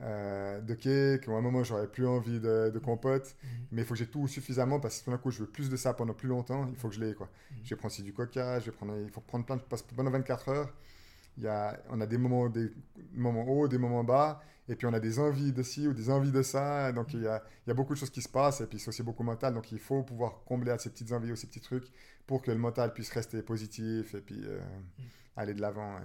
euh, 0.02 0.62
de 0.62 0.74
cake, 0.74 1.28
ou 1.28 1.34
à 1.34 1.40
un 1.40 1.42
moment, 1.42 1.62
j'aurais 1.62 1.88
plus 1.88 2.08
envie 2.08 2.40
de, 2.40 2.72
de 2.74 2.80
compote. 2.80 3.36
Mhm. 3.44 3.50
Mais 3.74 3.82
il 3.82 3.86
faut 3.86 3.96
que 3.96 4.00
j'ai 4.00 4.08
tout 4.08 4.30
suffisamment 4.30 4.80
parce 4.80 5.00
que 5.00 5.04
tout 5.04 5.12
d'un 5.12 5.18
coup, 5.18 5.30
je 5.30 5.40
veux 5.40 5.50
plus 5.50 5.70
de 5.70 5.76
ça 5.76 5.94
pendant 5.94 6.14
plus 6.14 6.30
longtemps. 6.30 6.70
Il 6.70 6.78
faut 6.78 6.88
que 6.88 6.96
je 6.96 7.02
l'ai. 7.02 7.14
Quoi. 7.14 7.28
Mhm. 7.28 7.58
Je 7.66 7.70
vais 7.72 7.76
prendre 7.76 7.94
aussi 7.94 8.02
du 8.02 8.14
coca, 8.14 8.62
je 8.62 8.68
vais 8.68 8.72
prendre, 8.72 8.94
il 8.98 9.10
faut 9.10 9.20
prendre 9.20 9.46
plein 9.46 9.58
de. 9.58 9.62
Parce 9.64 9.82
que 9.82 9.94
pendant 9.94 10.12
24 10.12 10.48
heures, 10.48 10.74
il 11.38 11.44
y 11.44 11.48
a, 11.48 11.78
on 11.90 12.00
a 12.00 12.08
des 12.08 12.18
moments, 12.18 12.48
des 12.48 12.72
moments 13.14 13.46
hauts, 13.46 13.68
des 13.68 13.78
moments 13.78 14.06
bas. 14.06 14.42
Et 14.70 14.76
puis 14.76 14.88
on 14.88 14.94
a 14.94 15.02
des 15.02 15.20
envies 15.20 15.52
de 15.52 15.64
ci 15.64 15.86
ou 15.86 15.94
des 15.94 16.10
envies 16.10 16.32
de 16.32 16.42
ça. 16.44 16.94
Donc 16.94 17.14
il 17.14 17.24
y 17.24 17.28
a, 17.28 17.44
il 17.66 17.70
y 17.70 17.72
a 17.72 17.74
beaucoup 17.74 17.94
de 17.94 18.00
choses 18.00 18.10
qui 18.10 18.22
se 18.22 18.30
passent. 18.30 18.62
Et 18.62 18.68
puis 18.68 18.80
c'est 18.80 18.88
aussi 18.88 19.04
beaucoup 19.04 19.24
mental. 19.24 19.54
Donc 19.54 19.70
il 19.74 19.80
faut 19.80 20.02
pouvoir 20.04 20.44
combler 20.46 20.72
à 20.72 20.78
ces 20.78 20.90
petites 20.90 21.12
envies 21.12 21.34
ou 21.34 21.36
ces 21.36 21.48
petits 21.48 21.60
trucs 21.60 21.92
pour 22.28 22.42
que 22.42 22.52
le 22.52 22.58
mental 22.58 22.94
puisse 22.94 23.12
rester 23.12 23.42
positif 23.42 24.16
et 24.16 24.22
puis 24.22 24.42
euh, 24.44 24.60
mm. 24.60 25.04
aller 25.38 25.54
de 25.54 25.62
l'avant 25.62 25.98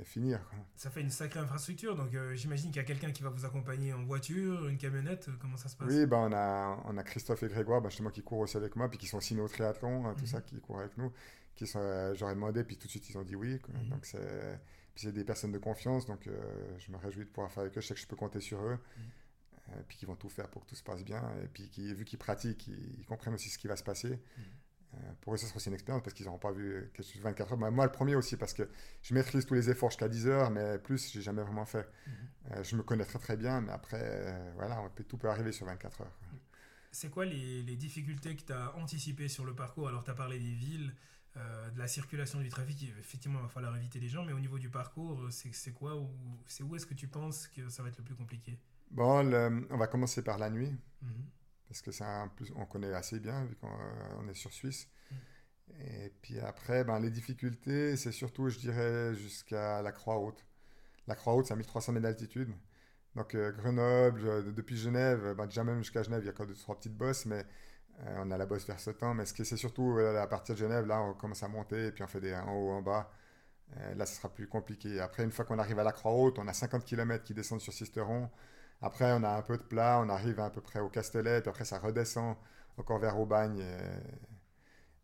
et, 0.00 0.04
finir. 0.04 0.40
Ça 0.74 0.90
fait 0.90 1.00
une 1.00 1.10
sacrée 1.10 1.38
infrastructure, 1.38 1.94
donc 1.94 2.12
euh, 2.12 2.34
j'imagine 2.34 2.72
qu'il 2.72 2.82
y 2.82 2.84
a 2.84 2.86
quelqu'un 2.86 3.12
qui 3.12 3.22
va 3.22 3.30
vous 3.30 3.44
accompagner 3.44 3.92
en 3.92 4.02
voiture, 4.02 4.66
une 4.66 4.76
camionnette, 4.76 5.28
euh, 5.28 5.32
comment 5.40 5.56
ça 5.56 5.68
se 5.68 5.76
passe? 5.76 5.86
Oui, 5.88 6.06
ben, 6.06 6.28
on, 6.28 6.32
a, 6.32 6.82
on 6.86 6.96
a 6.96 7.04
Christophe 7.04 7.44
et 7.44 7.48
Grégoire, 7.48 7.80
ben, 7.80 7.88
justement, 7.88 8.10
qui 8.10 8.22
courent 8.22 8.40
aussi 8.40 8.56
avec 8.56 8.74
moi, 8.74 8.88
puis 8.88 8.98
qui 8.98 9.06
sont 9.06 9.20
signés 9.20 9.42
au 9.42 9.48
triathlon, 9.48 10.06
hein, 10.06 10.14
tout 10.18 10.24
mm-hmm. 10.24 10.26
ça, 10.26 10.40
qui 10.40 10.60
courent 10.60 10.80
avec 10.80 10.96
nous, 10.98 11.12
qui 11.54 11.68
sont, 11.68 12.14
j'aurais 12.14 12.34
demandé, 12.34 12.64
puis 12.64 12.76
tout 12.76 12.88
de 12.88 12.90
suite 12.90 13.08
ils 13.10 13.16
ont 13.16 13.22
dit 13.22 13.36
oui. 13.36 13.54
Mm-hmm. 13.54 13.88
Donc 13.90 14.06
c'est, 14.06 14.60
puis 14.92 15.04
c'est 15.04 15.12
des 15.12 15.24
personnes 15.24 15.52
de 15.52 15.58
confiance, 15.58 16.04
donc 16.06 16.28
je 16.78 16.90
me 16.90 16.96
réjouis 16.96 17.24
de 17.24 17.30
pouvoir 17.30 17.52
faire 17.52 17.62
avec 17.62 17.78
eux, 17.78 17.80
je 17.80 17.86
sais 17.86 17.94
que 17.94 18.00
je 18.00 18.08
peux 18.08 18.16
compter 18.16 18.40
sur 18.40 18.60
eux. 18.60 18.76
Mm. 18.96 19.82
puis 19.86 19.98
qui 19.98 20.06
vont 20.06 20.16
tout 20.16 20.28
faire 20.28 20.48
pour 20.48 20.64
que 20.64 20.70
tout 20.70 20.74
se 20.74 20.82
passe 20.82 21.04
bien, 21.04 21.22
et 21.44 21.46
puis 21.46 21.68
qui, 21.68 21.94
vu 21.94 22.04
qu'ils 22.04 22.18
pratiquent, 22.18 22.66
ils, 22.66 23.06
comprennent 23.06 23.34
aussi 23.34 23.50
ce 23.50 23.58
qui 23.58 23.68
va 23.68 23.76
se 23.76 23.84
passer. 23.84 24.18
Pour 25.20 25.34
eux, 25.34 25.36
ce 25.36 25.46
sera 25.46 25.56
aussi 25.56 25.68
une 25.68 25.74
expérience 25.74 26.02
parce 26.02 26.14
qu'ils 26.14 26.26
n'auront 26.26 26.38
pas 26.38 26.52
vu 26.52 26.90
quelque 26.94 27.06
chose 27.06 27.16
de 27.16 27.22
24 27.22 27.52
heures. 27.52 27.72
moi, 27.72 27.84
le 27.84 27.92
premier 27.92 28.14
aussi, 28.14 28.36
parce 28.36 28.54
que 28.54 28.68
je 29.02 29.14
maîtrise 29.14 29.46
tous 29.46 29.54
les 29.54 29.70
efforts 29.70 29.90
jusqu'à 29.90 30.08
10 30.08 30.26
heures, 30.26 30.50
mais 30.50 30.78
plus, 30.78 31.12
j'ai 31.12 31.22
jamais 31.22 31.42
vraiment 31.42 31.66
fait. 31.66 31.88
Mhm. 32.06 32.64
je 32.64 32.76
me 32.76 32.82
connais 32.82 33.04
très 33.04 33.18
très 33.18 33.36
bien, 33.36 33.60
mais 33.60 33.72
après, 33.72 34.52
voilà, 34.56 34.82
tout 35.08 35.16
peut 35.16 35.28
arriver 35.28 35.52
sur 35.52 35.66
24 35.66 36.02
heures. 36.02 36.18
C'est 36.90 37.08
quoi 37.08 37.24
les, 37.24 37.62
les, 37.62 37.76
difficultés 37.76 38.36
que 38.36 38.42
tu 38.42 38.52
as 38.52 38.76
anticipées 38.76 39.28
sur 39.28 39.46
le 39.46 39.54
parcours? 39.54 39.88
Alors, 39.88 40.04
tu 40.04 40.10
as 40.10 40.14
parlé 40.14 40.38
des 40.38 40.52
villes, 40.52 40.92
euh, 41.38 41.70
de 41.70 41.78
la 41.78 41.88
circulation 41.88 42.40
du 42.40 42.50
trafic, 42.50 42.92
effectivement, 42.98 43.38
il 43.38 43.42
va 43.44 43.48
falloir 43.48 43.74
éviter 43.74 43.98
les 43.98 44.08
gens, 44.08 44.22
mais 44.22 44.34
au 44.34 44.38
niveau 44.38 44.58
du 44.58 44.68
parcours, 44.68 45.28
c'est 45.30 45.72
quoi 45.72 45.98
C'est 46.46 46.62
où 46.62 46.76
est-ce 46.76 46.84
que 46.84 46.92
tu 46.92 47.08
penses 47.08 47.48
que 47.48 47.70
ça 47.70 47.82
va 47.82 47.88
être 47.88 47.96
le 47.96 48.04
plus 48.04 48.14
compliqué? 48.14 48.58
Bon, 48.90 49.26
on 49.70 49.76
va 49.78 49.86
commencer 49.86 50.22
par 50.22 50.36
la 50.36 50.50
nuit, 50.50 50.76
mhm. 51.00 51.24
Parce 51.72 51.82
que 51.82 52.28
plus, 52.34 52.52
on 52.56 52.66
connaît 52.66 52.92
assez 52.92 53.20
bien, 53.20 53.44
vu 53.44 53.56
qu'on 53.56 53.68
euh, 53.68 54.30
est 54.30 54.34
sur 54.34 54.52
Suisse. 54.52 54.88
Mhm. 55.10 55.18
Et 55.80 56.12
puis 56.22 56.38
après, 56.40 56.84
ben, 56.84 56.98
les 57.00 57.10
difficultés, 57.10 57.96
c'est 57.96 58.12
surtout, 58.12 58.48
je 58.48 58.58
dirais, 58.58 59.14
jusqu'à 59.14 59.82
la 59.82 59.92
Croix-Haute. 59.92 60.44
La 61.06 61.14
Croix-Haute, 61.14 61.46
c'est 61.46 61.54
à 61.54 61.56
1300 61.56 61.92
mètres 61.92 62.04
d'altitude. 62.04 62.52
Donc 63.14 63.34
euh, 63.34 63.52
Grenoble, 63.52 64.54
depuis 64.54 64.76
Genève, 64.76 65.34
ben, 65.36 65.46
déjà 65.46 65.64
même 65.64 65.78
jusqu'à 65.78 66.02
Genève, 66.02 66.22
il 66.22 66.26
y 66.26 66.28
a 66.28 66.32
encore 66.32 66.46
trois 66.58 66.76
petites 66.76 66.96
bosses, 66.96 67.26
mais 67.26 67.44
euh, 68.00 68.16
on 68.18 68.30
a 68.30 68.38
la 68.38 68.46
bosse 68.46 68.66
vers 68.66 68.80
ce 68.80 68.90
temps, 68.90 69.14
mais 69.14 69.26
ce 69.26 69.34
qui 69.34 69.44
c'est 69.44 69.56
surtout 69.56 69.98
euh, 69.98 70.20
à 70.20 70.26
partir 70.26 70.54
de 70.54 70.60
Genève, 70.60 70.86
là, 70.86 71.00
on 71.00 71.14
commence 71.14 71.42
à 71.42 71.48
monter, 71.48 71.88
et 71.88 71.92
puis 71.92 72.02
on 72.02 72.06
fait 72.06 72.20
des 72.20 72.34
en 72.34 72.52
haut, 72.54 72.70
en 72.70 72.82
bas. 72.82 73.10
Là, 73.96 74.04
ce 74.04 74.16
sera 74.16 74.28
plus 74.28 74.46
compliqué. 74.46 75.00
Après, 75.00 75.24
une 75.24 75.30
fois 75.32 75.46
qu'on 75.46 75.58
arrive 75.58 75.78
à 75.78 75.82
la 75.82 75.92
Croix-Haute, 75.92 76.38
on 76.38 76.46
a 76.46 76.52
50 76.52 76.84
km 76.84 77.24
qui 77.24 77.32
descendent 77.32 77.62
sur 77.62 77.72
Sisteron. 77.72 78.28
Après, 78.82 79.12
on 79.12 79.22
a 79.22 79.30
un 79.30 79.42
peu 79.42 79.56
de 79.56 79.62
plat, 79.62 80.00
on 80.04 80.08
arrive 80.08 80.40
à, 80.40 80.50
peu 80.50 80.60
près 80.60 80.80
au 80.80 80.88
Castellet, 80.88 81.40
puis 81.40 81.50
après, 81.50 81.64
ça 81.64 81.78
redescend 81.78 82.36
encore 82.76 82.98
vers 82.98 83.18
Aubagne. 83.18 83.64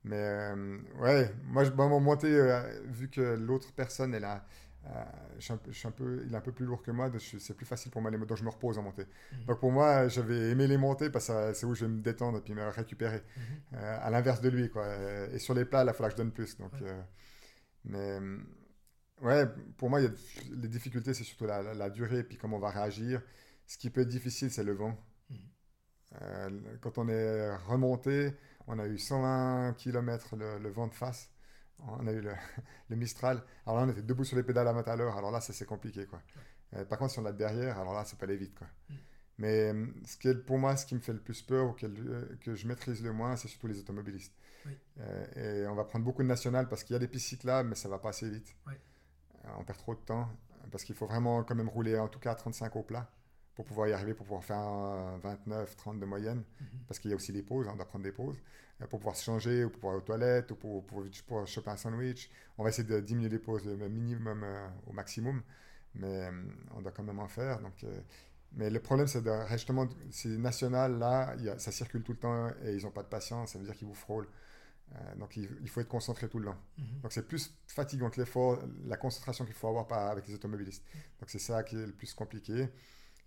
Mais 0.05 0.53
ouais, 0.99 1.33
moi, 1.45 1.65
je, 1.65 1.71
bon, 1.71 2.01
monter, 2.01 2.61
vu 2.87 3.09
que 3.09 3.21
l'autre 3.21 3.73
personne, 3.73 4.15
elle 4.15 4.25
a 4.25 4.45
euh, 4.87 5.05
je 5.39 5.45
suis, 5.73 5.87
un, 5.87 5.91
peu, 5.91 6.23
il 6.27 6.33
est 6.33 6.37
un 6.37 6.41
peu 6.41 6.53
plus 6.53 6.65
lourd 6.65 6.83
que 6.83 6.91
moi, 6.91 7.11
c'est 7.19 7.55
plus 7.55 7.67
facile 7.67 7.91
pour 7.91 8.01
moi 8.01 8.11
les 8.11 8.19
donc 8.19 8.37
je 8.37 8.45
me 8.45 8.49
repose 8.49 8.79
en 8.79 8.83
montée. 8.83 9.07
Mhm. 9.33 9.45
Donc 9.47 9.61
pour 9.61 9.73
moi, 9.73 10.09
j'avais 10.09 10.51
aimé 10.51 10.67
les 10.67 10.77
monter 10.79 11.11
parce 11.11 11.29
que 11.29 11.53
c'est 11.53 11.67
où 11.67 11.75
je 11.75 11.85
vais 11.85 11.91
me 11.91 12.01
détendre 12.01 12.39
et 12.39 12.41
puis 12.41 12.55
me 12.55 12.67
récupérer. 12.69 13.23
Mhm. 13.37 13.43
Euh, 13.75 13.99
à 14.01 14.11
l'inverse 14.11 14.41
de 14.41 14.49
lui, 14.49 14.71
quoi. 14.71 14.87
Et 15.33 15.39
sur 15.39 15.55
les 15.55 15.65
plats, 15.65 15.85
là, 15.85 15.93
il 15.93 15.95
faudra 15.95 16.09
que 16.09 16.17
je 16.17 16.17
donne 16.17 16.33
plus. 16.33 16.57
Donc, 16.57 16.73
euh, 16.83 17.03
mais 17.85 18.19
ouais, 19.21 19.47
pour 19.77 19.91
moi, 19.91 20.01
y 20.01 20.07
a, 20.07 20.11
les 20.51 20.69
difficultés, 20.69 21.13
c'est 21.13 21.25
surtout 21.25 21.47
la, 21.47 21.91
durée 21.91 22.21
et 22.21 22.25
puis 22.25 22.37
comment 22.37 22.57
on 22.57 22.61
va 22.61 22.71
réagir. 22.71 23.21
Ce 23.69 23.79
qui 23.79 23.91
peut 23.91 24.01
être 24.01 24.09
difficile, 24.09 24.51
c'est 24.51 24.65
le 24.65 24.73
vent. 24.73 24.97
Mhm. 25.31 26.79
quand 26.81 26.99
on 26.99 27.09
est 27.09 27.55
remonté, 27.57 28.33
on 28.67 28.79
a 28.79 28.87
eu 28.87 28.99
120 28.99 29.75
km 29.75 30.37
le 30.37 30.69
vent 30.71 30.89
de 30.89 30.95
face 30.95 31.31
on 31.87 32.07
a 32.07 32.13
eu 32.13 32.21
le, 32.89 32.97
Mistral. 32.97 33.43
Alors 33.67 33.79
là, 33.79 33.87
on 33.87 33.91
était 33.91 34.03
debout 34.03 34.25
sur 34.25 34.37
les 34.37 34.43
pédales 34.43 34.69
à 34.69 34.73
20 34.73 34.89
à 34.89 34.97
l'heure. 34.97 35.17
Alors 35.17 35.31
là, 35.31 35.41
ça 35.41 35.53
c'est 35.53 35.65
compliqué. 35.65 36.07
Quoi. 36.07 36.23
Euh, 36.75 36.85
par 36.85 36.99
contre, 36.99 37.13
si 37.13 37.19
on 37.19 37.25
a 37.27 37.33
derrière, 37.33 37.79
alors 37.79 37.95
là, 37.95 38.05
ça 38.05 38.17
peut 38.17 38.25
aller 38.25 38.37
vite. 38.37 38.55
Quoi. 38.55 38.67
Mm. 38.89 38.95
Mais 39.39 39.73
euh, 39.73 39.87
ce 40.05 40.17
qui 40.17 40.29
est, 40.29 40.35
pour 40.35 40.59
moi, 40.59 40.77
ce 40.77 40.85
qui 40.85 40.95
me 40.95 41.01
fait 41.01 41.13
le 41.13 41.21
plus 41.21 41.43
peur 41.43 41.69
ou 41.69 41.73
que, 41.73 41.87
euh, 41.87 42.37
que 42.41 42.55
je 42.55 42.67
maîtrise 42.67 43.03
le 43.03 43.13
moins, 43.13 43.37
c'est 43.37 43.49
surtout 43.49 43.69
les 43.69 43.79
automobilistes. 43.79 44.35
et 45.37 45.65
on 45.69 45.75
va 45.75 45.85
prendre 45.85 46.05
beaucoup 46.05 46.23
de 46.23 46.29
nationales 46.29 46.69
parce 46.69 46.83
qu'il 46.83 46.95
y 46.95 46.97
a 46.97 46.99
des 46.99 47.09
pistes 47.09 47.29
cyclables, 47.29 47.69
mais 47.69 47.77
ça 47.77 47.89
va 47.89 47.99
pas 47.99 48.11
assez 48.11 48.29
vite. 48.29 48.55
on 49.57 49.65
perd 49.65 49.79
trop 49.79 49.95
de 49.95 50.01
temps 50.01 50.29
parce 50.71 50.85
qu'il 50.85 50.95
faut 50.95 51.07
vraiment 51.07 51.45
quand 51.45 51.55
même 51.55 51.69
rouler 51.69 51.99
en 51.99 52.09
tout 52.09 52.19
cas 52.19 52.35
35 52.35 52.77
au 52.77 52.83
plat 52.83 53.11
pour 53.59 53.65
pouvoir 53.65 53.89
y 53.89 53.93
arriver, 53.93 54.15
pour 54.15 54.25
pouvoir 54.25 54.45
faire 54.45 55.19
29, 55.21 55.77
30 55.77 55.99
de 55.99 56.07
moyenne, 56.07 56.39
mm-hmm. 56.43 56.67
parce 56.87 57.01
qu'il 57.01 57.11
y 57.11 57.13
a 57.13 57.17
aussi 57.17 57.33
des 57.33 57.43
pauses, 57.43 57.67
hein, 57.67 57.73
on 57.75 57.77
doit 57.77 57.87
prendre 57.87 58.05
des 58.05 58.13
pauses. 58.13 58.39
Euh, 58.81 58.87
pour 58.87 59.01
pouvoir 59.01 59.17
se 59.17 59.25
changer, 59.25 59.65
ou 59.65 59.71
pour 59.71 59.81
pouvoir 59.81 59.95
aller 59.95 60.03
aux 60.03 60.07
toilettes, 60.07 60.51
ou 60.53 60.55
pour, 60.55 60.87
pour, 61.27 61.47
choper 61.47 61.71
un 61.71 61.77
sandwich. 61.77 62.31
On 62.57 62.63
va 62.63 62.71
essayer 62.71 62.87
de 62.87 63.01
diminuer 63.01 63.29
les 63.29 63.39
pauses 63.39 63.65
le 63.65 63.89
minimum 63.89 64.45
euh, 64.45 64.69
au 64.87 64.93
maximum, 64.93 65.43
mais 65.95 66.27
euh, 66.27 66.31
on 66.77 66.83
doit 66.83 66.93
quand 66.93 67.03
même 67.03 67.19
en 67.19 67.27
faire. 67.27 67.61
Donc, 67.61 67.85
mais 68.53 68.71
le 68.71 68.79
problème, 68.79 69.09
c'est 69.09 69.23
justement, 69.51 69.89
ces 70.11 70.39
nationales 70.39 70.99
là, 70.99 71.35
ça 71.59 71.73
circule 71.73 72.03
tout 72.03 72.13
le 72.13 72.19
temps 72.19 72.49
et 72.65 72.75
ils 72.77 72.85
n'ont 72.85 72.93
pas 72.93 73.03
de 73.03 73.09
patience, 73.09 73.53
ça 73.53 73.59
veut 73.59 73.65
dire 73.65 73.75
qu'ils 73.75 73.89
vous 73.89 73.95
frôlent. 73.95 74.29
donc 75.19 75.37
il, 75.37 75.69
faut 75.69 75.81
être 75.81 75.89
concentré 75.89 76.29
tout 76.31 76.39
le 76.39 76.47
long. 76.47 76.57
Mhm. 76.79 77.01
Donc 77.03 77.13
c'est 77.13 77.27
plus 77.29 77.55
fatigant 77.67 78.09
que 78.09 78.21
l'effort, 78.21 78.59
la 78.87 78.97
concentration 78.97 79.45
qu'il 79.45 79.55
faut 79.55 79.69
avoir 79.69 79.87
pas 79.87 80.09
avec 80.09 80.27
les 80.29 80.35
automobilistes. 80.35 80.83
Donc 81.21 81.29
c'est 81.29 81.39
ça 81.39 81.63
qui 81.63 81.77
est 81.77 81.87
le 81.87 81.93
plus 81.93 82.15
compliqué. 82.15 82.69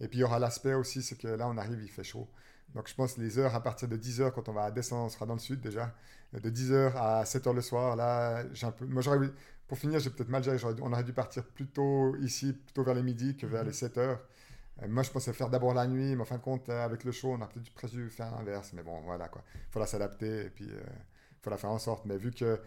Et 0.01 0.07
puis 0.07 0.19
il 0.19 0.21
y 0.21 0.23
aura 0.25 0.39
l'aspect 0.39 0.73
aussi, 0.73 1.01
c'est 1.01 1.15
que 1.15 1.27
là 1.27 1.47
on 1.47 1.57
arrive, 1.57 1.81
il 1.81 1.89
fait 1.89 2.03
chaud. 2.03 2.27
Donc 2.75 2.87
je 2.87 2.95
pense 2.95 3.17
les 3.17 3.39
heures 3.39 3.55
à 3.55 3.61
partir 3.61 3.87
de 3.87 3.97
10h 3.97 4.31
quand 4.31 4.49
on 4.49 4.53
va 4.53 4.71
descendre, 4.71 5.05
on 5.05 5.09
sera 5.09 5.25
dans 5.25 5.33
le 5.33 5.39
sud 5.39 5.61
déjà. 5.61 5.93
De 6.33 6.49
10h 6.49 6.93
à 6.95 7.23
7h 7.23 7.53
le 7.53 7.61
soir, 7.61 7.95
là, 7.97 8.45
j'ai 8.53 8.65
un 8.65 8.71
peu. 8.71 8.85
Moi, 8.85 9.01
j'aurais. 9.01 9.29
Pour 9.67 9.77
finir, 9.77 9.99
j'ai 9.99 10.09
peut-être 10.09 10.29
mal 10.29 10.43
géré. 10.43 10.57
On 10.81 10.91
aurait 10.91 11.03
dû 11.03 11.13
partir 11.13 11.45
plutôt 11.45 12.15
ici, 12.17 12.53
plutôt 12.53 12.83
vers 12.83 12.93
les 12.93 13.03
midi 13.03 13.35
que 13.35 13.45
vers 13.45 13.63
les 13.63 13.71
7h. 13.71 13.99
Euh, 13.99 14.87
moi, 14.87 15.03
je 15.03 15.11
pensais 15.11 15.33
faire 15.33 15.49
d'abord 15.49 15.73
la 15.73 15.87
nuit, 15.87 16.15
mais 16.15 16.21
en 16.21 16.25
fin 16.25 16.37
de 16.37 16.41
compte, 16.41 16.69
euh, 16.69 16.85
avec 16.85 17.03
le 17.03 17.11
show, 17.11 17.33
on 17.33 17.41
a 17.41 17.47
peut-être 17.47 17.73
prévu 17.73 18.09
faire 18.09 18.31
l'inverse. 18.31 18.71
Mais 18.73 18.83
bon, 18.83 19.01
voilà 19.01 19.27
quoi. 19.27 19.43
Il 19.55 19.71
faudra 19.71 19.87
s'adapter 19.87 20.45
et 20.45 20.49
puis 20.49 20.65
il 20.65 20.73
euh, 20.73 20.83
faudra 21.41 21.57
faire 21.57 21.71
en 21.71 21.79
sorte. 21.79 22.05
Mais 22.05 22.17
vu 22.17 22.31
que 22.31 22.61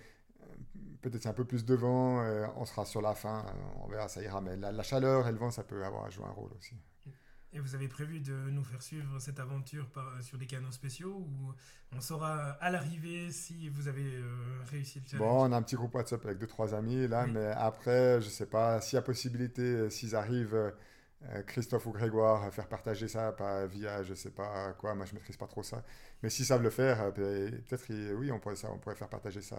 peut-être 1.01 1.23
c'est 1.23 1.29
un 1.29 1.35
peu 1.35 1.45
plus 1.45 1.65
de 1.65 1.75
vent, 1.75 2.23
on 2.57 2.65
sera 2.67 2.85
sur 2.85 3.01
la 3.03 3.15
fin, 3.15 3.47
on 3.83 3.89
verra, 3.89 4.09
ça 4.09 4.23
ira. 4.23 4.41
Mais 4.41 4.57
la, 4.57 4.73
la, 4.73 4.83
chaleur 4.83 5.27
et 5.29 5.33
le 5.33 5.39
vent, 5.39 5.51
ça 5.51 5.63
peut 5.63 5.85
avoir 5.85 6.05
à 6.05 6.11
jouer 6.11 6.25
un 6.27 6.33
rôle 6.33 6.51
aussi. 6.59 6.75
Et 7.55 7.61
vous 7.61 7.77
avez 7.77 7.87
prévu 7.87 8.19
de 8.19 8.33
nous 8.51 8.65
faire 8.65 8.83
suivre 8.83 9.21
cette 9.21 9.39
aventure 9.39 9.89
par, 9.91 10.21
sur 10.23 10.39
des 10.39 10.47
canaux 10.47 10.73
spéciaux 10.73 11.15
ou 11.15 11.55
on 11.93 12.01
saura 12.01 12.51
à 12.61 12.69
l'arrivée 12.69 13.31
si 13.31 13.69
vous 13.69 13.87
avez 13.87 14.17
euh, 14.17 14.25
réussi 14.73 14.99
le 14.99 15.07
challenge? 15.07 15.29
Bon, 15.29 15.49
on 15.49 15.53
a 15.53 15.57
un 15.57 15.63
petit 15.63 15.77
groupe 15.77 15.95
WhatsApp 15.95 16.25
avec 16.25 16.39
deux, 16.39 16.49
trois 16.49 16.75
amis 16.75 17.07
là, 17.07 17.29
mais 17.29 17.47
après, 17.53 18.21
je 18.21 18.29
sais 18.29 18.47
pas, 18.47 18.81
s'il 18.81 18.97
y 18.97 18.99
a 18.99 19.03
possibilité, 19.03 19.63
euh, 19.63 19.89
s'ils 19.89 20.17
arrivent, 20.17 20.57
euh, 20.57 21.43
Christophe 21.47 21.87
ou 21.87 21.93
Grégoire, 21.93 22.43
à 22.43 22.51
faire 22.51 22.67
partager 22.67 23.07
ça 23.07 23.31
pas 23.31 23.67
via 23.67 24.03
je 24.03 24.15
sais 24.15 24.31
pas 24.31 24.73
quoi, 24.73 24.97
moi 24.97 25.07
je 25.07 25.15
maîtrise 25.15 25.37
pas 25.37 25.47
trop 25.47 25.63
ça, 25.63 25.85
mais 26.25 26.31
s'ils 26.31 26.47
savent 26.47 26.63
le 26.63 26.71
faire, 26.71 27.15
peut-être 27.15 28.15
oui, 28.17 28.33
on 28.33 28.41
pourrait, 28.41 28.57
ça, 28.57 28.69
on 28.73 28.79
pourrait 28.79 28.97
faire 28.97 29.09
partager 29.09 29.43
ça, 29.43 29.57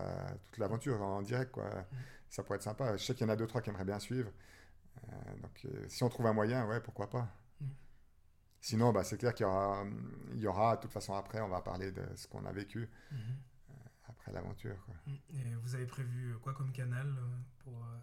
toute 0.51 0.57
l'aventure 0.57 1.01
en 1.01 1.21
direct, 1.21 1.53
quoi. 1.53 1.63
Mm. 1.63 1.95
Ça 2.29 2.43
pourrait 2.43 2.57
être 2.57 2.63
sympa. 2.63 2.97
Je 2.97 3.05
sais 3.05 3.13
qu'il 3.13 3.25
y 3.25 3.29
en 3.29 3.31
a 3.31 3.37
deux, 3.37 3.47
trois 3.47 3.61
qui 3.61 3.69
aimeraient 3.69 3.85
bien 3.85 3.99
suivre. 3.99 4.29
donc 5.41 5.65
si 5.87 6.03
on 6.03 6.09
trouve 6.09 6.25
un 6.25 6.33
moyen, 6.33 6.67
ouais, 6.67 6.81
pourquoi 6.81 7.09
pas. 7.09 7.29
Sinon, 8.65 8.91
bah, 8.91 9.03
c'est 9.03 9.19
clair 9.19 9.35
qu'il 9.35 9.45
y 9.45 9.47
aura, 9.47 9.85
il 10.33 10.39
y 10.39 10.47
aura, 10.47 10.75
de 10.75 10.81
toute 10.81 10.91
façon, 10.91 11.13
après, 11.13 11.39
on 11.39 11.49
va 11.49 11.61
parler 11.61 11.91
de 11.91 12.01
ce 12.15 12.27
qu'on 12.27 12.43
a 12.47 12.51
vécu 12.51 12.89
mhm. 13.11 13.19
euh, 13.69 13.73
après 14.09 14.31
l'aventure. 14.31 14.87
Mhm. 15.05 15.17
Et 15.35 15.55
vous 15.61 15.75
avez 15.75 15.85
prévu 15.85 16.35
quoi 16.41 16.51
comme 16.55 16.71
canal 16.71 17.05
euh, 17.07 17.37
pour 17.59 17.73
euh, 17.73 17.97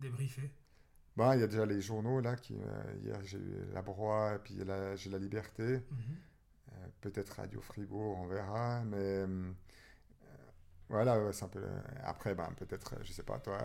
débriefer? 0.00 0.52
Bah, 1.16 1.34
Il 1.34 1.40
y 1.40 1.42
a 1.42 1.46
déjà 1.46 1.64
les 1.64 1.80
journaux, 1.80 2.20
là. 2.20 2.36
Qui, 2.36 2.58
hier, 3.00 3.24
j'ai 3.24 3.38
eu 3.38 3.54
La 3.72 3.80
Broie, 3.80 4.34
et 4.34 4.38
puis 4.38 4.54
j'ai 4.96 5.10
La 5.10 5.18
Liberté. 5.18 5.80
Mhm. 5.90 6.16
Peut-être 7.00 7.30
Radio 7.30 7.62
Fribourg, 7.62 8.18
on 8.18 8.26
verra. 8.26 8.84
Mais 8.84 9.24
voilà, 10.88 11.18
c'est 11.32 11.44
un 11.44 11.48
peu. 11.48 11.62
Après, 12.04 12.34
ben, 12.34 12.48
peut-être, 12.58 12.94
je 13.02 13.12
sais 13.12 13.22
pas, 13.22 13.38
toi. 13.38 13.56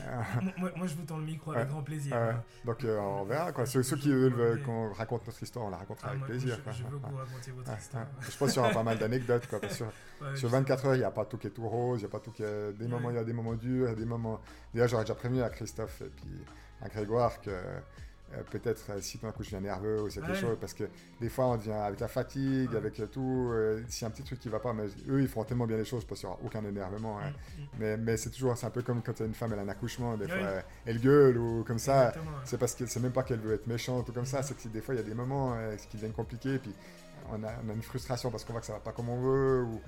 moi, 0.56 0.70
moi, 0.76 0.86
je 0.86 0.94
vous 0.94 1.04
tends 1.04 1.18
le 1.18 1.24
micro 1.24 1.52
avec 1.52 1.68
grand 1.68 1.82
plaisir. 1.82 2.16
Donc, 2.64 2.84
euh, 2.84 2.98
on 2.98 3.24
verra. 3.24 3.52
Quoi. 3.52 3.66
Ceux, 3.66 3.82
qui 3.82 4.10
veulent 4.10 4.62
qu'on 4.62 4.92
raconte 4.92 5.26
notre 5.26 5.42
histoire, 5.42 5.66
on 5.66 5.70
la 5.70 5.76
racontera 5.76 6.08
ah, 6.08 6.12
avec 6.12 6.24
plaisir. 6.24 6.58
Je, 6.66 6.72
je, 6.72 6.82
veux 6.84 6.98
que 6.98 7.06
vous 7.06 7.16
racontiez 7.16 7.52
votre 7.52 7.78
histoire. 7.78 8.06
Je 8.20 8.36
pense 8.36 8.52
qu'il 8.52 8.62
y 8.62 8.64
aura 8.64 8.72
pas 8.72 8.82
mal 8.82 8.98
d'anecdotes. 8.98 9.46
Quoi, 9.46 9.60
sur, 9.68 9.92
sur 10.34 10.48
24 10.48 10.86
heures, 10.86 10.94
il 10.94 11.00
n'y 11.00 11.04
a 11.04 11.10
pas 11.10 11.26
tout 11.26 11.36
qui 11.36 11.48
est 11.48 11.50
tout 11.50 11.68
rose. 11.68 12.00
Il 12.00 12.04
y 12.04 12.06
a 12.06 12.10
pas 12.10 12.20
tout 12.20 12.30
qui 12.30 12.42
est... 12.42 12.72
Des 12.72 12.88
moments, 12.88 13.10
il 13.10 13.16
y 13.16 13.20
a 13.20 13.24
des 13.24 13.34
moments 13.34 13.54
durs, 13.54 13.86
il 13.86 13.90
y 13.90 13.92
a 13.92 13.96
des 13.96 14.06
moments. 14.06 14.40
Déjà, 14.72 14.86
j'aurais 14.86 15.04
déjà 15.04 15.14
prévenu 15.14 15.42
à 15.42 15.50
Christophe 15.50 16.00
et 16.00 16.10
puis 16.10 16.42
à 16.80 16.88
Grégoire 16.88 17.40
que 17.40 17.50
euh, 18.34 18.42
peut-être 18.50 18.82
euh, 18.90 19.00
si 19.00 19.18
tout 19.18 19.24
d'un 19.26 19.32
coup 19.32 19.42
je 19.42 19.48
viens 19.48 19.60
nerveux 19.60 20.02
ou 20.02 20.10
c'est 20.10 20.20
quelque 20.20 20.34
chose, 20.34 20.58
parce 20.60 20.74
que 20.74 20.84
des 21.20 21.30
fois 21.30 21.46
on 21.46 21.56
vient 21.56 21.80
avec 21.80 21.98
la 22.00 22.08
fatigue, 22.08 22.74
avec 22.76 23.00
tout, 23.10 23.50
euh, 23.52 23.82
s'il 23.88 24.02
y 24.02 24.04
a 24.04 24.08
un 24.08 24.10
petit 24.10 24.22
truc 24.22 24.38
qui 24.38 24.50
va 24.50 24.60
pas, 24.60 24.74
mais 24.74 24.84
eux 25.08 25.22
ils 25.22 25.28
font 25.28 25.44
tellement 25.44 25.66
bien 25.66 25.78
les 25.78 25.86
choses, 25.86 26.04
pense 26.04 26.20
qu'il 26.20 26.28
n'y 26.28 26.34
aura 26.34 26.42
aucun 26.44 26.62
énervement. 26.64 27.18
Hein. 27.18 27.30
Mm, 27.30 27.62
mm. 27.62 27.66
Mais, 27.78 27.96
mais 27.96 28.16
c'est 28.18 28.30
toujours, 28.30 28.56
c'est 28.58 28.66
un 28.66 28.70
peu 28.70 28.82
comme 28.82 29.02
quand 29.02 29.18
une 29.20 29.32
femme 29.32 29.54
elle 29.54 29.60
a 29.60 29.62
un 29.62 29.68
accouchement, 29.68 30.16
des 30.16 30.28
fois 30.28 30.62
elle 30.84 31.00
gueule 31.00 31.38
ou 31.38 31.64
comme 31.64 31.78
ça, 31.78 32.12
c'est 32.44 32.58
parce 32.58 32.74
que 32.74 32.84
c'est 32.86 33.00
même 33.00 33.12
pas 33.12 33.22
qu'elle 33.22 33.40
veut 33.40 33.54
être 33.54 33.66
méchante 33.66 34.08
ou 34.10 34.12
comme 34.12 34.26
ça, 34.26 34.40
mm. 34.40 34.42
c'est 34.42 34.56
que 34.56 34.68
des 34.68 34.82
fois 34.82 34.94
il 34.94 34.98
y 34.98 35.00
a 35.00 35.06
des 35.06 35.14
moments 35.14 35.56
qui 35.90 35.96
deviennent 35.96 36.12
compliqués, 36.12 36.58
puis 36.58 36.74
on 37.30 37.42
a, 37.44 37.74
une 37.74 37.82
frustration 37.82 38.30
parce 38.30 38.44
qu'on 38.44 38.52
voit 38.52 38.60
que 38.60 38.66
ça 38.66 38.74
va 38.74 38.80
pas 38.80 38.92
comme 38.92 39.08
on 39.08 39.20
veut, 39.20 39.62
ou 39.62 39.80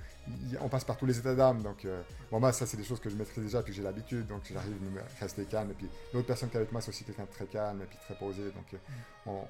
on 0.60 0.68
passe 0.68 0.84
par 0.84 0.96
tous 0.96 1.06
les 1.06 1.18
états 1.18 1.34
d'âme. 1.34 1.62
Donc, 1.62 1.84
euh, 1.84 2.02
bon, 2.30 2.40
ça, 2.52 2.66
c'est 2.66 2.76
des 2.76 2.84
choses 2.84 3.00
que 3.00 3.10
je 3.10 3.16
maîtrise 3.16 3.44
déjà, 3.44 3.62
puis 3.62 3.72
j'ai 3.72 3.82
l'habitude, 3.82 4.26
donc 4.26 4.42
j'arrive 4.50 4.76
à 4.98 5.20
rester 5.20 5.44
calme. 5.44 5.70
Et 5.70 5.74
puis, 5.74 5.88
l'autre 6.12 6.26
personne 6.26 6.48
qui 6.48 6.56
est 6.56 6.60
avec 6.60 6.72
moi, 6.72 6.80
c'est 6.80 6.90
aussi 6.90 7.04
quelqu'un 7.04 7.24
de 7.24 7.30
très 7.30 7.46
calme 7.46 7.82
et 7.82 7.86
puis 7.86 7.98
très 8.04 8.14
posé. 8.14 8.42
Donc, 8.44 8.74
euh, 8.74 8.78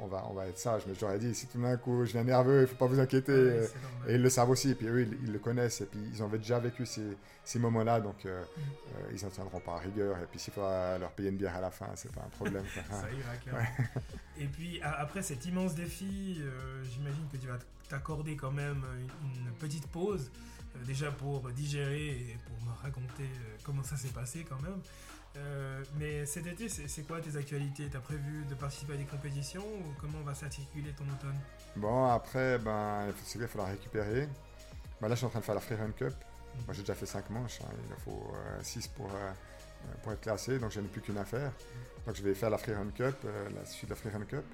on, 0.00 0.06
va, 0.06 0.26
on 0.30 0.34
va 0.34 0.46
être 0.46 0.58
sage. 0.58 0.82
Mais 0.86 0.94
j'aurais 0.98 1.18
dit, 1.18 1.34
si 1.34 1.46
tout 1.46 1.60
d'un 1.60 1.76
coup, 1.76 2.04
je 2.04 2.12
viens 2.12 2.24
nerveux, 2.24 2.58
il 2.58 2.62
ne 2.62 2.66
faut 2.66 2.76
pas 2.76 2.86
vous 2.86 3.00
inquiéter. 3.00 3.32
Euh, 3.32 3.66
et 4.08 4.14
ils 4.14 4.22
le 4.22 4.30
savent 4.30 4.50
aussi. 4.50 4.70
Et 4.70 4.74
puis, 4.74 4.86
eux, 4.86 5.08
ils, 5.22 5.32
le 5.32 5.38
connaissent. 5.38 5.80
Et 5.80 5.86
puis, 5.86 6.00
ils 6.12 6.22
ont 6.22 6.28
déjà 6.28 6.58
vécu 6.58 6.86
ces, 6.86 7.16
ces 7.44 7.58
moments-là. 7.58 8.00
Donc, 8.00 8.24
mm. 8.24 9.14
ils 9.14 9.22
n'en 9.24 9.30
tiendront 9.30 9.60
pas 9.60 9.74
à 9.74 9.78
rigueur. 9.78 10.16
Et 10.18 10.26
puis, 10.30 10.38
s'il 10.38 10.52
faut 10.52 10.60
leur 10.60 11.10
payer 11.12 11.30
une 11.30 11.36
bière 11.36 11.56
à 11.56 11.60
la 11.60 11.70
fin, 11.70 11.86
c'est 11.94 12.12
pas 12.12 12.22
un 12.22 12.30
problème. 12.30 12.64
ça 12.90 13.06
ira, 13.10 13.62
Et 14.38 14.46
puis, 14.46 14.80
après 14.82 15.22
cet 15.22 15.44
immense 15.46 15.74
défi, 15.74 16.42
j'imagine 16.82 17.26
que 17.32 17.36
tu 17.36 17.46
vas 17.46 17.58
t'accorder 17.90 18.36
quand 18.36 18.52
même 18.52 18.82
une, 19.22 19.52
petite 19.54 19.86
pause, 19.88 20.30
euh, 20.76 20.84
déjà 20.84 21.10
pour 21.10 21.50
digérer 21.50 22.08
et 22.08 22.38
pour 22.46 22.56
me 22.64 22.72
raconter 22.80 23.24
euh, 23.24 23.56
comment 23.64 23.82
ça 23.82 23.96
s'est 23.96 24.08
passé 24.08 24.46
quand 24.48 24.62
même. 24.62 24.80
Euh, 25.36 25.84
mais 25.98 26.26
cet 26.26 26.46
été, 26.46 26.68
c'est 26.68 27.02
quoi 27.06 27.20
tes 27.20 27.36
actualités? 27.36 27.88
T'as 27.90 28.00
prévu 28.00 28.44
de 28.48 28.54
participer 28.54 28.94
à 28.94 28.96
des 28.96 29.04
compétitions 29.04 29.62
ou 29.64 29.94
comment 30.00 30.20
va 30.22 30.34
s'articuler 30.34 30.92
ton 30.92 31.04
automne? 31.04 31.38
Bon, 31.76 32.06
après, 32.10 32.58
ben, 32.58 33.06
il 33.34 33.46
faudra 33.46 33.68
récupérer. 33.68 34.28
Ben, 35.00 35.08
là, 35.08 35.14
je 35.14 35.18
suis 35.18 35.26
en 35.26 35.30
train 35.30 35.38
de 35.40 35.44
faire 35.44 35.54
la 35.54 35.60
Freerun 35.60 35.92
Cup. 35.92 36.14
Moi, 36.66 36.74
j'ai 36.74 36.82
déjà 36.82 36.94
fait 36.94 37.06
5 37.06 37.30
manches. 37.30 37.60
hein. 37.62 37.72
Il 37.86 37.92
en 37.92 37.96
faut 37.96 38.32
6 38.62 38.88
pour, 38.88 39.06
euh, 39.14 39.32
pour 40.02 40.12
être 40.12 40.20
classé, 40.20 40.58
donc 40.58 40.72
je 40.72 40.80
n'ai 40.80 40.88
plus 40.88 41.00
qu'une 41.00 41.16
à 41.18 41.24
faire. 41.24 41.52
Donc, 42.06 42.16
je 42.16 42.22
vais 42.22 42.34
faire 42.34 42.50
la 42.50 42.58
Freerun 42.58 42.90
Cup, 42.90 43.16
euh, 43.24 43.48
la 43.50 43.64
suite 43.64 43.88
de 43.88 43.94
la 43.94 43.96
Freerun 44.00 44.24
Cup. 44.24 44.44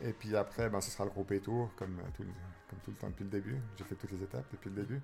Et 0.00 0.12
puis 0.12 0.34
après, 0.36 0.68
ben, 0.68 0.80
ce 0.80 0.90
sera 0.90 1.04
le 1.04 1.10
groupe 1.10 1.30
et 1.30 1.40
tour, 1.40 1.70
comme, 1.76 1.96
euh, 2.00 2.08
tout, 2.16 2.24
le- 2.24 2.28
comme 2.68 2.78
tout 2.84 2.90
le 2.90 2.96
temps 2.96 3.08
depuis 3.08 3.22
le 3.24 3.30
début. 3.30 3.56
J'ai 3.78 3.84
fait 3.84 3.94
toutes 3.94 4.10
les 4.10 4.22
étapes 4.24 4.46
depuis 4.50 4.68
le 4.70 4.76
début. 4.82 5.00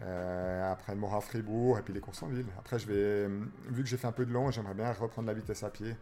Euh, 0.00 0.72
après, 0.72 0.94
le 0.94 1.00
Mora 1.00 1.20
Fribourg 1.20 1.78
et 1.78 1.82
puis 1.82 1.92
les 1.92 2.00
courses 2.00 2.22
en 2.22 2.28
ville. 2.28 2.46
Après, 2.58 2.78
je 2.78 2.86
vais, 2.86 2.94
euh, 2.96 3.44
vu 3.68 3.82
que 3.82 3.88
j'ai 3.88 3.96
fait 3.96 4.06
un 4.06 4.12
peu 4.12 4.24
de 4.24 4.32
long, 4.32 4.50
j'aimerais 4.50 4.74
bien 4.74 4.92
reprendre 4.92 5.26
la 5.26 5.34
vitesse 5.34 5.62
à 5.64 5.70
pied. 5.70 5.96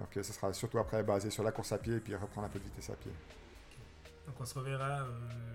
Donc, 0.00 0.16
euh, 0.16 0.22
ce 0.22 0.32
sera 0.32 0.52
surtout 0.52 0.78
après 0.78 1.02
basé 1.02 1.30
sur 1.30 1.42
la 1.42 1.52
course 1.52 1.72
à 1.72 1.78
pied 1.78 1.96
et 1.96 2.00
puis 2.00 2.14
reprendre 2.14 2.46
un 2.46 2.50
peu 2.50 2.58
de 2.58 2.64
vitesse 2.64 2.90
à 2.90 2.94
pied. 2.96 3.12
Donc 4.26 4.34
on 4.40 4.44
se 4.44 4.58
reverra, 4.58 5.02
euh, 5.02 5.06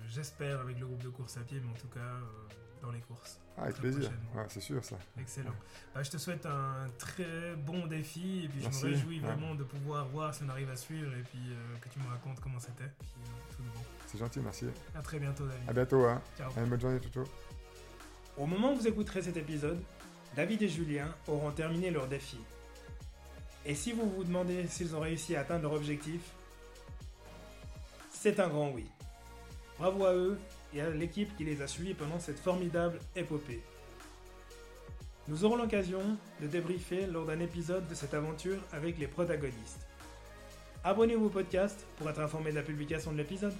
j'espère, 0.08 0.62
avec 0.62 0.80
le 0.80 0.86
groupe 0.86 1.04
de 1.04 1.10
course 1.10 1.36
à 1.38 1.42
pied, 1.42 1.60
mais 1.62 1.70
en 1.72 1.74
tout 1.80 1.88
cas 1.90 2.00
euh, 2.00 2.22
dans 2.82 2.92
les 2.92 3.02
courses. 3.02 3.40
Ah, 3.58 3.64
avec 3.64 3.76
plaisir. 3.76 4.10
Ouais, 4.34 4.46
c'est 4.48 4.62
sûr, 4.62 4.84
ça. 4.86 4.96
Excellent. 5.20 5.52
Bah, 5.94 6.02
je 6.04 6.10
te 6.12 6.18
souhaite 6.18 6.46
un 6.46 6.88
très 6.98 7.56
bon 7.58 7.86
défi 7.88 8.46
et 8.46 8.48
puis 8.48 8.62
Merci. 8.62 8.80
je 8.82 8.86
me 8.88 8.92
réjouis 8.94 9.20
Ouais. 9.20 9.26
vraiment 9.28 9.56
de 9.56 9.64
pouvoir 9.66 10.08
voir 10.08 10.34
si 10.34 10.44
on 10.44 10.50
arrive 10.50 10.70
à 10.70 10.78
suivre 10.78 11.12
et 11.14 11.22
puis 11.24 11.54
que 11.82 11.90
tu 11.90 12.00
me 12.00 12.08
racontes 12.08 12.40
comment 12.40 12.60
c'était. 12.60 12.90
Bon. 13.60 13.82
C'est 14.08 14.18
gentil, 14.18 14.40
merci. 14.40 14.68
À 14.96 15.02
très 15.02 15.20
bientôt, 15.20 15.46
David. 15.46 15.70
À 15.70 15.74
bientôt. 15.74 16.06
Hein. 16.06 16.22
Ciao. 16.38 16.50
Allez, 16.56 16.70
bonne 16.70 16.80
journée, 16.82 17.00
Toto. 17.02 17.30
Au 18.38 18.46
moment 18.46 18.74
où 18.74 18.76
vous 18.76 18.88
écouterez 18.88 19.22
cet 19.22 19.38
épisode, 19.38 19.82
David 20.36 20.62
et 20.62 20.70
Julien 20.70 21.14
auront 21.28 21.52
terminé 21.52 21.92
leur 21.92 22.08
défi. 22.08 22.38
Et 23.66 23.76
si 23.76 23.92
vous 23.92 24.10
vous 24.10 24.24
demandez 24.24 24.68
s'ils 24.68 24.96
ont 24.96 25.02
réussi 25.02 25.36
à 25.36 25.42
atteindre 25.42 25.64
leur 25.64 25.74
objectif, 25.74 26.22
c'est 28.12 28.40
un 28.40 28.48
grand 28.48 28.72
oui. 28.72 28.86
Bravo 29.78 30.06
à 30.06 30.14
eux 30.14 30.40
et 30.74 30.82
à 30.82 30.90
l'équipe 30.90 31.36
qui 31.36 31.44
les 31.44 31.62
a 31.62 31.68
suivis 31.68 31.94
pendant 31.94 32.20
cette 32.20 32.40
formidable 32.40 33.00
épopée. 33.16 33.62
Nous 35.28 35.44
aurons 35.44 35.56
l'occasion 35.58 36.02
de 36.42 36.48
débriefer 36.48 37.06
lors 37.06 37.26
d'un 37.26 37.40
épisode 37.40 37.88
de 37.88 37.94
cette 37.94 38.14
aventure 38.14 38.60
avec 38.72 38.98
les 38.98 39.08
protagonistes. 39.08 39.86
Abonnez-vous 40.84 41.26
au 41.26 41.30
podcast 41.30 41.86
pour 41.98 42.10
être 42.10 42.20
informé 42.20 42.52
de 42.52 42.56
la 42.56 42.64
publication 42.64 43.12
de 43.12 43.18
l'épisode. 43.18 43.54